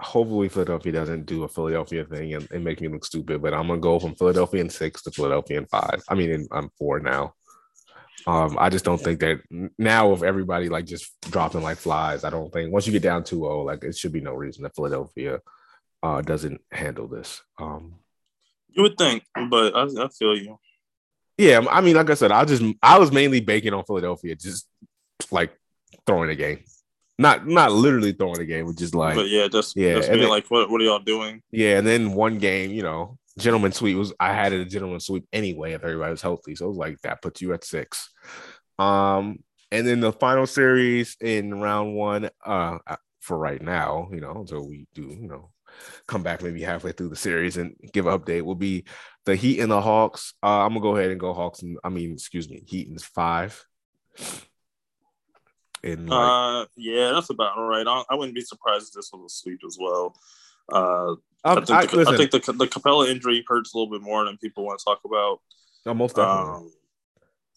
hopefully 0.00 0.48
Philadelphia 0.48 0.92
doesn't 0.92 1.26
do 1.26 1.44
a 1.44 1.48
Philadelphia 1.48 2.04
thing 2.04 2.34
and, 2.34 2.48
and, 2.50 2.64
make 2.64 2.80
me 2.80 2.88
look 2.88 3.04
stupid, 3.04 3.42
but 3.42 3.52
I'm 3.52 3.66
gonna 3.66 3.80
go 3.80 3.98
from 3.98 4.14
Philadelphia 4.14 4.60
in 4.60 4.70
six 4.70 5.02
to 5.02 5.10
Philadelphia 5.10 5.58
in 5.58 5.66
five. 5.66 6.02
I 6.08 6.14
mean, 6.14 6.30
in, 6.30 6.48
I'm 6.52 6.70
four 6.78 7.00
now. 7.00 7.34
Um, 8.26 8.56
I 8.60 8.68
just 8.68 8.84
don't 8.84 9.00
think 9.00 9.20
that 9.20 9.40
now 9.78 10.10
with 10.10 10.22
everybody 10.22 10.68
like 10.68 10.84
just 10.84 11.12
dropping 11.22 11.62
like 11.62 11.78
flies, 11.78 12.24
I 12.24 12.30
don't 12.30 12.52
think 12.52 12.72
once 12.72 12.86
you 12.86 12.92
get 12.92 13.02
down 13.02 13.22
2-0, 13.22 13.64
like 13.64 13.84
it 13.84 13.96
should 13.96 14.12
be 14.12 14.20
no 14.20 14.34
reason 14.34 14.62
that 14.62 14.74
Philadelphia 14.74 15.40
uh 16.02 16.22
doesn't 16.22 16.60
handle 16.70 17.08
this. 17.08 17.42
Um 17.58 17.94
you 18.68 18.82
would 18.82 18.98
think, 18.98 19.24
but 19.50 19.74
I, 19.74 19.84
I 20.04 20.08
feel 20.08 20.36
you. 20.36 20.58
Yeah, 21.38 21.64
I 21.70 21.80
mean, 21.80 21.96
like 21.96 22.10
I 22.10 22.14
said, 22.14 22.32
I 22.32 22.44
just 22.44 22.62
I 22.82 22.98
was 22.98 23.10
mainly 23.10 23.40
baking 23.40 23.72
on 23.72 23.84
Philadelphia, 23.84 24.36
just 24.36 24.68
like 25.30 25.56
throwing 26.06 26.30
a 26.30 26.36
game 26.36 26.60
not 27.18 27.46
not 27.46 27.72
literally 27.72 28.12
throwing 28.12 28.40
a 28.40 28.44
game, 28.44 28.66
but 28.66 28.76
just 28.76 28.94
like 28.94 29.14
but 29.16 29.28
yeah, 29.28 29.48
just 29.48 29.76
yeah, 29.76 29.94
just 29.94 30.08
being 30.08 30.22
then, 30.22 30.30
like 30.30 30.50
what 30.50 30.70
what 30.70 30.80
are 30.80 30.84
y'all 30.84 30.98
doing? 30.98 31.42
Yeah, 31.50 31.78
and 31.78 31.86
then 31.86 32.12
one 32.12 32.38
game, 32.38 32.70
you 32.70 32.82
know, 32.82 33.18
gentleman 33.38 33.72
sweep 33.72 33.96
was 33.96 34.12
I 34.20 34.32
had 34.32 34.52
it 34.52 34.60
a 34.60 34.64
gentleman 34.64 35.00
sweep 35.00 35.26
anyway 35.32 35.72
if 35.72 35.82
everybody 35.82 36.10
was 36.10 36.22
healthy. 36.22 36.54
So 36.54 36.66
it 36.66 36.68
was 36.68 36.78
like 36.78 37.00
that 37.02 37.22
puts 37.22 37.40
you 37.40 37.52
at 37.52 37.64
six. 37.64 38.10
Um, 38.78 39.40
and 39.70 39.86
then 39.86 40.00
the 40.00 40.12
final 40.12 40.46
series 40.46 41.16
in 41.20 41.60
round 41.60 41.94
one, 41.94 42.30
uh, 42.44 42.78
for 43.20 43.36
right 43.36 43.60
now, 43.60 44.08
you 44.12 44.20
know, 44.20 44.32
until 44.32 44.66
we 44.66 44.86
do, 44.94 45.02
you 45.02 45.28
know, 45.28 45.50
come 46.06 46.22
back 46.22 46.42
maybe 46.42 46.62
halfway 46.62 46.92
through 46.92 47.10
the 47.10 47.16
series 47.16 47.56
and 47.56 47.74
give 47.92 48.06
an 48.06 48.18
update 48.18 48.42
will 48.42 48.54
be 48.54 48.84
the 49.26 49.36
Heat 49.36 49.60
and 49.60 49.70
the 49.70 49.80
Hawks. 49.80 50.34
Uh, 50.42 50.64
I'm 50.64 50.70
gonna 50.70 50.80
go 50.80 50.96
ahead 50.96 51.10
and 51.10 51.20
go 51.20 51.34
Hawks 51.34 51.62
and 51.62 51.78
I 51.84 51.88
mean, 51.88 52.12
excuse 52.12 52.48
me, 52.48 52.62
Heat 52.66 52.88
and 52.88 53.00
five. 53.00 53.62
In 55.82 56.06
like... 56.06 56.18
uh, 56.18 56.66
yeah, 56.76 57.12
that's 57.12 57.30
about 57.30 57.56
all 57.56 57.66
right. 57.66 57.86
I, 57.86 58.04
I 58.10 58.14
wouldn't 58.14 58.34
be 58.34 58.40
surprised 58.40 58.88
if 58.88 58.94
this 58.94 59.10
was 59.12 59.32
a 59.32 59.34
sweep 59.34 59.60
as 59.66 59.78
well. 59.80 60.16
Uh, 60.72 61.14
I 61.44 61.54
think, 61.54 61.70
I, 61.70 61.86
the, 61.86 62.04
I 62.08 62.16
think 62.16 62.30
the, 62.30 62.52
the 62.52 62.66
Capela 62.66 63.08
injury 63.08 63.44
hurts 63.46 63.72
a 63.72 63.78
little 63.78 63.90
bit 63.90 64.02
more 64.02 64.24
than 64.24 64.36
people 64.38 64.64
want 64.64 64.78
to 64.80 64.84
talk 64.84 65.00
about. 65.04 65.40
Almost 65.86 66.16
definitely. 66.16 66.66
Um, 66.66 66.72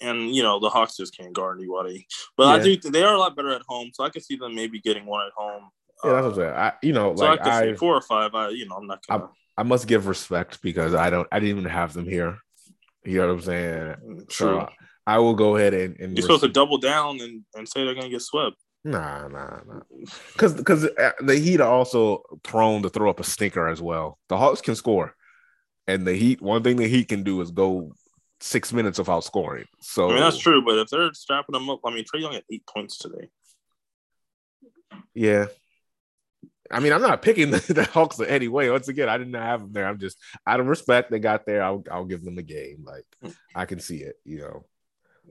and 0.01 0.36
you 0.36 0.43
know 0.43 0.60
the 0.60 0.69
Hawks 0.69 0.97
just 0.97 1.15
can't 1.15 1.34
guard 1.34 1.60
anybody, 1.60 2.07
but 2.36 2.43
yeah. 2.43 2.49
I 2.49 2.60
do 2.60 2.89
they 2.89 3.03
are 3.03 3.13
a 3.13 3.19
lot 3.19 3.36
better 3.36 3.51
at 3.51 3.62
home, 3.67 3.91
so 3.93 4.03
I 4.03 4.10
can 4.10 4.21
see 4.21 4.36
them 4.36 4.55
maybe 4.55 4.79
getting 4.79 5.05
one 5.05 5.25
at 5.25 5.34
home. 5.36 5.69
Yeah, 6.03 6.13
that's 6.13 6.23
what 6.23 6.31
I'm 6.31 6.36
saying. 6.36 6.53
I, 6.53 6.73
you 6.81 6.93
know, 6.93 7.15
so 7.15 7.25
like 7.25 7.45
I, 7.45 7.69
I 7.69 7.75
four 7.75 7.95
or 7.95 8.01
five. 8.01 8.34
I, 8.34 8.49
you 8.49 8.67
know, 8.67 8.75
I'm 8.75 8.88
not. 8.88 9.05
Gonna... 9.07 9.25
I, 9.25 9.62
I, 9.62 9.63
must 9.63 9.88
give 9.88 10.07
respect 10.07 10.62
because 10.62 10.95
I 10.95 11.10
don't. 11.10 11.27
I 11.31 11.39
didn't 11.39 11.57
even 11.57 11.69
have 11.69 11.93
them 11.93 12.05
here. 12.05 12.39
You 13.03 13.19
know 13.19 13.27
what 13.27 13.34
I'm 13.34 13.41
saying? 13.41 13.95
True. 14.29 14.65
So 14.65 14.69
I 15.12 15.17
will 15.19 15.34
go 15.34 15.58
ahead 15.58 15.74
and. 15.74 16.00
and 16.00 16.17
You're 16.17 16.21
supposed 16.21 16.43
to 16.43 16.47
double 16.47 16.78
down 16.78 17.19
and, 17.19 17.43
and 17.54 17.67
say 17.67 17.84
they're 17.84 17.95
gonna 17.95 18.10
get 18.10 18.21
swept. 18.21 18.56
Nah, 18.86 19.28
nah, 19.28 19.60
nah. 19.67 19.82
Because 20.32 20.54
because 20.54 20.86
uh, 20.86 21.12
the 21.19 21.38
Heat 21.38 21.60
are 21.60 21.71
also 21.71 22.24
prone 22.43 22.82
to 22.84 22.89
throw 22.89 23.10
up 23.10 23.19
a 23.19 23.26
stinker 23.26 23.67
as 23.67 23.82
well. 23.82 24.17
The 24.30 24.38
Hawks 24.38 24.62
can 24.62 24.76
score, 24.76 25.13
and 25.86 26.08
the 26.08 26.13
Heat. 26.13 26.41
One 26.41 26.63
thing 26.63 26.78
the 26.78 26.88
Heat 26.88 27.10
can 27.10 27.24
do 27.24 27.41
is 27.41 27.52
go 27.52 27.91
six 28.39 28.71
minutes 28.71 29.00
without 29.00 29.26
scoring. 29.26 29.65
So 29.82 30.10
I 30.10 30.13
mean 30.13 30.21
that's 30.21 30.38
true, 30.38 30.63
but 30.63 30.78
if 30.78 30.88
they're 30.88 31.13
strapping 31.13 31.54
them 31.54 31.69
up, 31.69 31.82
I 31.86 31.91
mean 31.91 32.06
Trae 32.06 32.21
Young 32.21 32.34
had 32.34 32.43
eight 32.50 32.65
points 32.65 32.97
today. 32.97 33.28
Yeah. 35.13 35.47
I 36.74 36.80
mean, 36.80 36.93
I'm 36.93 37.02
not 37.02 37.21
picking 37.21 37.52
the, 37.52 37.60
the 37.74 37.84
Hawks 37.84 38.19
in 38.19 38.28
any 38.28 38.47
way. 38.47 38.69
Once 38.69 38.88
again, 38.88 39.10
I 39.10 39.17
didn't 39.17 39.34
have 39.34 39.60
them 39.60 39.74
there. 39.74 39.86
I'm 39.86 40.00
just 40.00 40.17
out 40.47 40.62
of 40.62 40.67
respect. 40.67 41.12
They 41.12 41.19
got 41.19 41.45
there. 41.45 41.62
I'll, 41.62 41.84
I'll 41.91 42.06
give 42.06 42.24
them 42.24 42.38
a 42.38 42.43
game. 42.43 42.86
Like. 42.86 43.34
I 43.54 43.65
can 43.65 43.82
see 43.82 43.97
it, 43.97 44.15
you 44.24 44.39
know 44.39 44.65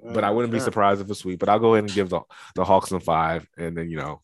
but 0.03 0.25
I 0.25 0.31
wouldn't 0.31 0.53
be 0.53 0.61
surprised 0.61 1.01
if 1.01 1.11
it's 1.11 1.21
sweet. 1.21 1.39
But 1.39 1.49
I'll 1.49 1.59
go 1.59 1.75
ahead 1.75 1.85
and 1.85 1.93
give 1.93 2.09
the 2.09 2.21
the 2.55 2.65
Hawks 2.65 2.93
a 2.93 3.01
five, 3.01 3.49
and 3.57 3.77
then 3.77 3.91
you 3.91 3.99
know, 3.99 4.23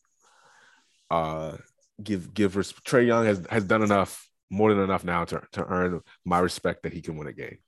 uh, 1.10 1.56
give 2.02 2.32
give 2.34 2.54
Trae 2.54 3.06
Young 3.06 3.26
has 3.26 3.46
has 3.50 3.64
done 3.64 3.82
enough, 3.82 4.28
more 4.50 4.72
than 4.72 4.82
enough 4.82 5.04
now 5.04 5.24
to 5.24 5.42
to 5.52 5.64
earn 5.64 6.00
my 6.24 6.38
respect 6.38 6.82
that 6.84 6.92
he 6.92 7.02
can 7.02 7.16
win 7.16 7.28
a 7.28 7.32
game. 7.32 7.58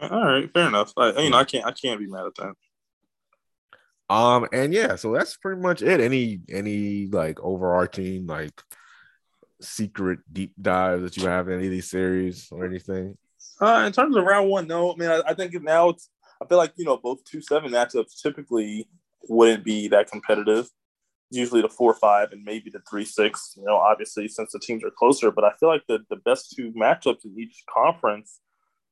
All 0.00 0.24
right, 0.24 0.52
fair 0.52 0.68
enough. 0.68 0.92
I, 0.96 1.10
you 1.20 1.30
know, 1.30 1.38
I 1.38 1.44
can't 1.44 1.66
I 1.66 1.72
can't 1.72 2.00
be 2.00 2.06
mad 2.06 2.26
at 2.26 2.34
that. 2.36 2.54
Um, 4.14 4.46
and 4.52 4.74
yeah, 4.74 4.96
so 4.96 5.12
that's 5.12 5.36
pretty 5.36 5.60
much 5.60 5.80
it. 5.80 6.00
Any 6.00 6.40
any 6.50 7.06
like 7.06 7.40
overarching 7.40 8.26
like 8.26 8.52
secret 9.60 10.18
deep 10.30 10.52
dive 10.60 11.02
that 11.02 11.16
you 11.16 11.26
have 11.26 11.48
in 11.48 11.54
any 11.54 11.66
of 11.66 11.70
these 11.70 11.88
series 11.88 12.48
or 12.50 12.66
anything? 12.66 13.16
Uh, 13.60 13.84
in 13.86 13.92
terms 13.92 14.16
of 14.16 14.24
round 14.24 14.50
one, 14.50 14.66
no. 14.66 14.92
I 14.92 14.96
mean, 14.96 15.08
I, 15.08 15.22
I 15.28 15.34
think 15.34 15.54
now 15.62 15.90
it's 15.90 16.08
I 16.42 16.46
feel 16.46 16.58
like 16.58 16.72
you 16.76 16.84
know 16.84 16.96
both 16.96 17.24
two 17.24 17.40
seven 17.40 17.70
matchups 17.70 18.20
typically 18.20 18.88
wouldn't 19.28 19.64
be 19.64 19.88
that 19.88 20.10
competitive. 20.10 20.68
Usually 21.30 21.62
the 21.62 21.68
four 21.68 21.94
five 21.94 22.32
and 22.32 22.44
maybe 22.44 22.70
the 22.70 22.82
three 22.88 23.04
six. 23.04 23.54
You 23.56 23.64
know, 23.64 23.76
obviously 23.76 24.28
since 24.28 24.52
the 24.52 24.58
teams 24.58 24.84
are 24.84 24.90
closer, 24.90 25.30
but 25.30 25.44
I 25.44 25.52
feel 25.58 25.68
like 25.68 25.84
the 25.86 26.00
the 26.10 26.16
best 26.16 26.52
two 26.54 26.72
matchups 26.72 27.24
in 27.24 27.38
each 27.38 27.62
conference, 27.72 28.40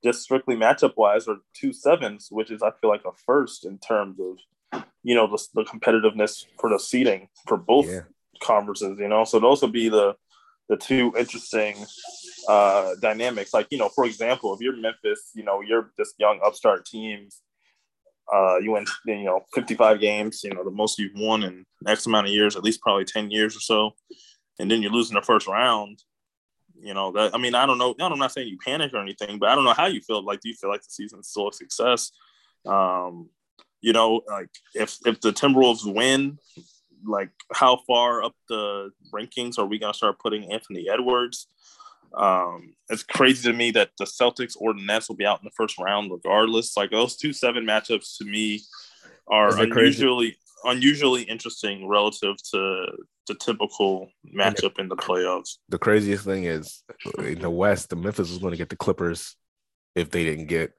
just 0.04 0.22
strictly 0.22 0.54
matchup 0.56 0.94
wise, 0.96 1.28
are 1.28 1.38
two 1.54 1.72
sevens, 1.72 2.28
which 2.30 2.50
is 2.50 2.62
I 2.62 2.70
feel 2.80 2.90
like 2.90 3.04
a 3.04 3.12
first 3.26 3.66
in 3.66 3.78
terms 3.78 4.18
of 4.20 4.84
you 5.02 5.14
know 5.14 5.26
the, 5.26 5.42
the 5.54 5.64
competitiveness 5.64 6.46
for 6.58 6.70
the 6.70 6.78
seating 6.78 7.28
for 7.46 7.56
both 7.56 7.88
yeah. 7.88 8.02
conferences. 8.42 8.98
You 8.98 9.08
know, 9.08 9.24
so 9.24 9.40
those 9.40 9.60
would 9.62 9.72
be 9.72 9.88
the 9.88 10.14
the 10.70 10.76
two 10.76 11.12
interesting 11.18 11.84
uh, 12.48 12.94
dynamics. 13.02 13.52
Like, 13.52 13.66
you 13.70 13.78
know, 13.78 13.88
for 13.88 14.04
example, 14.06 14.54
if 14.54 14.60
you're 14.60 14.76
Memphis, 14.76 15.32
you 15.34 15.42
know, 15.42 15.60
you're 15.60 15.90
this 15.98 16.14
young 16.16 16.40
upstart 16.46 16.86
team, 16.86 17.28
uh, 18.32 18.58
you 18.58 18.70
win, 18.70 18.86
you 19.04 19.24
know, 19.24 19.44
55 19.52 20.00
games, 20.00 20.42
you 20.44 20.54
know, 20.54 20.62
the 20.62 20.70
most 20.70 20.96
you've 20.98 21.16
won 21.16 21.42
in 21.42 21.66
X 21.86 22.06
amount 22.06 22.28
of 22.28 22.32
years, 22.32 22.54
at 22.54 22.62
least 22.62 22.80
probably 22.80 23.04
10 23.04 23.32
years 23.32 23.56
or 23.56 23.60
so. 23.60 23.90
And 24.60 24.70
then 24.70 24.80
you're 24.80 24.92
losing 24.92 25.16
the 25.16 25.22
first 25.22 25.48
round. 25.48 26.04
You 26.80 26.94
know, 26.94 27.10
that, 27.12 27.34
I 27.34 27.38
mean, 27.38 27.56
I 27.56 27.66
don't 27.66 27.76
know. 27.76 27.94
I'm 28.00 28.18
not 28.18 28.32
saying 28.32 28.46
you 28.46 28.56
panic 28.64 28.94
or 28.94 29.02
anything, 29.02 29.40
but 29.40 29.48
I 29.48 29.56
don't 29.56 29.64
know 29.64 29.74
how 29.74 29.86
you 29.86 30.00
feel. 30.00 30.24
Like, 30.24 30.40
do 30.40 30.48
you 30.48 30.54
feel 30.54 30.70
like 30.70 30.82
the 30.82 30.90
season's 30.90 31.28
still 31.28 31.48
a 31.48 31.52
success? 31.52 32.12
Um, 32.64 33.28
you 33.80 33.92
know, 33.92 34.22
like 34.28 34.50
if, 34.74 34.98
if 35.04 35.20
the 35.20 35.32
Timberwolves 35.32 35.92
win, 35.92 36.38
like 37.04 37.30
how 37.52 37.80
far 37.86 38.22
up 38.22 38.34
the 38.48 38.90
rankings 39.12 39.58
are 39.58 39.66
we 39.66 39.78
going 39.78 39.92
to 39.92 39.96
start 39.96 40.18
putting 40.18 40.52
Anthony 40.52 40.88
Edwards? 40.88 41.46
Um, 42.14 42.74
it's 42.88 43.04
crazy 43.04 43.50
to 43.50 43.56
me 43.56 43.70
that 43.72 43.90
the 43.98 44.04
Celtics 44.04 44.56
or 44.58 44.74
the 44.74 44.84
Nets 44.84 45.08
will 45.08 45.16
be 45.16 45.26
out 45.26 45.40
in 45.40 45.44
the 45.44 45.52
first 45.56 45.78
round 45.78 46.10
regardless. 46.10 46.76
Like 46.76 46.90
those 46.90 47.16
two 47.16 47.32
seven 47.32 47.64
matchups 47.64 48.18
to 48.18 48.24
me 48.24 48.62
are 49.28 49.56
unusually 49.60 50.36
unusually 50.64 51.22
interesting 51.22 51.88
relative 51.88 52.36
to 52.52 52.86
the 53.26 53.34
typical 53.34 54.10
matchup 54.36 54.78
in 54.78 54.88
the 54.88 54.96
playoffs. 54.96 55.58
The 55.68 55.78
craziest 55.78 56.24
thing 56.24 56.44
is 56.44 56.82
in 57.18 57.38
the 57.38 57.50
West, 57.50 57.90
the 57.90 57.96
Memphis 57.96 58.28
was 58.28 58.38
going 58.38 58.52
to 58.52 58.58
get 58.58 58.68
the 58.68 58.76
Clippers 58.76 59.36
if 59.94 60.10
they 60.10 60.24
didn't 60.24 60.46
get 60.46 60.72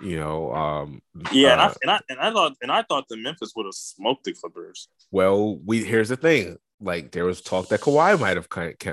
you 0.00 0.18
know 0.18 0.52
um 0.54 1.02
yeah 1.32 1.54
uh, 1.54 1.74
and, 1.82 1.90
I, 1.90 1.90
and 1.90 1.90
I 1.90 2.00
and 2.08 2.20
i 2.20 2.32
thought 2.32 2.52
and 2.62 2.70
i 2.70 2.82
thought 2.82 3.04
the 3.08 3.16
memphis 3.16 3.52
would 3.56 3.66
have 3.66 3.74
smoked 3.74 4.24
the 4.24 4.32
clippers 4.32 4.88
well 5.10 5.58
we 5.64 5.82
here's 5.82 6.08
the 6.08 6.16
thing 6.16 6.56
like 6.80 7.10
there 7.10 7.24
was 7.24 7.40
talk 7.40 7.68
that 7.68 7.80
Kawhi 7.80 8.18
might 8.20 8.36
have 8.36 8.48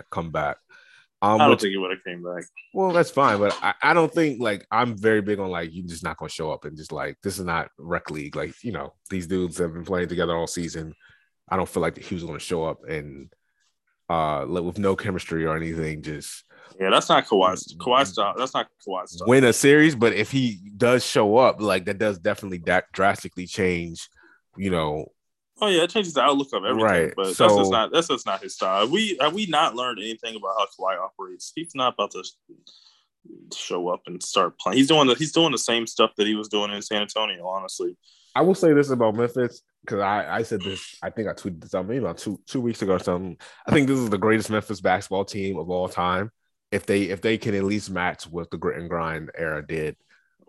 come 0.10 0.32
back 0.32 0.58
um, 1.22 1.42
I 1.42 1.46
don't 1.46 1.52
which, 1.52 1.62
think 1.62 1.72
he 1.72 1.78
would 1.78 1.92
have 1.92 2.04
came 2.04 2.22
back. 2.22 2.44
Well, 2.74 2.92
that's 2.92 3.10
fine, 3.10 3.40
but 3.40 3.58
I, 3.62 3.74
I 3.82 3.94
don't 3.94 4.14
think 4.14 4.40
like 4.40 4.68
I'm 4.70 4.98
very 4.98 5.22
big 5.22 5.40
on 5.40 5.50
like 5.50 5.70
you're 5.74 5.88
just 5.88 6.04
not 6.04 6.18
gonna 6.18 6.30
show 6.30 6.52
up 6.52 6.66
and 6.66 6.78
just 6.78 6.92
like 6.92 7.18
this 7.24 7.40
is 7.40 7.46
not 7.46 7.70
rec 7.80 8.12
league. 8.12 8.36
Like 8.36 8.54
you 8.64 8.72
know 8.72 8.94
these 9.10 9.26
dudes 9.26 9.58
have 9.58 9.74
been 9.74 9.86
playing 9.86 10.10
together 10.10 10.36
all 10.36 10.46
season. 10.46 10.94
I 11.50 11.56
don't 11.56 11.70
feel 11.70 11.82
like 11.82 11.98
he 11.98 12.14
was 12.14 12.24
gonna 12.24 12.38
show 12.38 12.66
up 12.66 12.82
and 12.88 13.32
uh 14.10 14.46
with 14.48 14.78
no 14.78 14.96
chemistry 14.96 15.46
or 15.46 15.56
anything. 15.56 16.04
Just 16.04 16.44
yeah, 16.80 16.90
that's 16.90 17.10
not 17.10 17.26
Kawhi's 17.26 17.74
mm-hmm. 17.74 17.82
Kawhi's 17.82 18.10
style. 18.10 18.34
That's 18.38 18.54
not 18.54 18.68
Kawhi's 18.88 19.12
style. 19.12 19.28
Win 19.28 19.44
a 19.44 19.54
series, 19.54 19.96
but 19.96 20.14
if 20.14 20.32
he 20.32 20.60
does 20.78 21.06
show 21.06 21.38
up, 21.38 21.62
like 21.62 21.86
that 21.86 21.98
does 21.98 22.20
definitely 22.20 22.60
da- 22.60 22.82
drastically 22.94 23.48
change. 23.48 24.10
You 24.58 24.70
know, 24.70 25.12
Oh 25.62 25.68
yeah, 25.68 25.84
it 25.84 25.90
changes 25.90 26.14
the 26.14 26.22
outlook 26.22 26.50
of 26.54 26.66
everything. 26.66 26.84
Right. 26.84 27.14
But 27.16 27.36
so, 27.36 27.48
that's 27.48 27.58
just 27.60 27.72
not 27.72 27.92
that's 27.92 28.08
just 28.08 28.26
not 28.26 28.42
his 28.42 28.56
style. 28.56 28.90
We 28.90 29.18
have 29.22 29.34
we 29.34 29.46
not 29.46 29.76
learned 29.76 30.00
anything 30.00 30.36
about 30.36 30.56
how 30.58 30.66
Kawhi 30.66 31.00
operates. 31.00 31.54
He's 31.56 31.74
not 31.74 31.94
about 31.94 32.12
to 32.12 32.24
show 33.56 33.88
up 33.88 34.02
and 34.06 34.22
start 34.22 34.60
playing. 34.60 34.78
He's 34.78 34.88
doing 34.88 35.08
the 35.08 35.16
he's 35.16 35.32
doing 35.32 35.54
the 35.54 35.58
same 35.58 35.88
stuff 35.88 36.12
that 36.18 36.28
he 36.28 36.36
was 36.36 36.50
doing 36.50 36.72
in 36.72 36.82
San 36.82 37.02
Antonio. 37.02 37.48
Honestly, 37.48 37.96
I 38.36 38.42
will 38.42 38.56
say 38.56 38.74
this 38.74 38.90
about 38.90 39.16
Memphis 39.16 39.62
because 39.82 40.02
I 40.02 40.28
I 40.38 40.44
said 40.44 40.60
this. 40.62 40.98
I 41.02 41.10
think 41.10 41.30
I 41.30 41.34
tweeted 41.34 41.62
this 41.62 41.74
out 41.74 41.88
maybe 41.88 42.00
about 42.00 42.18
two 42.18 42.38
two 42.48 42.60
weeks 42.60 42.82
ago 42.82 42.94
or 42.94 43.00
something. 43.00 43.38
I 43.66 43.72
think 43.72 43.88
this 43.88 44.00
is 44.00 44.10
the 44.10 44.18
greatest 44.18 44.50
Memphis 44.50 44.82
basketball 44.82 45.24
team 45.24 45.58
of 45.58 45.70
all 45.70 45.88
time. 45.88 46.32
If 46.76 46.86
they 46.86 47.04
if 47.04 47.22
they 47.22 47.38
can 47.38 47.56
at 47.56 47.64
least 47.64 47.90
match 47.90 48.28
what 48.28 48.52
the 48.52 48.58
grit 48.58 48.78
and 48.78 48.90
grind 48.90 49.32
era 49.36 49.66
did. 49.66 49.96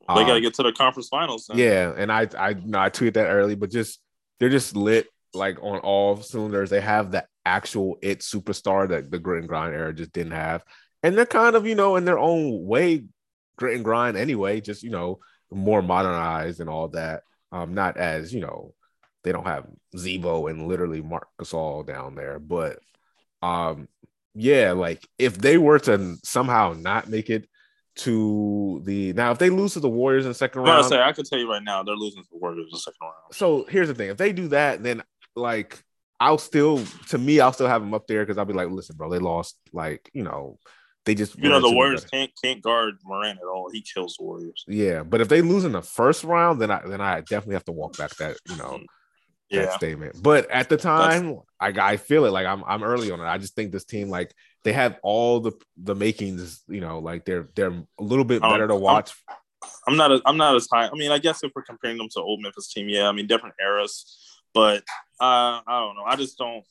They 0.08 0.20
um, 0.20 0.26
got 0.26 0.34
to 0.34 0.40
get 0.40 0.54
to 0.54 0.62
the 0.62 0.72
conference 0.72 1.08
finals. 1.08 1.46
Then. 1.46 1.58
Yeah, 1.58 1.92
and 1.96 2.12
I 2.12 2.28
I 2.38 2.54
no, 2.54 2.78
I 2.78 2.90
tweeted 2.90 3.14
that 3.14 3.28
early, 3.28 3.54
but 3.54 3.70
just 3.70 4.00
they're 4.38 4.48
just 4.50 4.76
lit 4.76 5.06
like 5.34 5.58
on 5.62 5.78
all 5.80 6.16
cylinders. 6.20 6.70
They 6.70 6.80
have 6.80 7.12
the 7.12 7.26
actual 7.44 7.98
it 8.02 8.20
superstar 8.20 8.88
that 8.88 9.10
the 9.10 9.18
grit 9.18 9.40
and 9.40 9.48
grind 9.48 9.74
era 9.74 9.94
just 9.94 10.12
didn't 10.12 10.32
have. 10.32 10.64
And 11.02 11.16
they're 11.16 11.26
kind 11.26 11.54
of, 11.54 11.66
you 11.66 11.76
know, 11.76 11.96
in 11.96 12.04
their 12.04 12.18
own 12.18 12.66
way, 12.66 13.04
grit 13.56 13.76
and 13.76 13.84
grind 13.84 14.16
anyway, 14.16 14.60
just, 14.60 14.82
you 14.82 14.90
know, 14.90 15.20
more 15.52 15.82
modernized 15.82 16.60
and 16.60 16.68
all 16.68 16.88
that. 16.88 17.22
Um, 17.52 17.74
not 17.74 17.96
as, 17.96 18.34
you 18.34 18.40
know, 18.40 18.74
they 19.22 19.30
don't 19.30 19.46
have 19.46 19.66
Z-Bo 19.96 20.48
and 20.48 20.66
literally 20.66 21.00
Marc 21.00 21.28
Gasol 21.40 21.86
down 21.86 22.16
there. 22.16 22.40
But 22.40 22.80
um, 23.42 23.88
yeah, 24.36 24.72
like 24.72 25.06
if 25.18 25.38
they 25.38 25.56
were 25.56 25.78
to 25.80 26.16
somehow 26.22 26.74
not 26.78 27.08
make 27.08 27.30
it 27.30 27.48
to 27.96 28.82
the 28.84 29.14
now 29.14 29.30
if 29.30 29.38
they 29.38 29.48
lose 29.48 29.72
to 29.72 29.80
the 29.80 29.88
Warriors 29.88 30.26
in 30.26 30.30
the 30.30 30.34
second 30.34 30.62
round. 30.62 30.84
I 30.84 30.88
say 30.88 31.00
I 31.00 31.12
can 31.12 31.24
tell 31.24 31.38
you 31.38 31.50
right 31.50 31.62
now 31.62 31.82
they're 31.82 31.94
losing 31.94 32.22
to 32.22 32.28
the 32.30 32.38
Warriors 32.38 32.66
in 32.66 32.70
the 32.72 32.78
second 32.78 32.98
round. 33.00 33.14
So 33.32 33.64
here's 33.68 33.88
the 33.88 33.94
thing: 33.94 34.10
if 34.10 34.18
they 34.18 34.32
do 34.32 34.48
that, 34.48 34.82
then 34.82 35.02
like 35.34 35.82
I'll 36.20 36.38
still 36.38 36.84
to 37.08 37.18
me 37.18 37.40
I'll 37.40 37.54
still 37.54 37.68
have 37.68 37.80
them 37.80 37.94
up 37.94 38.06
there 38.06 38.22
because 38.22 38.36
I'll 38.36 38.44
be 38.44 38.52
like, 38.52 38.68
listen, 38.68 38.96
bro, 38.96 39.10
they 39.10 39.18
lost 39.18 39.56
like 39.72 40.10
you 40.12 40.22
know 40.22 40.58
they 41.06 41.14
just 41.14 41.38
you 41.38 41.48
know 41.48 41.60
the 41.60 41.72
Warriors 41.72 42.04
can't 42.04 42.30
can't 42.42 42.60
guard 42.60 42.96
Morant 43.04 43.38
at 43.38 43.46
all. 43.46 43.70
He 43.72 43.80
kills 43.82 44.16
the 44.18 44.24
Warriors. 44.24 44.64
Yeah, 44.68 45.02
but 45.02 45.22
if 45.22 45.28
they 45.28 45.40
lose 45.40 45.64
in 45.64 45.72
the 45.72 45.82
first 45.82 46.22
round, 46.24 46.60
then 46.60 46.70
I 46.70 46.82
then 46.86 47.00
I 47.00 47.20
definitely 47.20 47.54
have 47.54 47.64
to 47.64 47.72
walk 47.72 47.96
back 47.96 48.14
that 48.16 48.36
you 48.46 48.56
know 48.56 48.80
mm. 48.80 48.84
Yeah. 49.50 49.62
that 49.62 49.74
statement. 49.74 50.22
But 50.22 50.50
at 50.50 50.68
the 50.68 50.76
time, 50.76 51.40
I 51.60 51.68
I 51.68 51.96
feel 51.96 52.24
it 52.24 52.30
like 52.30 52.46
I'm 52.46 52.64
I'm 52.64 52.82
early 52.82 53.10
on 53.10 53.20
it. 53.20 53.24
I 53.24 53.38
just 53.38 53.54
think 53.54 53.72
this 53.72 53.84
team 53.84 54.08
like 54.08 54.34
they 54.64 54.72
have 54.72 54.98
all 55.02 55.40
the 55.40 55.52
the 55.76 55.94
makings. 55.94 56.62
You 56.68 56.80
know, 56.80 56.98
like 56.98 57.24
they're 57.24 57.48
they're 57.54 57.70
a 57.70 58.02
little 58.02 58.24
bit 58.24 58.42
better 58.42 58.64
um, 58.64 58.68
to 58.68 58.76
watch. 58.76 59.12
I'm, 59.26 59.70
I'm 59.88 59.96
not 59.96 60.12
a, 60.12 60.22
I'm 60.26 60.36
not 60.36 60.54
as 60.56 60.68
high. 60.72 60.88
I 60.88 60.94
mean, 60.94 61.10
I 61.10 61.18
guess 61.18 61.42
if 61.42 61.52
we're 61.54 61.62
comparing 61.62 61.98
them 61.98 62.08
to 62.12 62.20
old 62.20 62.42
Memphis 62.42 62.72
team, 62.72 62.88
yeah. 62.88 63.08
I 63.08 63.12
mean, 63.12 63.26
different 63.26 63.54
eras, 63.60 64.18
but 64.52 64.82
uh, 65.20 65.60
I 65.66 65.80
don't 65.80 65.96
know. 65.96 66.04
I 66.06 66.16
just 66.16 66.38
don't. 66.38 66.64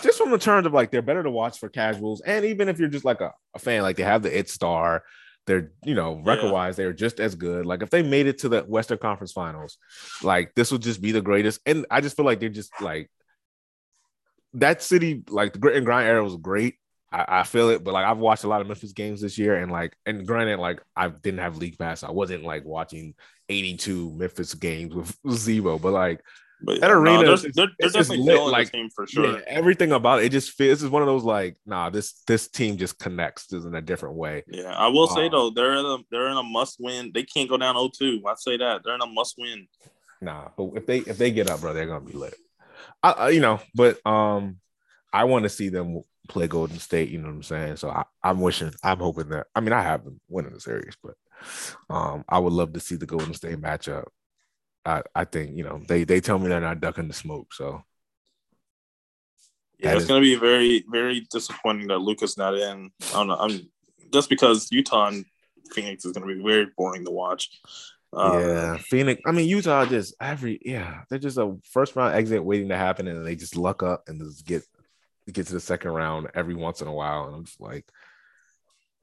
Just 0.00 0.18
from 0.18 0.30
the 0.30 0.38
terms 0.38 0.66
of 0.66 0.72
like 0.72 0.90
they're 0.90 1.02
better 1.02 1.22
to 1.22 1.30
watch 1.30 1.58
for 1.58 1.68
casuals, 1.68 2.20
and 2.20 2.44
even 2.44 2.68
if 2.68 2.78
you're 2.78 2.88
just 2.88 3.04
like 3.04 3.20
a, 3.20 3.32
a 3.54 3.58
fan, 3.58 3.82
like 3.82 3.96
they 3.96 4.04
have 4.04 4.22
the 4.22 4.38
it 4.38 4.48
star, 4.48 5.02
they're 5.46 5.72
you 5.84 5.94
know 5.94 6.20
record 6.24 6.52
wise 6.52 6.76
they're 6.76 6.92
just 6.92 7.20
as 7.20 7.34
good. 7.34 7.66
Like 7.66 7.82
if 7.82 7.90
they 7.90 8.02
made 8.02 8.26
it 8.26 8.38
to 8.38 8.48
the 8.48 8.62
Western 8.62 8.98
Conference 8.98 9.32
Finals, 9.32 9.78
like 10.22 10.54
this 10.54 10.70
would 10.72 10.82
just 10.82 11.02
be 11.02 11.12
the 11.12 11.20
greatest. 11.20 11.60
And 11.66 11.86
I 11.90 12.00
just 12.00 12.16
feel 12.16 12.24
like 12.24 12.40
they're 12.40 12.48
just 12.48 12.72
like 12.80 13.10
that 14.54 14.82
city, 14.82 15.22
like 15.28 15.52
the 15.52 15.58
grit 15.58 15.76
and 15.76 15.86
grind 15.86 16.08
era 16.08 16.22
was 16.22 16.36
great. 16.36 16.76
I, 17.10 17.40
I, 17.40 17.42
feel 17.42 17.68
it, 17.68 17.84
but 17.84 17.92
like 17.92 18.06
I've 18.06 18.18
watched 18.18 18.44
a 18.44 18.48
lot 18.48 18.62
of 18.62 18.66
Memphis 18.66 18.92
games 18.92 19.20
this 19.20 19.36
year, 19.36 19.56
and 19.56 19.70
like, 19.70 19.94
and 20.06 20.26
granted, 20.26 20.58
like 20.58 20.80
I 20.96 21.08
didn't 21.08 21.40
have 21.40 21.58
league 21.58 21.78
pass, 21.78 22.02
I 22.02 22.10
wasn't 22.10 22.42
like 22.42 22.64
watching 22.64 23.14
82 23.50 24.12
Memphis 24.12 24.54
games 24.54 24.94
with 24.94 25.14
Z-Bo, 25.30 25.78
but 25.78 25.92
like 25.92 26.22
but 26.64 26.80
that 26.80 26.90
arena, 26.90 27.22
no, 27.22 27.36
they're, 27.36 27.50
they're, 27.54 27.66
they're 27.78 27.90
definitely 27.90 28.24
lit, 28.24 28.40
like, 28.42 28.70
team 28.70 28.88
for 28.94 29.06
sure. 29.06 29.38
Yeah, 29.38 29.44
everything 29.46 29.92
about 29.92 30.20
it, 30.20 30.26
it 30.26 30.32
just 30.32 30.52
feels. 30.52 30.78
This 30.78 30.84
is 30.84 30.90
one 30.90 31.02
of 31.02 31.06
those 31.06 31.24
like, 31.24 31.56
nah, 31.66 31.90
this 31.90 32.22
this 32.26 32.48
team 32.48 32.76
just 32.76 32.98
connects 32.98 33.52
in 33.52 33.74
a 33.74 33.82
different 33.82 34.16
way. 34.16 34.44
Yeah, 34.48 34.74
I 34.74 34.88
will 34.88 35.08
um, 35.08 35.16
say 35.16 35.28
though, 35.28 35.50
they're 35.50 35.74
in 35.74 35.84
a 35.84 35.98
they're 36.10 36.28
in 36.28 36.36
a 36.36 36.42
must 36.42 36.76
win. 36.78 37.10
They 37.12 37.24
can't 37.24 37.48
go 37.48 37.56
down 37.56 37.74
0-2. 37.74 38.20
I 38.26 38.34
say 38.36 38.56
that 38.58 38.82
they're 38.84 38.94
in 38.94 39.02
a 39.02 39.06
must 39.06 39.34
win. 39.38 39.66
Nah, 40.20 40.48
but 40.56 40.70
if 40.76 40.86
they 40.86 40.98
if 40.98 41.18
they 41.18 41.30
get 41.30 41.50
up, 41.50 41.60
bro, 41.60 41.72
they're 41.72 41.86
gonna 41.86 42.00
be 42.04 42.12
lit. 42.12 42.34
I, 43.02 43.10
I 43.10 43.28
you 43.30 43.40
know, 43.40 43.60
but 43.74 44.04
um, 44.06 44.58
I 45.12 45.24
want 45.24 45.44
to 45.44 45.48
see 45.48 45.68
them 45.68 46.02
play 46.28 46.46
Golden 46.46 46.78
State. 46.78 47.10
You 47.10 47.18
know 47.18 47.28
what 47.28 47.34
I'm 47.34 47.42
saying? 47.42 47.76
So 47.76 47.90
I, 47.90 48.04
I'm 48.22 48.40
wishing, 48.40 48.72
I'm 48.82 48.98
hoping 48.98 49.30
that. 49.30 49.48
I 49.54 49.60
mean, 49.60 49.72
I 49.72 49.82
have 49.82 50.04
them 50.04 50.20
winning 50.28 50.52
the 50.52 50.60
series, 50.60 50.96
but 51.02 51.14
um, 51.90 52.24
I 52.28 52.38
would 52.38 52.52
love 52.52 52.72
to 52.74 52.80
see 52.80 52.96
the 52.96 53.06
Golden 53.06 53.34
State 53.34 53.60
matchup 53.60 54.04
I, 54.84 55.02
I 55.14 55.24
think 55.24 55.56
you 55.56 55.64
know 55.64 55.80
they 55.86 56.04
they 56.04 56.20
tell 56.20 56.38
me 56.38 56.48
they're 56.48 56.60
not 56.60 56.80
ducking 56.80 57.08
the 57.08 57.14
smoke. 57.14 57.52
So 57.54 57.84
yeah, 59.78 59.92
it's 59.92 60.02
is, 60.02 60.08
gonna 60.08 60.20
be 60.20 60.36
very 60.36 60.84
very 60.90 61.26
disappointing 61.30 61.88
that 61.88 61.98
Luka's 61.98 62.36
not 62.36 62.54
in. 62.54 62.90
I 63.08 63.12
don't 63.12 63.28
know. 63.28 63.36
I'm 63.36 63.68
just 64.12 64.28
because 64.28 64.70
Utah 64.70 65.08
and 65.08 65.24
Phoenix 65.72 66.04
is 66.04 66.12
gonna 66.12 66.26
be 66.26 66.42
very 66.42 66.68
boring 66.76 67.04
to 67.04 67.10
watch. 67.10 67.50
Um, 68.14 68.40
yeah, 68.40 68.76
Phoenix. 68.76 69.22
I 69.26 69.32
mean, 69.32 69.48
Utah 69.48 69.86
just 69.86 70.14
every 70.20 70.60
yeah, 70.64 71.02
they're 71.08 71.18
just 71.18 71.38
a 71.38 71.56
first 71.64 71.96
round 71.96 72.14
exit 72.14 72.44
waiting 72.44 72.68
to 72.68 72.76
happen, 72.76 73.08
and 73.08 73.24
they 73.24 73.36
just 73.36 73.56
luck 73.56 73.82
up 73.82 74.04
and 74.08 74.20
just 74.20 74.46
get 74.46 74.62
get 75.32 75.46
to 75.46 75.52
the 75.52 75.60
second 75.60 75.92
round 75.92 76.28
every 76.34 76.54
once 76.54 76.82
in 76.82 76.88
a 76.88 76.92
while. 76.92 77.26
And 77.26 77.36
I'm 77.36 77.44
just 77.44 77.60
like, 77.60 77.86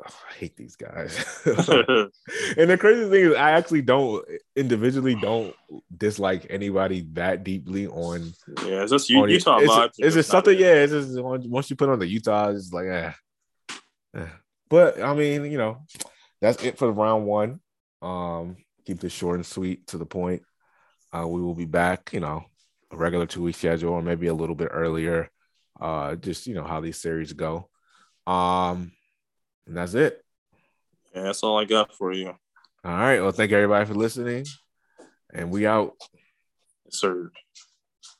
oh, 0.05 0.19
I 0.29 0.33
hate 0.33 0.55
these 0.55 0.75
guys. 0.75 1.17
and 1.45 2.69
the 2.69 2.77
crazy 2.79 3.09
thing 3.09 3.31
is, 3.31 3.35
I 3.35 3.51
actually 3.51 3.81
don't 3.81 4.25
individually 4.55 5.15
don't 5.15 5.55
dislike 5.95 6.47
anybody 6.49 7.07
that 7.13 7.43
deeply 7.43 7.87
on. 7.87 8.33
Yeah, 8.65 8.83
it's 8.83 8.91
just 8.91 9.11
on, 9.11 9.29
Utah. 9.29 9.59
It's, 9.59 9.99
it's 9.99 10.15
just 10.15 10.29
something. 10.29 10.57
Yeah, 10.57 10.73
it's 10.73 10.93
just 10.93 11.21
once 11.21 11.69
you 11.69 11.75
put 11.75 11.89
on 11.89 11.99
the 11.99 12.07
Utah, 12.07 12.49
it's 12.49 12.71
like, 12.71 12.87
eh. 12.87 13.11
eh. 14.15 14.27
But 14.69 15.01
I 15.01 15.13
mean, 15.13 15.51
you 15.51 15.57
know, 15.57 15.85
that's 16.41 16.63
it 16.63 16.77
for 16.77 16.91
round 16.91 17.25
one. 17.25 17.59
Um, 18.01 18.57
keep 18.85 18.99
this 18.99 19.13
short 19.13 19.35
and 19.35 19.45
sweet 19.45 19.87
to 19.87 19.97
the 19.97 20.05
point. 20.05 20.43
Uh, 21.11 21.27
we 21.27 21.41
will 21.41 21.55
be 21.55 21.65
back, 21.65 22.11
you 22.13 22.19
know, 22.19 22.45
a 22.91 22.97
regular 22.97 23.25
two 23.25 23.43
week 23.43 23.55
schedule 23.55 23.93
or 23.93 24.01
maybe 24.01 24.27
a 24.27 24.33
little 24.33 24.55
bit 24.55 24.69
earlier. 24.71 25.29
Uh, 25.79 26.15
just 26.15 26.45
you 26.47 26.53
know 26.53 26.63
how 26.63 26.81
these 26.81 26.97
series 26.97 27.33
go. 27.33 27.69
Um, 28.27 28.91
and 29.69 29.77
that's 29.77 29.93
it. 29.93 30.25
Yeah, 31.15 31.23
that's 31.23 31.43
all 31.43 31.57
I 31.59 31.65
got 31.65 31.93
for 31.93 32.11
you. 32.11 32.27
All 32.27 32.91
right. 32.91 33.21
Well, 33.21 33.31
thank 33.31 33.51
everybody 33.51 33.85
for 33.85 33.93
listening, 33.93 34.45
and 35.33 35.51
we 35.51 35.67
out. 35.67 35.93
Yes, 36.85 36.99
sir. 36.99 37.31